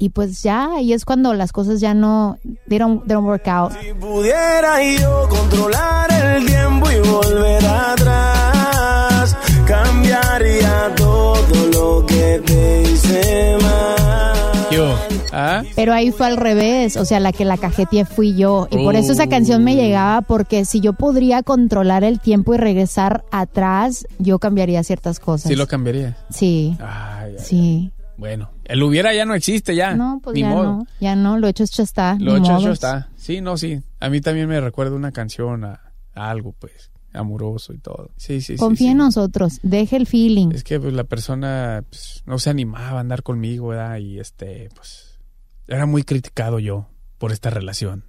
Y 0.00 0.10
pues 0.10 0.42
ya, 0.42 0.74
ahí 0.76 0.92
es 0.92 1.04
cuando 1.04 1.34
las 1.34 1.50
cosas 1.50 1.80
ya 1.80 1.92
no, 1.92 2.38
they 2.68 2.78
don't, 2.78 3.04
they 3.06 3.14
don't 3.14 3.26
work 3.26 3.48
out. 3.48 3.72
Si 3.80 3.92
pudiera 3.94 4.80
yo 4.96 5.28
controlar 5.28 6.12
el 6.12 6.46
tiempo 6.46 6.88
y 6.90 6.98
volver 7.08 7.66
atrás, 7.66 9.36
cambiaría 9.66 10.94
todo 10.96 11.66
lo 11.72 12.06
que 12.06 12.40
te 12.46 12.82
hice 12.82 13.56
mal. 13.60 14.68
Yo. 14.70 15.17
¿Ah? 15.32 15.62
Pero 15.76 15.92
ahí 15.92 16.10
fue 16.10 16.26
al 16.26 16.36
revés, 16.36 16.96
o 16.96 17.04
sea, 17.04 17.20
la 17.20 17.32
que 17.32 17.44
la 17.44 17.56
cajeteé 17.56 18.04
fui 18.04 18.34
yo. 18.36 18.68
Y 18.70 18.76
por 18.76 18.96
eso 18.96 19.12
esa 19.12 19.28
canción 19.28 19.64
me 19.64 19.74
llegaba, 19.76 20.22
porque 20.22 20.64
si 20.64 20.80
yo 20.80 20.92
podría 20.92 21.42
controlar 21.42 22.04
el 22.04 22.20
tiempo 22.20 22.54
y 22.54 22.58
regresar 22.58 23.24
atrás, 23.30 24.06
yo 24.18 24.38
cambiaría 24.38 24.82
ciertas 24.84 25.20
cosas. 25.20 25.48
Sí 25.48 25.56
lo 25.56 25.66
cambiaría. 25.66 26.16
Sí, 26.30 26.76
Ay, 26.80 27.34
ay, 27.38 27.44
sí. 27.44 27.92
Bueno, 28.16 28.50
el 28.64 28.82
hubiera 28.82 29.14
ya 29.14 29.24
no 29.24 29.34
existe 29.34 29.76
ya. 29.76 29.94
No, 29.94 30.20
pues 30.22 30.34
Ni 30.34 30.40
ya 30.40 30.48
modo. 30.50 30.64
no, 30.64 30.86
ya 31.00 31.14
no, 31.14 31.38
lo 31.38 31.46
hecho 31.46 31.62
hecho 31.62 31.82
está. 31.82 32.16
Lo 32.18 32.32
ni 32.32 32.38
hecho, 32.40 32.52
hecho 32.52 32.52
modos. 32.62 32.72
está. 32.72 33.08
Sí, 33.16 33.40
no, 33.40 33.56
sí. 33.56 33.80
A 34.00 34.08
mí 34.08 34.20
también 34.20 34.48
me 34.48 34.60
recuerda 34.60 34.96
una 34.96 35.12
canción 35.12 35.64
a, 35.64 35.80
a 36.14 36.30
algo, 36.30 36.52
pues, 36.58 36.90
amoroso 37.12 37.72
y 37.72 37.78
todo. 37.78 38.10
Sí, 38.16 38.40
sí. 38.40 38.56
Confía 38.56 38.88
sí. 38.88 38.90
en 38.92 38.96
nosotros, 38.98 39.60
deje 39.62 39.94
el 39.96 40.06
feeling. 40.08 40.48
Es 40.52 40.64
que 40.64 40.80
pues, 40.80 40.94
la 40.94 41.04
persona 41.04 41.84
pues, 41.88 42.22
no 42.26 42.40
se 42.40 42.50
animaba 42.50 42.98
a 42.98 43.00
andar 43.00 43.22
conmigo, 43.22 43.68
¿verdad? 43.68 43.98
Y 43.98 44.18
este, 44.18 44.68
pues, 44.74 45.07
era 45.68 45.86
muy 45.86 46.02
criticado 46.02 46.58
yo 46.58 46.88
por 47.18 47.30
esta 47.32 47.50
relación. 47.50 48.04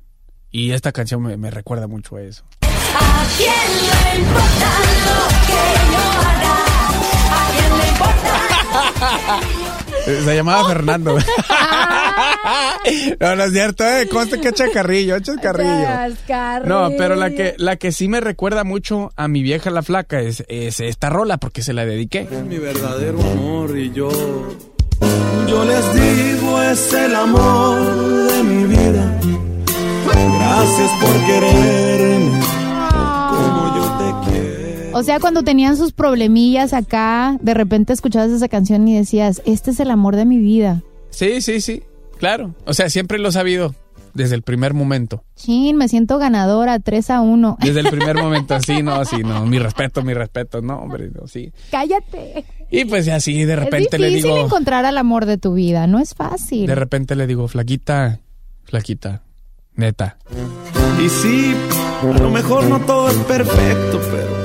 Y 0.51 0.71
esta 0.71 0.91
canción 0.91 1.21
me, 1.21 1.37
me 1.37 1.51
recuerda 1.51 1.85
mucho 1.87 2.15
a 2.15 2.21
eso. 2.21 2.43
¿A 2.61 3.23
quién 3.37 3.51
le 3.85 4.15
importa 4.21 4.69
lo 5.05 5.27
que 5.45 5.61
yo 5.91 5.99
haga? 6.27 6.55
¿A 7.31 7.33
quién 7.51 7.71
le 7.77 7.85
importa? 7.89 8.33
Se 10.25 10.35
llamaba 10.35 10.67
Fernando. 10.67 11.17
no, 13.19 13.35
no 13.35 13.43
es 13.43 13.51
cierto, 13.51 13.83
¿eh? 13.85 14.07
Conste 14.09 14.39
que 14.41 14.49
echa 14.49 14.71
carrillo, 14.71 15.15
echa 15.17 15.35
carrillo. 15.35 16.15
No, 16.65 16.89
pero 16.97 17.15
la 17.15 17.29
que, 17.29 17.53
la 17.57 17.75
que 17.75 17.91
sí 17.91 18.07
me 18.07 18.19
recuerda 18.19 18.63
mucho 18.63 19.11
a 19.15 19.27
mi 19.27 19.43
vieja 19.43 19.69
la 19.69 19.83
flaca 19.83 20.19
es, 20.21 20.43
es 20.47 20.79
esta 20.79 21.09
rola 21.09 21.37
porque 21.37 21.61
se 21.61 21.73
la 21.73 21.85
dediqué. 21.85 22.27
mi 22.47 22.57
verdadero 22.57 23.21
amor 23.21 23.77
y 23.77 23.91
yo. 23.91 24.09
Yo 25.47 25.65
les 25.65 25.93
digo, 25.93 26.58
es 26.71 26.93
el 26.93 27.15
amor 27.15 27.79
de 28.31 28.43
mi 28.43 28.63
vida. 28.65 29.19
Gracias 30.05 30.91
por 31.01 31.25
quererme 31.25 32.39
como 33.29 33.75
yo 33.75 33.97
te 33.97 34.29
quiero. 34.31 34.97
O 34.97 35.03
sea, 35.03 35.19
cuando 35.19 35.43
tenían 35.43 35.77
sus 35.77 35.93
problemillas 35.93 36.73
acá, 36.73 37.37
de 37.41 37.53
repente 37.53 37.93
escuchabas 37.93 38.29
esa 38.29 38.47
canción 38.49 38.87
y 38.87 38.95
decías, 38.97 39.41
este 39.45 39.71
es 39.71 39.79
el 39.79 39.89
amor 39.89 40.15
de 40.15 40.25
mi 40.25 40.37
vida. 40.37 40.83
Sí, 41.09 41.41
sí, 41.41 41.59
sí, 41.61 41.83
claro. 42.17 42.53
O 42.65 42.73
sea, 42.73 42.89
siempre 42.89 43.17
lo 43.17 43.29
he 43.29 43.31
sabido 43.31 43.73
desde 44.13 44.35
el 44.35 44.43
primer 44.43 44.73
momento. 44.73 45.23
Chin, 45.35 45.75
me 45.75 45.87
siento 45.87 46.17
ganadora, 46.19 46.79
3 46.79 47.09
a 47.09 47.21
1. 47.21 47.57
Desde 47.61 47.79
el 47.79 47.89
primer 47.89 48.15
momento, 48.21 48.59
sí, 48.61 48.83
no, 48.83 49.03
sí, 49.05 49.17
no. 49.23 49.45
Mi 49.45 49.57
respeto, 49.57 50.03
mi 50.03 50.13
respeto, 50.13 50.61
no, 50.61 50.79
hombre, 50.79 51.09
no, 51.09 51.27
sí. 51.27 51.51
Cállate. 51.71 52.45
Y 52.71 52.85
pues 52.85 53.07
así 53.07 53.43
de 53.45 53.55
repente 53.55 53.95
es 53.95 53.99
le 53.99 54.07
difícil 54.09 54.31
digo, 54.31 54.45
encontrar 54.45 54.85
al 54.85 54.97
amor 54.97 55.25
de 55.25 55.37
tu 55.37 55.53
vida, 55.53 55.87
no 55.87 55.99
es 55.99 56.13
fácil. 56.13 56.67
de 56.67 56.75
repente 56.75 57.15
le 57.15 57.25
digo, 57.27 57.47
flaquita, 57.47 58.19
flaquita, 58.63 59.23
neta. 59.75 60.17
Y 61.03 61.09
sí, 61.09 61.55
a 62.03 62.17
lo 62.19 62.29
mejor 62.29 62.65
no 62.65 62.79
todo 62.81 63.09
es 63.09 63.15
perfecto, 63.17 63.99
pero. 64.11 64.39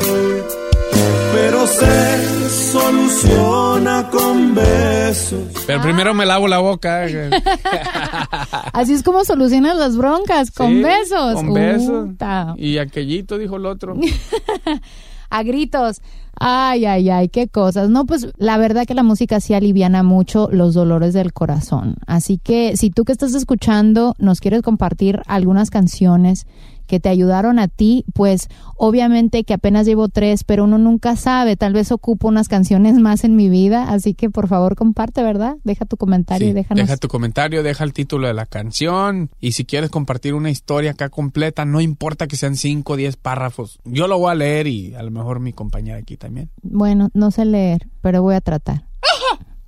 Pero 1.34 1.66
se 1.66 2.48
soluciona 2.48 4.08
con 4.08 4.54
besos. 4.54 5.42
Pero 5.66 5.82
primero 5.82 6.14
me 6.14 6.24
lavo 6.24 6.46
la 6.46 6.58
boca. 6.58 7.04
Así 8.72 8.92
es 8.94 9.02
como 9.02 9.24
solucionas 9.24 9.76
las 9.76 9.96
broncas, 9.96 10.52
con 10.52 10.68
Sí, 10.68 10.82
besos. 10.82 11.34
Con 11.34 11.52
besos. 11.52 12.08
Uta. 12.10 12.54
Y 12.56 12.78
aquellito 12.78 13.36
dijo 13.36 13.56
el 13.56 13.66
otro. 13.66 13.96
a 15.30 15.42
gritos. 15.42 16.00
Ay, 16.38 16.84
ay, 16.84 17.10
ay, 17.10 17.28
qué 17.28 17.48
cosas. 17.48 17.90
No, 17.90 18.06
pues 18.06 18.28
la 18.38 18.58
verdad 18.58 18.86
que 18.86 18.94
la 18.94 19.02
música 19.02 19.40
sí 19.40 19.54
aliviana 19.54 20.02
mucho 20.02 20.48
los 20.50 20.74
dolores 20.74 21.14
del 21.14 21.32
corazón. 21.32 21.96
Así 22.06 22.38
que 22.38 22.76
si 22.76 22.90
tú 22.90 23.04
que 23.04 23.12
estás 23.12 23.34
escuchando 23.34 24.14
nos 24.18 24.40
quieres 24.40 24.62
compartir 24.62 25.22
algunas 25.26 25.70
canciones 25.70 26.46
que 26.86 27.00
te 27.00 27.08
ayudaron 27.08 27.58
a 27.58 27.68
ti, 27.68 28.04
pues 28.14 28.48
obviamente 28.76 29.44
que 29.44 29.54
apenas 29.54 29.86
llevo 29.86 30.08
tres, 30.08 30.44
pero 30.44 30.64
uno 30.64 30.78
nunca 30.78 31.16
sabe, 31.16 31.56
tal 31.56 31.72
vez 31.72 31.92
ocupo 31.92 32.28
unas 32.28 32.48
canciones 32.48 32.94
más 32.98 33.24
en 33.24 33.36
mi 33.36 33.48
vida, 33.48 33.90
así 33.90 34.14
que 34.14 34.30
por 34.30 34.48
favor 34.48 34.76
comparte, 34.76 35.22
¿verdad? 35.22 35.56
Deja 35.64 35.84
tu 35.84 35.96
comentario 35.96 36.46
Sí, 36.46 36.50
y 36.50 36.54
déjanos. 36.54 36.86
Deja 36.86 36.96
tu 36.96 37.08
comentario, 37.08 37.62
deja 37.62 37.84
el 37.84 37.92
título 37.92 38.26
de 38.26 38.34
la 38.34 38.46
canción. 38.46 39.30
Y 39.40 39.52
si 39.52 39.64
quieres 39.64 39.90
compartir 39.90 40.34
una 40.34 40.50
historia 40.50 40.92
acá 40.92 41.08
completa, 41.08 41.64
no 41.64 41.80
importa 41.80 42.26
que 42.26 42.36
sean 42.36 42.56
5 42.56 42.92
o 42.92 42.96
10 42.96 43.16
párrafos. 43.16 43.80
Yo 43.84 44.08
lo 44.08 44.18
voy 44.18 44.32
a 44.32 44.34
leer 44.34 44.66
y 44.66 44.94
a 44.94 45.02
lo 45.02 45.10
mejor 45.10 45.40
mi 45.40 45.52
compañera 45.52 45.98
aquí 45.98 46.16
también. 46.16 46.50
Bueno, 46.62 47.10
no 47.14 47.30
sé 47.30 47.44
leer, 47.44 47.88
pero 48.00 48.22
voy 48.22 48.34
a 48.34 48.40
tratar. 48.40 48.84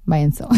Váyanse. 0.04 0.44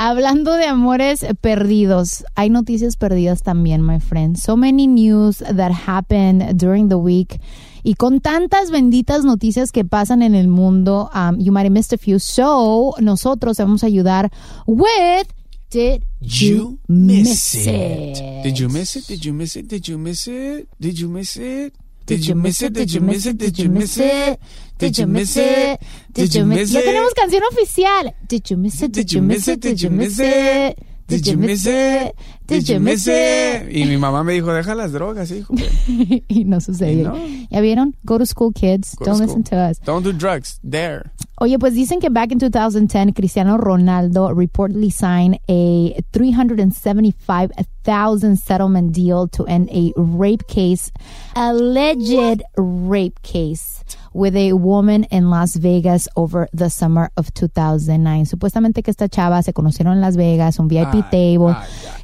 Hablando 0.00 0.52
de 0.52 0.64
amores 0.66 1.26
perdidos, 1.40 2.24
hay 2.36 2.50
noticias 2.50 2.96
perdidas 2.96 3.42
también, 3.42 3.82
my 3.82 3.98
friend. 3.98 4.36
So 4.36 4.56
many 4.56 4.86
news 4.86 5.38
that 5.38 5.72
happened 5.72 6.56
during 6.56 6.88
the 6.88 6.94
week. 6.94 7.40
Y 7.82 7.94
con 7.94 8.20
tantas 8.20 8.70
benditas 8.70 9.24
noticias 9.24 9.72
que 9.72 9.84
pasan 9.84 10.22
en 10.22 10.36
el 10.36 10.46
mundo, 10.46 11.10
um, 11.12 11.40
you 11.40 11.50
might 11.50 11.64
have 11.64 11.72
missed 11.72 11.92
a 11.92 11.98
few. 11.98 12.20
So, 12.20 12.94
nosotros 13.00 13.58
vamos 13.58 13.82
a 13.82 13.86
ayudar 13.86 14.30
with 14.68 15.26
Did 15.68 16.04
you 16.20 16.78
miss 16.86 17.56
it? 17.56 18.44
Did 18.44 18.56
you 18.56 18.68
miss 18.68 18.94
it? 18.94 19.08
Did 19.08 19.24
you 19.24 19.32
miss 19.32 19.56
it? 19.56 19.66
Did 19.66 19.88
you 19.88 19.98
miss 19.98 20.28
it? 20.28 20.68
Did 20.78 21.00
you 21.00 21.08
miss 21.08 21.36
it? 21.36 21.74
Did 22.08 22.26
you 22.26 22.34
miss 22.34 22.62
it? 22.62 22.72
Did 22.72 22.90
you 22.92 23.00
miss 23.02 23.26
it? 23.26 23.36
Did 23.36 23.58
you 23.58 23.68
miss 23.68 23.98
it? 23.98 24.40
Did 24.78 24.98
you 24.98 25.06
miss 25.06 25.36
it? 25.36 25.78
Did 26.12 26.34
you 26.34 26.46
miss 26.46 26.72
Ya 26.72 26.80
it? 26.80 26.84
tenemos 26.86 27.12
canción 27.14 27.42
oficial. 27.50 28.14
Did 28.26 28.48
you 28.50 28.56
miss 28.56 28.82
it? 28.82 28.92
Did 28.92 29.12
you 29.12 29.20
miss 29.20 29.46
it? 29.48 29.60
Did 29.60 29.82
you 29.82 29.90
miss 29.90 30.18
it? 30.18 30.78
Did 31.06 31.26
you 31.26 31.36
miss 31.36 31.66
it? 31.66 32.14
It? 32.50 33.70
Y 33.70 33.84
mi 33.84 33.98
mamá 33.98 34.24
me 34.24 34.32
dijo, 34.32 34.52
deja 34.52 34.74
las 34.74 34.92
drogas, 34.92 35.30
hijo. 35.30 35.54
y 36.28 36.44
no 36.44 36.60
sucedió. 36.60 37.14
¿Ya 37.50 37.60
vieron? 37.60 37.94
Go 38.04 38.18
to 38.18 38.26
school, 38.26 38.52
kids. 38.52 38.96
Go 38.96 39.04
Don't 39.04 39.20
listen 39.20 39.44
to 39.44 39.56
us. 39.56 39.78
Don't 39.80 40.02
do 40.02 40.12
drugs. 40.12 40.58
There. 40.68 41.12
Oye, 41.40 41.56
pues 41.58 41.74
dicen 41.74 42.00
que 42.00 42.10
back 42.10 42.32
in 42.32 42.40
2010, 42.40 43.12
Cristiano 43.12 43.56
Ronaldo 43.58 44.34
reportedly 44.34 44.90
signed 44.90 45.38
a 45.48 45.94
$375,000 46.12 48.36
settlement 48.36 48.92
deal 48.92 49.28
to 49.28 49.46
end 49.46 49.68
a 49.70 49.92
rape 49.96 50.48
case, 50.48 50.90
alleged 51.36 52.42
rape 52.56 53.22
case, 53.22 53.84
with 54.18 54.34
a 54.34 54.52
woman 54.52 55.06
in 55.10 55.30
Las 55.30 55.60
Vegas 55.60 56.08
over 56.16 56.48
the 56.52 56.68
summer 56.68 57.10
of 57.16 57.32
2009. 57.32 58.26
Supuestamente 58.26 58.82
que 58.82 58.90
esta 58.90 59.08
chava 59.08 59.42
se 59.42 59.52
conocieron 59.52 59.94
en 59.94 60.00
Las 60.00 60.16
Vegas, 60.16 60.58
un 60.58 60.66
VIP 60.66 61.08
table, 61.10 61.54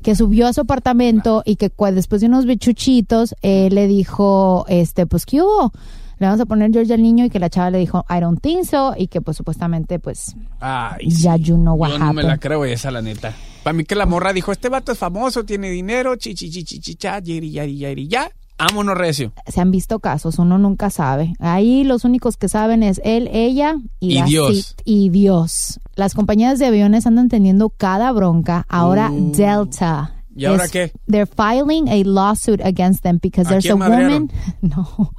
que 0.03 0.15
subió 0.15 0.47
a 0.47 0.53
su 0.53 0.61
apartamento 0.61 1.43
y 1.45 1.57
que 1.57 1.73
después 1.93 2.21
de 2.21 2.29
unos 2.29 2.47
bichuchitos, 2.47 3.35
eh, 3.43 3.69
le 3.71 3.89
dijo, 3.89 4.65
este, 4.69 5.07
pues, 5.07 5.27
¿qué 5.27 5.43
hubo? 5.43 5.73
Le 6.21 6.27
vamos 6.27 6.41
a 6.41 6.47
poner 6.47 6.71
George 6.71 6.95
al 6.95 7.03
niño 7.03 7.25
y 7.25 7.31
que 7.31 7.41
la 7.41 7.51
chava 7.51 7.71
le 7.71 7.79
dijo, 7.79 8.07
I 8.09 8.21
don't 8.21 8.41
think 8.41 8.65
so, 8.65 8.95
y 8.97 9.09
que 9.09 9.21
pues 9.21 9.37
supuestamente 9.37 9.99
pues 9.99 10.37
Ay, 10.61 11.11
ya 11.11 11.35
you 11.37 11.57
know 11.57 11.75
what 11.75 11.91
Yo 11.91 11.99
no 11.99 12.13
me 12.13 12.23
la 12.23 12.39
creo 12.39 12.65
esa, 12.65 12.93
la 12.93 13.03
neta. 13.03 13.35
Para 13.65 13.75
mí 13.75 13.85
que 13.85 13.97
la 13.97 14.07
morra 14.07 14.33
dijo, 14.33 14.53
este 14.53 14.69
vato 14.69 14.93
es 14.93 14.99
famoso, 14.99 15.45
tiene 15.45 15.71
dinero, 15.71 16.15
chi, 16.15 16.35
chi, 16.35 16.51
chi, 16.51 16.63
chi, 16.63 16.79
chi, 16.79 16.95
cha, 16.95 17.19
yiri, 17.19 17.51
yari, 17.51 17.77
yari, 17.77 18.07
ya. 18.07 18.31
Vámonos 18.59 18.97
recio. 18.97 19.33
Se 19.47 19.61
han 19.61 19.71
visto 19.71 19.99
casos, 19.99 20.39
uno 20.39 20.59
nunca 20.59 20.91
sabe. 20.91 21.35
Ahí 21.41 21.85
los 21.85 22.05
únicos 22.05 22.37
que 22.37 22.49
saben 22.49 22.83
es 22.83 23.01
él, 23.05 23.29
ella 23.33 23.75
y, 24.01 24.19
Y 24.19 24.23
Dios. 24.23 24.77
Y 24.85 25.11
Dios. 25.11 25.81
Las 25.97 26.15
compañías 26.15 26.59
de 26.59 26.67
aviones 26.67 27.07
andan 27.07 27.29
teniendo 27.29 27.69
cada 27.71 28.13
bronca. 28.13 28.65
Ahora 28.69 29.11
Uh. 29.11 29.33
Delta. 29.33 30.14
¿Y 30.37 30.47
ahora 30.47 30.67
qué? 30.69 30.91
They're 31.07 31.27
filing 31.27 31.89
a 31.89 32.03
lawsuit 32.05 32.61
against 32.63 33.03
them 33.03 33.19
because 33.23 33.47
¿A 33.49 33.51
there's 33.51 33.67
a 33.71 33.77
woman. 33.77 34.31
No, 34.63 35.13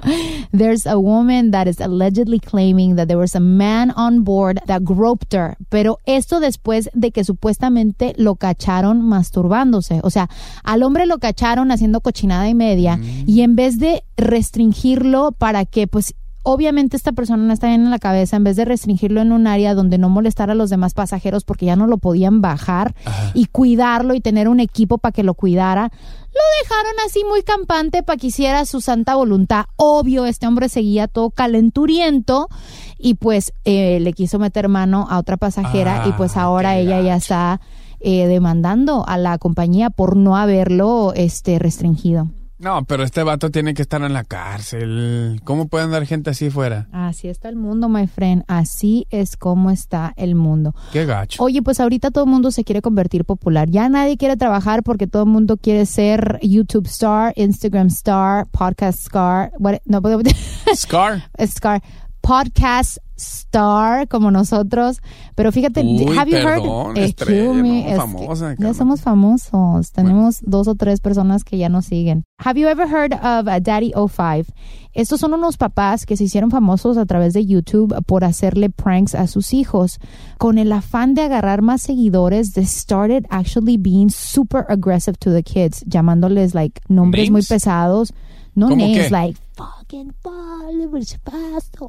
there's 0.52 0.86
a 0.86 0.98
woman 0.98 1.50
that 1.52 1.66
is 1.68 1.80
allegedly 1.80 2.38
claiming 2.40 2.96
that 2.96 3.06
there 3.08 3.18
was 3.18 3.34
a 3.34 3.40
man 3.40 3.92
on 3.96 4.24
board 4.24 4.60
that 4.66 4.82
groped 4.84 5.32
her. 5.34 5.56
Pero 5.70 5.98
esto 6.06 6.40
después 6.40 6.90
de 6.94 7.10
que 7.12 7.24
supuestamente 7.24 8.14
lo 8.18 8.36
cacharon 8.36 9.00
masturbándose. 9.02 10.00
O 10.02 10.10
sea, 10.10 10.28
al 10.64 10.82
hombre 10.82 11.06
lo 11.06 11.18
cacharon 11.18 11.70
haciendo 11.70 12.00
cochinada 12.00 12.48
y 12.48 12.54
media 12.54 12.96
Mm. 12.96 13.24
y 13.26 13.40
en 13.42 13.56
vez 13.56 13.78
de 13.78 14.02
restringirlo 14.16 15.32
para 15.32 15.64
que, 15.64 15.86
pues, 15.86 16.14
obviamente 16.48 16.96
esta 16.96 17.10
persona 17.10 17.42
no 17.42 17.52
está 17.52 17.66
bien 17.66 17.82
en 17.82 17.90
la 17.90 17.98
cabeza, 17.98 18.36
en 18.36 18.44
vez 18.44 18.54
de 18.54 18.64
restringirlo 18.64 19.20
en 19.20 19.32
un 19.32 19.48
área 19.48 19.74
donde 19.74 19.98
no 19.98 20.08
molestara 20.08 20.52
a 20.52 20.54
los 20.54 20.70
demás 20.70 20.94
pasajeros 20.94 21.42
porque 21.42 21.66
ya 21.66 21.74
no 21.74 21.88
lo 21.88 21.98
podían 21.98 22.40
bajar 22.40 22.94
y 23.34 23.46
cuidarlo 23.46 24.14
y 24.14 24.20
tener 24.20 24.48
un 24.48 24.60
equipo 24.60 24.98
para 24.98 25.10
que 25.10 25.24
lo 25.24 25.34
cuidara, 25.34 25.90
lo 25.90 26.40
dejaron 26.62 26.92
así 27.04 27.24
muy 27.28 27.42
campante 27.42 28.04
para 28.04 28.16
que 28.16 28.28
hiciera 28.28 28.64
su 28.64 28.80
santa 28.80 29.16
voluntad. 29.16 29.64
Obvio, 29.74 30.24
este 30.24 30.46
hombre 30.46 30.68
seguía 30.68 31.08
todo 31.08 31.30
calenturiento 31.30 32.48
y 32.96 33.14
pues 33.14 33.52
eh, 33.64 33.98
le 33.98 34.12
quiso 34.12 34.38
meter 34.38 34.68
mano 34.68 35.08
a 35.10 35.18
otra 35.18 35.38
pasajera 35.38 36.04
y 36.06 36.12
pues 36.12 36.36
ahora 36.36 36.76
ella 36.76 37.00
ya 37.00 37.16
está 37.16 37.60
eh, 37.98 38.28
demandando 38.28 39.04
a 39.08 39.18
la 39.18 39.36
compañía 39.38 39.90
por 39.90 40.14
no 40.16 40.36
haberlo 40.36 41.12
este 41.16 41.58
restringido. 41.58 42.28
No, 42.58 42.84
pero 42.84 43.02
este 43.04 43.22
vato 43.22 43.50
tiene 43.50 43.74
que 43.74 43.82
estar 43.82 44.00
en 44.02 44.12
la 44.14 44.24
cárcel. 44.24 45.40
¿Cómo 45.44 45.68
puede 45.68 45.84
andar 45.84 46.06
gente 46.06 46.30
así 46.30 46.48
fuera? 46.48 46.88
Así 46.90 47.28
está 47.28 47.48
el 47.50 47.56
mundo, 47.56 47.88
my 47.88 48.06
friend. 48.06 48.44
Así 48.48 49.06
es 49.10 49.36
como 49.36 49.70
está 49.70 50.14
el 50.16 50.34
mundo. 50.34 50.74
Qué 50.92 51.04
gacho. 51.04 51.42
Oye, 51.42 51.60
pues 51.62 51.80
ahorita 51.80 52.10
todo 52.10 52.24
el 52.24 52.30
mundo 52.30 52.50
se 52.50 52.64
quiere 52.64 52.80
convertir 52.80 53.24
popular. 53.26 53.68
Ya 53.68 53.88
nadie 53.88 54.16
quiere 54.16 54.36
trabajar 54.36 54.82
porque 54.82 55.06
todo 55.06 55.24
el 55.24 55.28
mundo 55.28 55.58
quiere 55.58 55.84
ser 55.86 56.38
YouTube 56.42 56.86
star, 56.86 57.32
Instagram 57.36 57.88
star, 57.88 58.46
podcast 58.46 59.00
star. 59.00 59.52
what- 59.58 59.80
no, 59.84 60.00
Scar. 60.74 61.22
scar. 61.46 61.82
Podcast 62.26 62.98
star 63.16 64.08
como 64.08 64.32
nosotros. 64.32 65.00
Pero 65.36 65.52
fíjate, 65.52 65.82
Uy, 65.82 66.06
have 66.18 66.28
you 66.28 66.38
perdón, 66.38 66.96
heard? 66.96 66.98
estrella, 66.98 67.42
Excuse 67.44 67.62
me, 67.62 67.90
no, 67.94 67.96
famosa, 67.96 68.54
ya 68.58 68.74
somos 68.74 69.00
famosos. 69.00 69.92
Tenemos 69.92 70.40
dos 70.42 70.66
o 70.66 70.74
tres 70.74 70.98
personas 71.00 71.44
que 71.44 71.56
ya 71.56 71.68
nos 71.68 71.84
siguen. 71.86 72.24
Have 72.44 72.58
you 72.60 72.66
ever 72.66 72.88
heard 72.88 73.12
of 73.14 73.46
uh, 73.46 73.60
Daddy 73.62 73.92
O5? 73.92 74.46
Estos 74.92 75.20
son 75.20 75.34
unos 75.34 75.56
papás 75.56 76.04
que 76.04 76.16
se 76.16 76.24
hicieron 76.24 76.50
famosos 76.50 76.96
a 76.96 77.06
través 77.06 77.32
de 77.32 77.46
YouTube 77.46 77.94
por 78.06 78.24
hacerle 78.24 78.70
pranks 78.70 79.14
a 79.14 79.28
sus 79.28 79.54
hijos. 79.54 80.00
Con 80.38 80.58
el 80.58 80.72
afán 80.72 81.14
de 81.14 81.22
agarrar 81.22 81.62
más 81.62 81.82
seguidores, 81.82 82.54
they 82.54 82.64
started 82.66 83.24
actually 83.30 83.76
being 83.76 84.10
super 84.10 84.64
aggressive 84.68 85.16
to 85.20 85.30
the 85.30 85.44
kids, 85.44 85.84
llamándoles 85.86 86.54
like 86.54 86.80
nombres 86.88 87.30
muy 87.30 87.38
¿Names? 87.42 87.48
pesados. 87.48 88.12
No 88.56 88.70
¿Cómo 88.70 88.84
names, 88.86 89.04
qué? 89.06 89.10
like 89.10 89.38
fucking 89.54 90.12
pasto, 90.22 90.55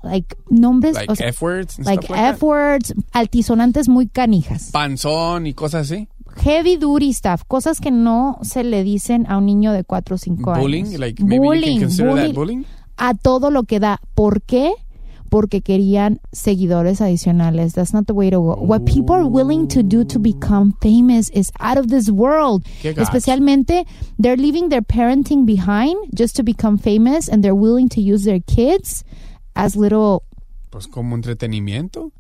like 0.04 0.36
nombres, 0.50 0.96
Like 0.96 1.12
o 1.12 1.16
sea, 1.16 1.28
F-words. 1.30 1.78
and 1.80 1.86
like 1.88 2.08
that. 2.08 2.36
F-words, 2.36 2.94
altisonantes 3.12 3.90
muy 3.90 4.08
canijas. 4.08 4.72
Panzón 4.72 5.48
y 5.48 5.54
cosas 5.54 5.92
así. 5.92 6.08
Heavy 6.38 6.78
duty 6.78 7.14
stuff, 7.14 7.44
cosas 7.48 7.80
que 7.82 7.90
no 7.92 8.38
se 8.44 8.64
le 8.64 8.84
dicen 8.84 9.26
a 9.28 9.38
un 9.38 9.46
niño 9.48 9.72
de 9.72 9.84
4 9.84 10.16
o 10.16 10.18
5 10.18 10.52
años. 10.52 10.62
Bullying. 10.62 10.98
Like 11.00 11.24
maybe 11.24 11.46
you 11.46 11.62
can 11.74 11.80
consider 11.80 12.16
that 12.16 12.34
bullying. 12.34 12.64
A 12.98 13.14
todo 13.14 13.52
lo 13.52 13.64
que 13.64 13.80
da. 13.80 14.00
¿Por 14.16 14.42
qué? 14.42 14.72
Porque 15.30 15.62
querían 15.62 16.20
seguidores 16.32 17.02
adicionales. 17.02 17.74
That's 17.74 17.94
not 17.94 18.06
the 18.06 18.14
way 18.14 18.30
to 18.30 18.40
go. 18.40 18.56
What 18.56 18.86
people 18.86 19.16
are 19.16 19.26
willing 19.28 19.68
to 19.70 19.84
do 19.84 20.04
to 20.06 20.20
become 20.20 20.74
famous 20.82 21.30
is 21.32 21.52
out 21.60 21.78
of 21.78 21.88
this 21.88 22.10
world. 22.10 22.64
Especialmente, 22.84 23.86
they're 24.18 24.38
leaving 24.38 24.70
their 24.70 24.82
parenting 24.82 25.46
behind 25.46 25.98
just 26.14 26.36
to 26.38 26.44
become 26.44 26.78
famous 26.78 27.28
and 27.28 27.44
they're 27.44 27.56
willing 27.56 27.90
to 27.90 28.02
use 28.02 28.24
their 28.24 28.40
kids 28.40 29.04
as 29.56 29.76
little 29.76 30.24
Pues 30.70 30.88
como 30.88 31.16
entretenimiento. 31.16 32.12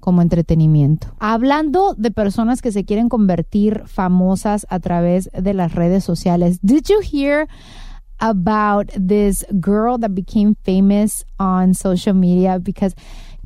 como 0.00 0.22
entretenimiento. 0.22 1.08
Hablando 1.18 1.94
de 1.94 2.10
personas 2.12 2.62
que 2.62 2.70
se 2.70 2.84
quieren 2.84 3.08
convertir 3.08 3.82
famosas 3.86 4.64
a 4.70 4.78
través 4.78 5.28
de 5.32 5.52
las 5.52 5.74
redes 5.74 6.04
sociales. 6.04 6.60
Did 6.62 6.84
you 6.88 7.00
hear 7.00 7.48
about 8.20 8.88
this 8.94 9.44
girl 9.60 9.98
that 9.98 10.14
became 10.14 10.54
famous 10.64 11.24
on 11.38 11.74
social 11.74 12.14
media 12.14 12.58
because 12.58 12.94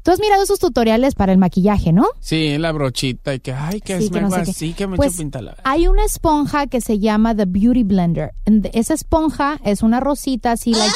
Tú 0.03 0.11
has 0.13 0.19
mirado 0.19 0.43
esos 0.43 0.59
tutoriales 0.59 1.15
para 1.15 1.31
el 1.33 1.37
maquillaje, 1.37 1.93
¿no? 1.93 2.07
Sí, 2.21 2.57
la 2.57 2.73
brochita 2.73 3.35
y 3.35 3.41
que, 3.41 3.53
ay, 3.53 3.83
que 3.83 3.99
Sí, 3.99 4.05
es 4.05 4.11
que 4.11 4.21
no 4.23 4.31
sé 4.31 4.45
qué. 4.45 4.51
así, 4.51 4.73
que 4.73 4.87
me 4.87 4.97
Pues, 4.97 5.11
echo 5.13 5.19
pinta 5.19 5.41
Hay 5.65 5.89
una 5.89 6.07
esponja 6.07 6.69
que 6.69 6.81
se 6.81 6.99
llama 6.99 7.35
The 7.37 7.45
Beauty 7.45 7.83
Blender. 7.83 8.33
And 8.47 8.67
Esa 8.73 8.95
esponja 8.95 9.61
es 9.63 9.83
una 9.83 10.01
rosita 10.01 10.53
así, 10.53 10.73
like 10.73 10.95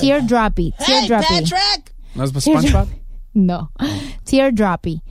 teardroppy, 0.00 0.72
teardroppy. 0.86 1.52
¿No 2.14 2.24
es 2.24 2.30
SpongeBob? 2.30 2.88
No, 3.34 3.70
teardroppy. 4.24 5.02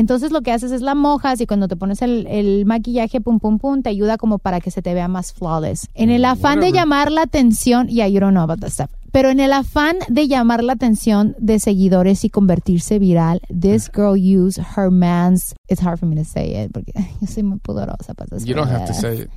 Entonces 0.00 0.30
lo 0.30 0.42
que 0.42 0.52
haces 0.52 0.72
es 0.72 0.82
la 0.82 0.94
mojas 0.94 1.40
y 1.40 1.46
cuando 1.46 1.68
te 1.68 1.76
pones 1.76 2.02
el, 2.02 2.26
el 2.26 2.66
maquillaje, 2.66 3.22
pum, 3.22 3.40
pum, 3.40 3.58
pum, 3.58 3.80
te 3.80 3.88
ayuda 3.88 4.18
como 4.18 4.38
para 4.38 4.60
que 4.60 4.70
se 4.70 4.82
te 4.82 4.92
vea 4.92 5.08
más 5.08 5.32
flawless. 5.32 5.88
En 5.94 6.10
el 6.10 6.26
afán 6.26 6.60
de 6.60 6.70
llamar 6.70 7.10
la 7.10 7.22
atención, 7.22 7.88
yeah, 7.88 8.06
you 8.06 8.20
don't 8.20 8.32
know 8.32 8.42
about 8.42 8.60
that 8.60 8.68
stuff. 8.68 8.90
Pero 9.10 9.30
en 9.30 9.40
el 9.40 9.54
afán 9.54 9.96
de 10.08 10.28
llamar 10.28 10.62
la 10.62 10.74
atención 10.74 11.34
de 11.38 11.58
seguidores 11.58 12.24
y 12.24 12.28
convertirse 12.28 12.98
viral, 12.98 13.40
this 13.48 13.90
girl 13.90 14.14
used 14.16 14.62
her 14.76 14.90
man's, 14.90 15.54
it's 15.66 15.82
hard 15.82 15.98
for 15.98 16.06
me 16.06 16.14
to 16.14 16.24
say 16.24 16.62
it, 16.62 16.72
porque 16.72 16.92
yo 17.22 17.26
soy 17.26 17.42
muy 17.44 17.58
pudorosa 17.58 18.12
para 18.12 18.26
esas 18.26 18.44
You 18.44 18.54
don't 18.54 18.70
have 18.70 18.86
to 18.86 18.92
say 18.92 19.22
it. 19.22 19.30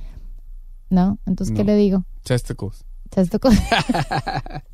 ¿No? 0.90 1.18
Entonces, 1.24 1.56
¿qué 1.56 1.64
le 1.64 1.74
digo? 1.76 2.04
Testicles. 2.22 2.84
Testículos. 3.08 3.58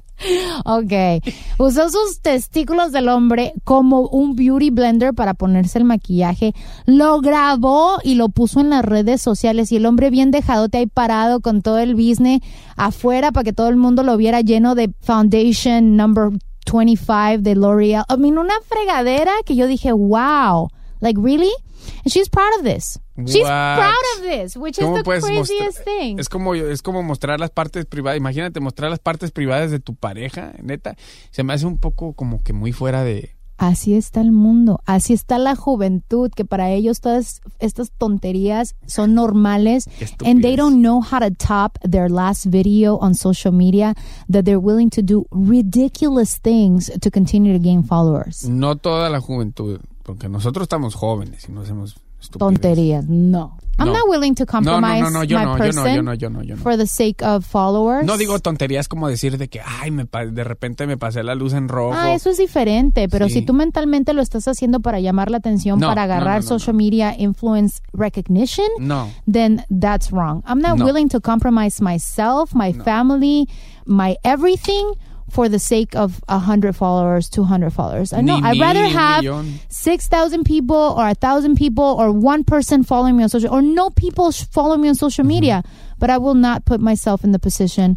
ok. 0.64 1.22
Usó 1.58 1.88
sus 1.90 2.20
testículos 2.20 2.92
del 2.92 3.08
hombre 3.08 3.52
como 3.64 4.02
un 4.08 4.36
beauty 4.36 4.70
blender 4.70 5.14
para 5.14 5.34
ponerse 5.34 5.78
el 5.78 5.84
maquillaje. 5.84 6.54
Lo 6.86 7.20
grabó 7.20 7.98
y 8.02 8.14
lo 8.14 8.28
puso 8.28 8.60
en 8.60 8.70
las 8.70 8.84
redes 8.84 9.20
sociales. 9.20 9.72
Y 9.72 9.76
el 9.76 9.86
hombre 9.86 10.10
bien 10.10 10.30
dejadote 10.30 10.78
ahí 10.78 10.86
parado 10.86 11.40
con 11.40 11.62
todo 11.62 11.78
el 11.78 11.94
business 11.94 12.40
afuera 12.76 13.32
para 13.32 13.44
que 13.44 13.52
todo 13.52 13.68
el 13.68 13.76
mundo 13.76 14.02
lo 14.02 14.16
viera 14.16 14.40
lleno 14.40 14.74
de 14.74 14.92
foundation 15.00 15.96
number 15.96 16.30
25 16.70 17.42
de 17.42 17.54
L'Oreal. 17.54 18.04
I 18.08 18.16
mean, 18.18 18.38
una 18.38 18.54
fregadera 18.66 19.32
que 19.44 19.54
yo 19.54 19.66
dije, 19.66 19.92
wow. 19.92 20.68
Like, 21.00 21.20
really? 21.20 21.52
And 22.04 22.12
she's 22.12 22.28
proud 22.28 22.52
of 22.58 22.64
this. 22.64 22.98
She's 23.26 23.42
What? 23.42 23.76
proud 23.78 24.04
of 24.16 24.22
this, 24.22 24.56
which 24.56 24.78
is 24.78 24.84
¿Cómo 24.84 24.98
the 24.98 25.04
puedes 25.04 25.24
craziest 25.24 25.84
thing. 25.84 26.18
Es 26.18 26.28
como, 26.28 26.54
es 26.54 26.82
como 26.82 27.02
mostrar 27.02 27.40
las 27.40 27.50
partes 27.50 27.86
privadas. 27.86 28.18
Imagínate 28.18 28.60
mostrar 28.60 28.90
las 28.90 28.98
partes 28.98 29.30
privadas 29.30 29.70
de 29.70 29.80
tu 29.80 29.94
pareja, 29.94 30.52
neta. 30.62 30.96
Se 31.30 31.42
me 31.42 31.52
hace 31.54 31.66
un 31.66 31.78
poco 31.78 32.12
como 32.12 32.42
que 32.42 32.52
muy 32.52 32.72
fuera 32.72 33.04
de. 33.04 33.36
Así 33.58 33.94
está 33.94 34.20
el 34.20 34.32
mundo, 34.32 34.80
así 34.84 35.14
está 35.14 35.38
la 35.38 35.56
juventud, 35.56 36.30
que 36.30 36.44
para 36.44 36.68
ellos 36.72 37.00
todas 37.00 37.40
estas 37.58 37.90
tonterías 37.90 38.76
son 38.86 39.14
normales 39.14 39.86
Qué 39.98 40.06
and 40.30 40.42
they 40.42 40.56
don't 40.56 40.82
know 40.82 41.00
how 41.00 41.18
to 41.20 41.30
top 41.30 41.78
their 41.80 42.10
last 42.10 42.44
video 42.44 42.98
on 43.00 43.14
social 43.14 43.52
media 43.54 43.94
that 44.30 44.44
they're 44.44 44.60
willing 44.60 44.90
to 44.90 45.00
do 45.02 45.24
ridiculous 45.30 46.38
things 46.38 46.90
to 47.00 47.10
continue 47.10 47.54
to 47.54 47.58
gain 47.58 47.82
followers. 47.82 48.46
No 48.46 48.76
toda 48.76 49.08
la 49.08 49.20
juventud, 49.22 49.80
porque 50.06 50.28
nosotros 50.28 50.62
estamos 50.64 50.94
jóvenes 50.94 51.48
y 51.48 51.52
no 51.52 51.62
hacemos 51.62 51.96
estupideces. 52.20 52.38
Tonterías, 52.38 53.04
no. 53.08 53.58
I'm 53.78 53.88
No. 53.88 53.92
not 53.92 54.08
willing 54.08 54.34
to 54.36 54.46
compromise 54.46 55.02
no, 55.02 55.10
no, 55.10 55.18
no, 55.18 55.24
yo 55.24 55.38
my 55.38 55.44
no, 55.44 55.52
yo 55.52 55.58
person 55.58 56.04
no, 56.04 56.14
yo 56.14 56.30
no, 56.30 56.42
yo 56.42 56.56
for 56.56 56.78
the 56.78 56.86
sake 56.86 57.22
of 57.22 57.44
followers. 57.44 58.06
No 58.06 58.16
digo 58.16 58.38
tonterías 58.38 58.88
como 58.88 59.06
decir 59.08 59.36
de 59.36 59.48
que, 59.48 59.60
ay, 59.60 59.90
me 59.90 60.04
de 60.06 60.44
repente 60.44 60.86
me 60.86 60.96
pasé 60.96 61.22
la 61.22 61.34
luz 61.34 61.52
en 61.52 61.68
rojo. 61.68 61.92
Ah, 61.94 62.14
eso 62.14 62.30
es 62.30 62.38
diferente, 62.38 63.06
pero 63.10 63.26
Sí. 63.28 63.34
si 63.34 63.42
tú 63.42 63.52
mentalmente 63.52 64.14
lo 64.14 64.22
estás 64.22 64.48
haciendo 64.48 64.80
para 64.80 64.98
llamar 65.00 65.30
la 65.30 65.36
atención, 65.38 65.78
para 65.80 66.04
agarrar 66.04 66.42
social 66.42 66.74
media 66.74 67.14
influence 67.18 67.80
recognition, 67.92 68.66
No. 68.78 69.10
then 69.30 69.66
that's 69.68 70.10
wrong. 70.10 70.42
I'm 70.46 70.60
not 70.60 70.78
No. 70.78 70.86
willing 70.86 71.08
to 71.10 71.20
compromise 71.20 71.82
myself, 71.82 72.54
my 72.54 72.72
family, 72.72 73.46
my 73.84 74.16
everything 74.22 74.86
for 75.28 75.48
the 75.48 75.58
sake 75.58 75.94
of 75.96 76.20
100 76.28 76.74
followers, 76.74 77.28
200 77.28 77.70
followers. 77.72 78.12
I 78.12 78.20
know 78.22 78.38
Ni 78.38 78.46
I'd 78.48 78.60
rather 78.60 78.86
have 78.86 79.22
millón. 79.24 79.58
6,000 79.68 80.44
people 80.44 80.76
or 80.96 81.04
1,000 81.08 81.56
people 81.56 81.84
or 81.84 82.10
one 82.12 82.44
person 82.44 82.84
following 82.84 83.16
me 83.16 83.22
on 83.24 83.28
social 83.28 83.52
or 83.52 83.60
no 83.60 83.90
people 83.90 84.30
sh- 84.30 84.44
follow 84.50 84.76
me 84.76 84.88
on 84.88 84.94
social 84.94 85.24
media, 85.26 85.62
but 85.98 86.10
I 86.10 86.18
will 86.18 86.34
not 86.36 86.64
put 86.64 86.80
myself 86.80 87.24
in 87.24 87.32
the 87.32 87.38
position 87.40 87.96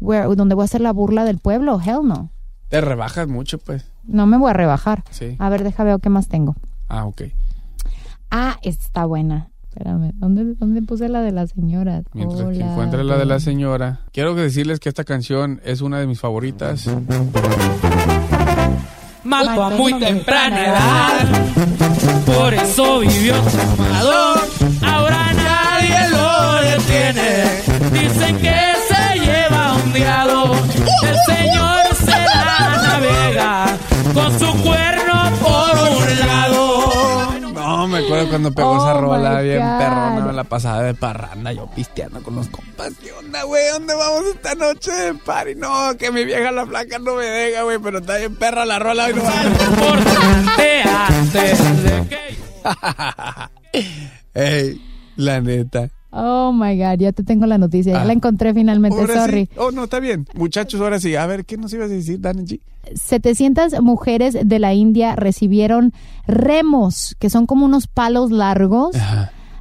where 0.00 0.26
donde 0.34 0.54
voy 0.54 0.62
a 0.62 0.64
hacer 0.64 0.80
la 0.80 0.92
burla 0.92 1.24
del 1.24 1.38
pueblo. 1.38 1.78
Hell 1.78 2.02
no. 2.04 2.30
Te 2.70 2.80
rebajas 2.80 3.28
mucho, 3.28 3.58
pues. 3.58 3.84
No 4.04 4.26
me 4.26 4.36
voy 4.38 4.50
a 4.50 4.54
rebajar. 4.54 5.04
Sí. 5.10 5.36
A 5.38 5.48
ver, 5.50 5.62
deja 5.62 5.84
ver 5.84 6.00
qué 6.00 6.08
más 6.08 6.26
tengo. 6.28 6.56
Ah, 6.88 7.04
ok. 7.06 7.22
Ah, 8.30 8.56
esta 8.62 8.84
está 8.86 9.04
buena. 9.04 9.50
Espérame, 9.74 10.12
¿dónde, 10.16 10.54
dónde 10.58 10.82
puse 10.82 11.08
la 11.08 11.22
de 11.22 11.32
la 11.32 11.46
señora? 11.46 12.02
Mientras 12.12 12.42
que 12.50 12.60
encuentre 12.60 13.04
la 13.04 13.16
de 13.16 13.24
la 13.24 13.40
señora. 13.40 14.00
Quiero 14.12 14.34
decirles 14.34 14.80
que 14.80 14.90
esta 14.90 15.02
canción 15.02 15.62
es 15.64 15.80
una 15.80 15.98
de 15.98 16.06
mis 16.06 16.20
favoritas. 16.20 16.90
Mató 19.24 19.62
a 19.62 19.70
muy 19.70 19.98
temprana 19.98 20.66
edad, 20.66 21.46
por 22.26 22.52
eso 22.52 23.00
vivió 23.00 23.34
tomador. 23.76 24.40
Ahora 24.82 25.32
nadie 25.32 26.10
lo 26.10 26.60
detiene. 26.60 27.44
Dicen 27.92 28.36
que 28.36 28.74
se 28.88 29.20
lleva 29.20 29.74
ondeado. 29.76 30.52
El 31.02 31.16
señor 31.34 31.96
se 31.96 32.10
la 32.10 32.76
navega 32.76 33.78
con 34.12 34.38
su 34.38 34.52
un 34.52 34.64
lado. 34.64 35.01
No, 37.82 37.88
me 37.88 37.98
acuerdo 37.98 38.28
cuando 38.28 38.52
pegó 38.52 38.76
esa 38.76 38.94
Oh, 38.94 39.00
rola 39.00 39.40
bien 39.40 39.58
perrona, 39.58 40.30
la 40.32 40.44
pasada 40.44 40.82
de 40.82 40.94
parranda, 40.94 41.52
yo 41.52 41.66
pisteando 41.66 42.22
con 42.22 42.36
los 42.36 42.46
compas. 42.48 42.92
¿Qué 43.02 43.10
onda, 43.10 43.42
güey? 43.42 43.60
¿Dónde 43.72 43.92
vamos 43.96 44.22
esta 44.32 44.54
noche 44.54 44.92
de 44.92 45.14
party? 45.14 45.56
No, 45.56 45.96
que 45.98 46.12
mi 46.12 46.24
vieja 46.24 46.52
la 46.52 46.64
flaca 46.64 47.00
no 47.00 47.16
me 47.16 47.24
deja, 47.24 47.64
güey, 47.64 47.78
pero 47.80 47.98
está 47.98 48.18
bien 48.18 48.36
perra 48.36 48.64
la 48.64 48.78
rola. 48.78 49.06
hoy 49.06 49.14
no. 49.14 49.22
Importante 49.22 50.82
antes 50.84 51.82
de 51.82 52.06
que 52.08 52.38
Ey, 54.34 54.80
la 55.16 55.40
neta. 55.40 55.88
Oh 56.12 56.52
my 56.52 56.76
God, 56.76 56.98
ya 56.98 57.12
te 57.12 57.22
tengo 57.22 57.46
la 57.46 57.56
noticia. 57.58 57.92
Ya 57.94 58.02
Ah. 58.02 58.04
la 58.04 58.12
encontré 58.12 58.52
finalmente. 58.52 58.98
Ahora 59.00 59.14
Sorry. 59.26 59.46
sí. 59.46 59.58
Oh, 59.58 59.70
no, 59.70 59.84
está 59.84 59.98
bien. 59.98 60.26
Muchachos, 60.34 60.80
ahora 60.80 61.00
sí. 61.00 61.16
A 61.16 61.26
ver, 61.26 61.44
¿qué 61.46 61.56
nos 61.56 61.72
ibas 61.72 61.90
a 61.90 61.94
decir, 61.94 62.20
Dani 62.20 62.44
G? 62.44 62.60
700 62.94 63.80
mujeres 63.80 64.36
de 64.44 64.58
la 64.58 64.74
India 64.74 65.16
recibieron 65.16 65.92
remos, 66.26 67.16
que 67.18 67.30
son 67.30 67.46
como 67.46 67.64
unos 67.64 67.86
palos 67.86 68.30
largos. 68.30 68.94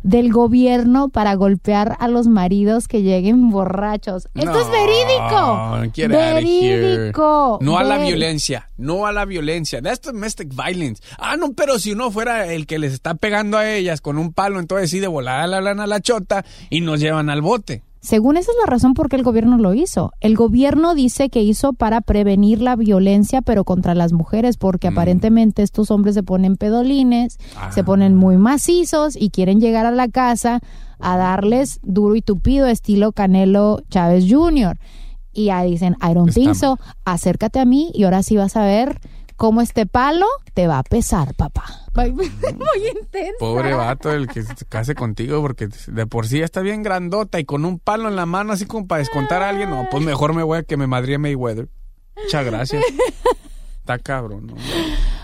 Del 0.04 0.32
gobierno 0.32 1.10
para 1.10 1.36
golpear 1.36 1.96
a 2.00 2.08
los 2.08 2.28
maridos 2.28 2.88
que 2.88 3.02
lleguen 3.04 3.50
borrachos. 3.50 4.28
Esto 4.34 4.60
es 4.60 4.68
verídico. 4.70 6.10
Verídico. 6.10 7.60
No 7.62 7.78
a 7.78 7.84
la 7.84 7.98
Ver- 7.98 8.08
violencia, 8.08 8.70
no 8.78 9.06
a 9.06 9.12
la 9.12 9.26
violencia. 9.26 9.82
That's 9.82 10.02
domestic 10.02 10.50
violence. 10.56 11.02
Ah, 11.18 11.38
no, 11.38 11.54
pero 11.54 11.80
si 11.80 11.92
uno 11.92 12.12
fuera 12.12 12.52
el 12.52 12.66
que 12.68 12.80
les 12.80 12.94
está 12.94 13.14
pegando 13.16 13.58
a 13.58 13.70
ellas 13.70 14.02
con 14.02 14.18
un 14.18 14.34
palo, 14.34 14.60
entonces 14.60 14.90
sí 14.90 15.00
de 15.00 15.08
volada 15.08 15.48
la 15.48 15.58
hablan 15.58 15.80
a 15.80 15.88
la 15.88 16.00
chota 16.02 16.46
y 16.70 16.82
nos 16.82 17.00
llevan 17.00 17.30
al 17.30 17.42
bote. 17.42 17.84
Según 18.02 18.36
esa 18.36 18.52
es 18.52 18.58
la 18.60 18.66
razón 18.70 18.96
por 18.96 19.10
qué 19.10 19.16
el 19.16 19.22
gobierno 19.24 19.58
lo 19.60 19.76
hizo. 19.76 20.12
El 20.22 20.36
gobierno 20.36 20.96
dice 20.96 21.30
que 21.30 21.44
hizo 21.44 21.74
para 21.74 22.02
prevenir 22.02 22.60
la 22.60 22.76
violencia, 22.76 23.44
pero 23.44 23.64
contra 23.64 23.94
las 23.94 24.12
mujeres, 24.12 24.58
porque 24.58 24.90
Mm. 24.90 24.94
aparentemente 24.94 25.62
estos 25.62 25.92
hombres 25.92 26.16
se 26.16 26.24
ponen 26.24 26.58
pedolines, 26.58 27.38
Ah. 27.56 27.72
se 27.72 27.84
ponen 27.84 28.16
muy 28.16 28.38
macizos 28.38 29.16
y 29.16 29.30
quieren 29.30 29.60
llegar 29.62 29.86
a 29.86 29.92
la 29.92 30.08
casa 30.08 30.62
a 31.00 31.16
darles 31.18 31.80
duro 31.84 32.16
y 32.16 32.22
tupido, 32.24 32.66
estilo 32.68 33.12
Canelo 33.12 33.82
Chávez 33.90 34.26
Jr. 34.28 34.78
Y 35.34 35.46
ya 35.46 35.62
dicen, 35.64 35.96
I 36.02 36.14
don't 36.14 36.34
think 36.34 36.56
so, 36.56 36.78
acércate 37.06 37.60
a 37.60 37.66
mí 37.66 37.92
y 37.94 38.04
ahora 38.04 38.22
sí 38.24 38.36
vas 38.36 38.58
a 38.58 38.66
ver 38.66 39.00
cómo 39.42 39.62
este 39.62 39.88
palo 39.88 40.28
te 40.54 40.68
va 40.68 40.78
a 40.78 40.84
pesar, 40.84 41.34
papá. 41.34 41.64
Muy 41.96 42.88
intenso. 42.96 43.40
Pobre 43.40 43.74
vato 43.74 44.14
el 44.14 44.28
que 44.28 44.44
se 44.44 44.54
case 44.70 44.94
contigo 44.94 45.42
porque 45.42 45.68
de 45.88 46.06
por 46.06 46.28
sí 46.28 46.38
ya 46.38 46.46
está 46.46 46.62
bien 46.62 46.84
grandota 46.84 47.40
y 47.40 47.46
con 47.46 47.66
un 47.66 47.80
palo 47.80 48.08
en 48.08 48.16
la 48.16 48.28
mano 48.28 48.54
así 48.54 48.68
como 48.68 48.86
para 48.86 49.00
descontar 49.00 49.42
a 49.42 49.50
alguien. 49.50 49.72
No, 49.72 49.88
pues 49.90 50.04
mejor 50.04 50.36
me 50.36 50.44
voy 50.44 50.60
a 50.60 50.64
que 50.64 50.78
me 50.78 50.86
madría 50.86 51.18
Mayweather. 51.18 51.70
Muchas 52.22 52.46
gracias. 52.46 52.84
Está 53.80 53.98
cabrón, 53.98 54.46
¿no? 54.46 54.54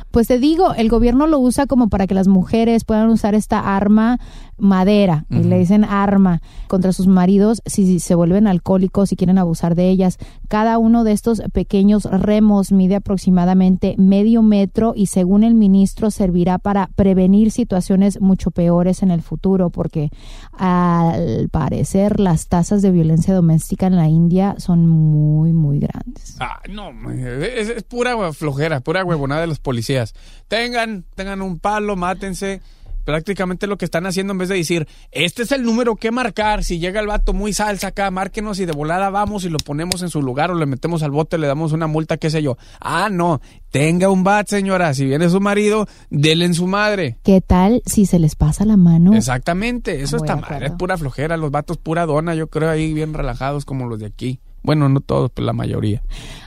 Pues 0.10 0.28
te 0.28 0.40
digo, 0.40 0.74
el 0.74 0.90
gobierno 0.90 1.28
lo 1.28 1.38
usa 1.38 1.68
como 1.68 1.90
para 1.90 2.08
que 2.08 2.16
las 2.16 2.28
mujeres 2.28 2.86
puedan 2.86 3.10
usar 3.10 3.36
esta 3.36 3.76
arma 3.76 4.18
madera, 4.58 5.26
y 5.30 5.44
le 5.44 5.60
dicen 5.60 5.84
arma, 5.84 6.42
contra 6.68 6.92
sus 6.92 7.08
maridos 7.08 7.62
si 7.66 8.00
se 8.00 8.16
vuelven 8.16 8.48
alcohólicos 8.48 9.12
y 9.12 9.16
quieren 9.16 9.38
abusar 9.38 9.76
de 9.76 9.90
ellas. 9.90 10.18
Cada 10.48 10.78
uno 10.78 11.04
de 11.04 11.12
estos 11.12 11.42
pequeños 11.54 12.06
remos 12.06 12.72
mide 12.72 12.96
aproximadamente 12.96 13.96
medio 13.98 14.42
metro 14.42 14.94
y 14.96 15.08
según 15.08 15.44
el 15.44 15.54
ministro 15.54 16.12
servirá 16.12 16.58
para 16.58 16.88
prevenir 16.96 17.52
situaciones 17.52 18.22
mucho 18.22 18.52
peores 18.52 19.04
en 19.04 19.12
el 19.12 19.22
futuro, 19.22 19.70
porque 19.70 20.10
al 20.54 21.50
parecer 21.50 22.20
las 22.20 22.48
tasas 22.48 22.82
de 22.82 22.92
violencia 22.92 23.34
doméstica 23.34 23.88
en 23.88 23.96
la 23.96 24.08
India 24.08 24.56
son 24.58 24.88
muy, 24.88 25.54
muy 25.54 25.80
grandes. 25.80 26.38
Ah, 26.40 26.62
no, 26.70 27.12
es, 27.12 27.70
es 27.70 27.84
pura 27.84 28.34
flojera, 28.34 28.80
pura 28.80 29.04
huevonada 29.04 29.42
de 29.42 29.48
los 29.48 29.60
policías. 29.60 30.14
Tengan, 30.48 31.06
tengan 31.16 31.42
un 31.42 31.60
palo, 31.60 31.96
mátense. 31.96 32.62
Prácticamente 33.08 33.68
lo 33.68 33.78
que 33.78 33.86
están 33.86 34.06
haciendo 34.06 34.34
en 34.34 34.38
vez 34.38 34.50
de 34.50 34.56
decir, 34.56 34.86
este 35.12 35.44
es 35.44 35.54
el 35.54 35.64
número 35.64 35.96
que 35.96 36.12
marcar, 36.12 36.66
si 36.66 36.78
llega 36.78 37.00
el 37.00 37.08
vato 37.08 37.32
muy 37.32 37.54
salsa 37.54 37.88
acá, 37.88 38.12
márquenos 38.12 38.60
y 38.60 38.66
de 38.66 38.74
volada 38.74 39.10
vamos 39.10 39.46
y 39.46 39.50
lo 39.50 39.60
ponemos 39.60 40.02
en 40.02 40.10
su 40.10 40.22
lugar 40.22 40.52
o 40.52 40.56
le 40.56 40.66
metemos 40.66 41.04
al 41.04 41.12
bote, 41.12 41.38
le 41.38 41.48
damos 41.48 41.72
una 41.72 41.88
multa, 41.88 42.18
qué 42.18 42.30
sé 42.30 42.44
yo. 42.44 42.58
Ah, 42.82 43.08
no, 43.10 43.40
tenga 43.72 44.10
un 44.10 44.26
bat, 44.26 44.50
señora, 44.50 44.94
si 44.94 45.06
viene 45.06 45.30
su 45.30 45.40
marido, 45.40 45.88
dele 46.10 46.44
en 46.44 46.54
su 46.54 46.68
madre. 46.68 47.18
¿Qué 47.24 47.40
tal 47.40 47.82
si 47.86 48.06
se 48.06 48.20
les 48.20 48.36
pasa 48.36 48.66
la 48.66 48.76
mano? 48.76 49.14
Exactamente, 49.14 50.02
eso 50.02 50.18
Muy 50.18 50.28
está 50.28 50.36
mal, 50.36 50.64
es 50.64 50.72
pura 50.72 50.98
flojera, 50.98 51.38
los 51.38 51.50
vatos 51.50 51.78
pura 51.78 52.06
dona, 52.06 52.36
yo 52.36 52.48
creo 52.48 52.70
ahí 52.70 52.94
bien 52.94 53.14
relajados 53.14 53.64
como 53.64 53.88
los 53.88 54.00
de 54.02 54.08
aquí. 54.08 54.42
Bueno, 54.64 54.90
no 54.90 55.00
todos, 55.00 55.32
pero 55.34 55.46
la 55.46 55.54
mayoría. 55.54 56.04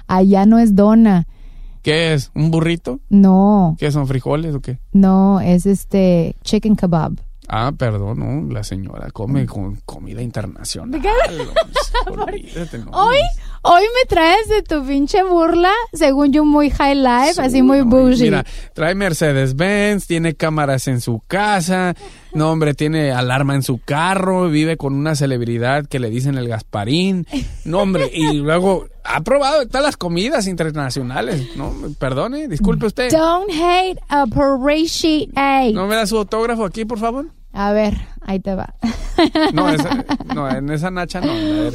Allá 0.07 0.45
no 0.45 0.59
es 0.59 0.77
dona. 0.77 1.27
¿Qué 1.83 2.13
es? 2.15 2.31
¿Un 2.35 2.51
burrito? 2.51 3.01
No, 3.09 3.77
¿Qué 3.79 3.91
son 3.91 4.07
frijoles 4.07 4.55
o 4.55 4.61
qué? 4.61 4.79
no, 4.93 5.41
es 5.41 5.67
este 5.67 6.37
chicken 6.43 6.77
kebab. 6.77 7.15
Ah, 7.49 7.73
perdón, 7.77 8.19
no, 8.47 8.53
la 8.55 8.63
señora 8.63 9.11
come 9.11 9.45
con 9.47 9.77
comida 9.85 10.23
internacional. 10.23 11.01
Olvídate, 12.07 12.79
no. 12.79 12.91
Hoy, 12.93 13.19
hoy 13.63 13.83
me 13.83 14.07
traes 14.09 14.49
de 14.49 14.63
tu 14.63 14.85
pinche 14.85 15.23
burla, 15.23 15.73
según 15.93 16.33
yo 16.33 16.45
muy 16.45 16.71
high 16.71 16.95
life, 16.97 17.41
así 17.41 17.63
muy 17.63 17.83
bougie. 17.83 18.25
Mira, 18.25 18.45
trae 18.75 18.95
Mercedes-Benz, 18.95 20.07
tiene 20.07 20.35
cámaras 20.35 20.89
en 20.89 21.01
su 21.01 21.21
casa, 21.27 21.95
no, 22.33 22.51
hombre, 22.51 22.75
tiene 22.75 23.13
alarma 23.13 23.55
en 23.55 23.63
su 23.63 23.79
carro, 23.85 24.49
vive 24.49 24.77
con 24.77 24.95
una 24.95 25.15
celebridad 25.15 25.87
que 25.87 25.99
le 25.99 26.11
dicen 26.11 26.37
el 26.39 26.49
Gasparín, 26.49 27.27
no, 27.65 27.81
hombre, 27.81 28.11
y 28.13 28.33
luego 28.39 28.87
ha 29.05 29.21
probado 29.23 29.67
todas 29.67 29.85
las 29.85 29.97
comidas 29.97 30.47
internacionales, 30.47 31.49
no, 31.57 31.73
perdone, 31.99 32.49
disculpe 32.49 32.87
usted. 32.87 33.11
Don't 33.11 33.51
hate, 33.51 33.99
appreciate. 34.09 35.73
¿No 35.73 35.87
me 35.87 35.97
da 35.97 36.07
su 36.07 36.17
autógrafo 36.19 36.65
aquí, 36.65 36.85
por 36.85 36.99
favor? 36.99 37.27
A 37.53 37.73
ver, 37.73 37.97
ahí 38.23 38.39
te 38.41 38.55
va. 38.55 38.75
No, 39.53 39.69
esa- 39.69 40.05
no, 40.35 40.49
en 40.49 40.71
esa 40.71 40.91
nacha 40.91 41.21
no. 41.21 41.33
a 41.33 41.35
ver. 41.35 41.73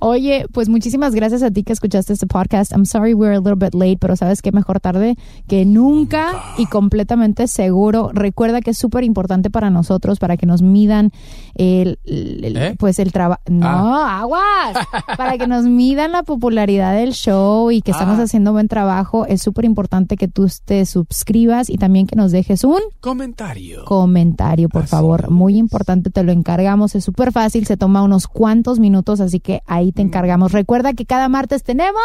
Oye, 0.00 0.46
pues 0.52 0.68
muchísimas 0.68 1.12
gracias 1.14 1.42
a 1.42 1.50
ti 1.50 1.64
que 1.64 1.72
escuchaste 1.72 2.12
este 2.12 2.26
podcast. 2.26 2.70
I'm 2.72 2.86
sorry 2.86 3.14
we're 3.14 3.34
a 3.34 3.40
little 3.40 3.56
bit 3.56 3.74
late, 3.74 3.96
pero 4.00 4.14
sabes 4.14 4.42
que 4.42 4.52
mejor 4.52 4.78
tarde 4.78 5.16
que 5.48 5.64
nunca 5.64 6.32
y 6.56 6.66
completamente 6.66 7.48
seguro. 7.48 8.10
Recuerda 8.12 8.60
que 8.60 8.70
es 8.70 8.78
súper 8.78 9.02
importante 9.02 9.50
para 9.50 9.70
nosotros, 9.70 10.18
para 10.20 10.36
que 10.36 10.46
nos 10.46 10.62
midan 10.62 11.10
el, 11.56 11.98
el- 12.04 12.56
¿Eh? 12.56 12.74
pues 12.78 12.98
el 13.00 13.10
trabajo. 13.12 13.42
No, 13.50 13.66
Ah. 13.66 14.20
aguas. 14.20 14.86
para 15.16 15.36
que 15.36 15.46
nos 15.48 15.64
midan 15.64 16.12
la 16.12 16.22
popularidad 16.22 16.94
del 16.94 17.12
show 17.12 17.70
y 17.72 17.82
que 17.82 17.90
estamos 17.90 18.18
Ah. 18.20 18.22
haciendo 18.22 18.52
buen 18.52 18.68
trabajo. 18.68 19.26
Es 19.26 19.42
súper 19.42 19.64
importante 19.64 20.16
que 20.16 20.28
tú 20.28 20.46
te 20.64 20.86
suscribas 20.86 21.68
y 21.70 21.76
también 21.76 22.06
que 22.06 22.14
nos 22.14 22.30
dejes 22.30 22.62
un 22.62 22.78
Comentario. 23.00 23.84
comentario, 23.84 24.68
por 24.68 24.86
favor. 24.86 25.30
Muy 25.30 25.56
importante, 25.56 26.10
te 26.10 26.22
lo 26.22 26.30
encargamos. 26.30 26.94
Es 26.94 27.04
súper 27.04 27.32
fácil, 27.32 27.66
se 27.66 27.76
toma 27.76 28.02
unos 28.02 28.28
cuantos 28.28 28.78
minutos, 28.78 29.20
así 29.20 29.40
que 29.40 29.60
ahí 29.66 29.87
Te 29.92 30.02
encargamos. 30.02 30.52
Recuerda 30.52 30.92
que 30.92 31.04
cada 31.06 31.28
martes 31.28 31.62
tenemos. 31.62 32.02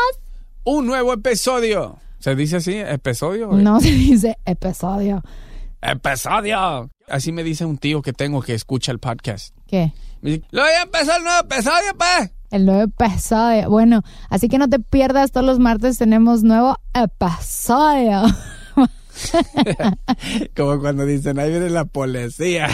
Un 0.63 0.85
nuevo 0.87 1.13
episodio. 1.13 1.97
¿Se 2.19 2.35
dice 2.35 2.57
así? 2.57 2.75
¿Episodio? 2.77 3.47
No 3.51 3.79
se 3.81 3.91
dice 3.91 4.37
episodio. 4.45 5.21
¡Episodio! 5.81 6.89
Así 7.09 7.33
me 7.33 7.43
dice 7.43 7.65
un 7.65 7.77
tío 7.77 8.01
que 8.01 8.13
tengo 8.13 8.41
que 8.41 8.53
escucha 8.53 8.93
el 8.93 8.99
podcast. 8.99 9.53
¿Qué? 9.67 9.91
Me 10.21 10.29
dice, 10.31 10.43
¡Lo 10.51 10.63
ya 10.63 10.83
empezó 10.83 11.15
el 11.17 11.23
nuevo 11.23 11.39
episodio, 11.41 11.93
pues! 11.97 12.31
El 12.51 12.65
nuevo 12.65 12.83
episodio. 12.83 13.69
Bueno, 13.69 14.01
así 14.29 14.47
que 14.47 14.57
no 14.57 14.69
te 14.69 14.79
pierdas, 14.79 15.31
todos 15.33 15.45
los 15.45 15.59
martes 15.59 15.97
tenemos 15.97 16.43
nuevo 16.43 16.77
episodio. 16.93 18.21
Como 20.55 20.79
cuando 20.79 21.05
dicen, 21.05 21.39
ahí 21.39 21.49
viene 21.49 21.69
la 21.69 21.85
policía. 21.85 22.67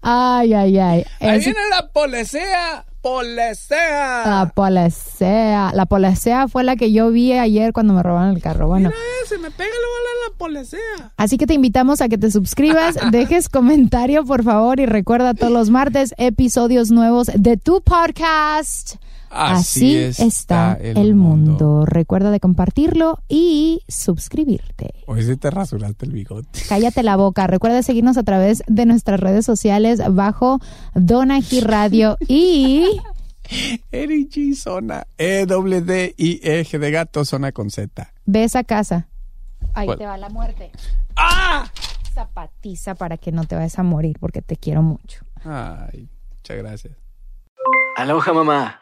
Ay, 0.00 0.54
ay, 0.54 0.78
ay. 0.78 1.04
¡Ahí 1.20 1.38
Es- 1.38 1.44
viene 1.44 1.60
la 1.70 1.88
policía! 1.92 2.84
¡Policía! 3.02 4.22
La 4.24 4.52
policía. 4.54 5.72
La 5.74 5.86
policía 5.86 6.46
fue 6.46 6.62
la 6.62 6.76
que 6.76 6.92
yo 6.92 7.10
vi 7.10 7.32
ayer 7.32 7.72
cuando 7.72 7.94
me 7.94 8.02
robaron 8.02 8.36
el 8.36 8.40
carro. 8.40 8.68
Bueno. 8.68 8.90
Mira 8.90 9.00
ese, 9.24 9.38
me 9.38 9.50
pega 9.50 9.70
la 9.70 9.74
bola 9.74 10.30
la 10.30 10.38
policía. 10.38 11.12
Así 11.16 11.36
que 11.36 11.48
te 11.48 11.54
invitamos 11.54 12.00
a 12.00 12.08
que 12.08 12.16
te 12.16 12.30
suscribas, 12.30 12.96
dejes 13.10 13.48
comentario 13.48 14.24
por 14.24 14.44
favor 14.44 14.78
y 14.78 14.86
recuerda 14.86 15.34
todos 15.34 15.52
los 15.52 15.70
martes 15.70 16.14
episodios 16.16 16.92
nuevos 16.92 17.28
de 17.34 17.56
tu 17.56 17.82
podcast. 17.82 18.96
Así 19.32 19.96
está 19.96 20.74
el, 20.80 20.96
el 20.98 21.14
mundo. 21.14 21.84
Recuerda 21.86 22.30
de 22.30 22.38
compartirlo 22.40 23.18
y 23.28 23.80
suscribirte. 23.88 24.94
Hoy 25.06 25.22
sí 25.22 25.36
te 25.36 25.50
rasuraste 25.50 26.06
el 26.06 26.12
bigote. 26.12 26.60
Cállate 26.68 27.02
la 27.02 27.16
boca. 27.16 27.46
Recuerda 27.46 27.82
seguirnos 27.82 28.16
a 28.18 28.22
través 28.22 28.62
de 28.66 28.86
nuestras 28.86 29.18
redes 29.20 29.44
sociales 29.46 30.00
bajo 30.10 30.58
Donaji 30.94 31.60
Radio 31.60 32.16
y 32.28 32.84
Eri 33.90 34.28
G 34.28 34.54
zona. 34.54 35.06
E 35.18 35.46
W 35.46 35.80
D 35.82 36.14
I 36.16 36.40
E 36.42 36.64
G 36.64 36.78
de 36.78 36.90
gato 36.90 37.24
zona 37.24 37.52
con 37.52 37.70
Z. 37.70 38.12
ves 38.26 38.54
a 38.56 38.64
casa. 38.64 39.08
Ahí 39.74 39.86
¿Cuál? 39.86 39.98
te 39.98 40.06
va 40.06 40.16
la 40.18 40.28
muerte. 40.28 40.70
¡Ah! 41.16 41.70
Zapatiza 42.12 42.94
para 42.94 43.16
que 43.16 43.32
no 43.32 43.44
te 43.44 43.54
vayas 43.56 43.78
a 43.78 43.82
morir 43.82 44.18
porque 44.20 44.42
te 44.42 44.56
quiero 44.56 44.82
mucho. 44.82 45.24
Ay, 45.44 46.08
muchas 46.36 46.56
gracias. 46.58 46.94
Aloha 47.96 48.32
mamá. 48.34 48.81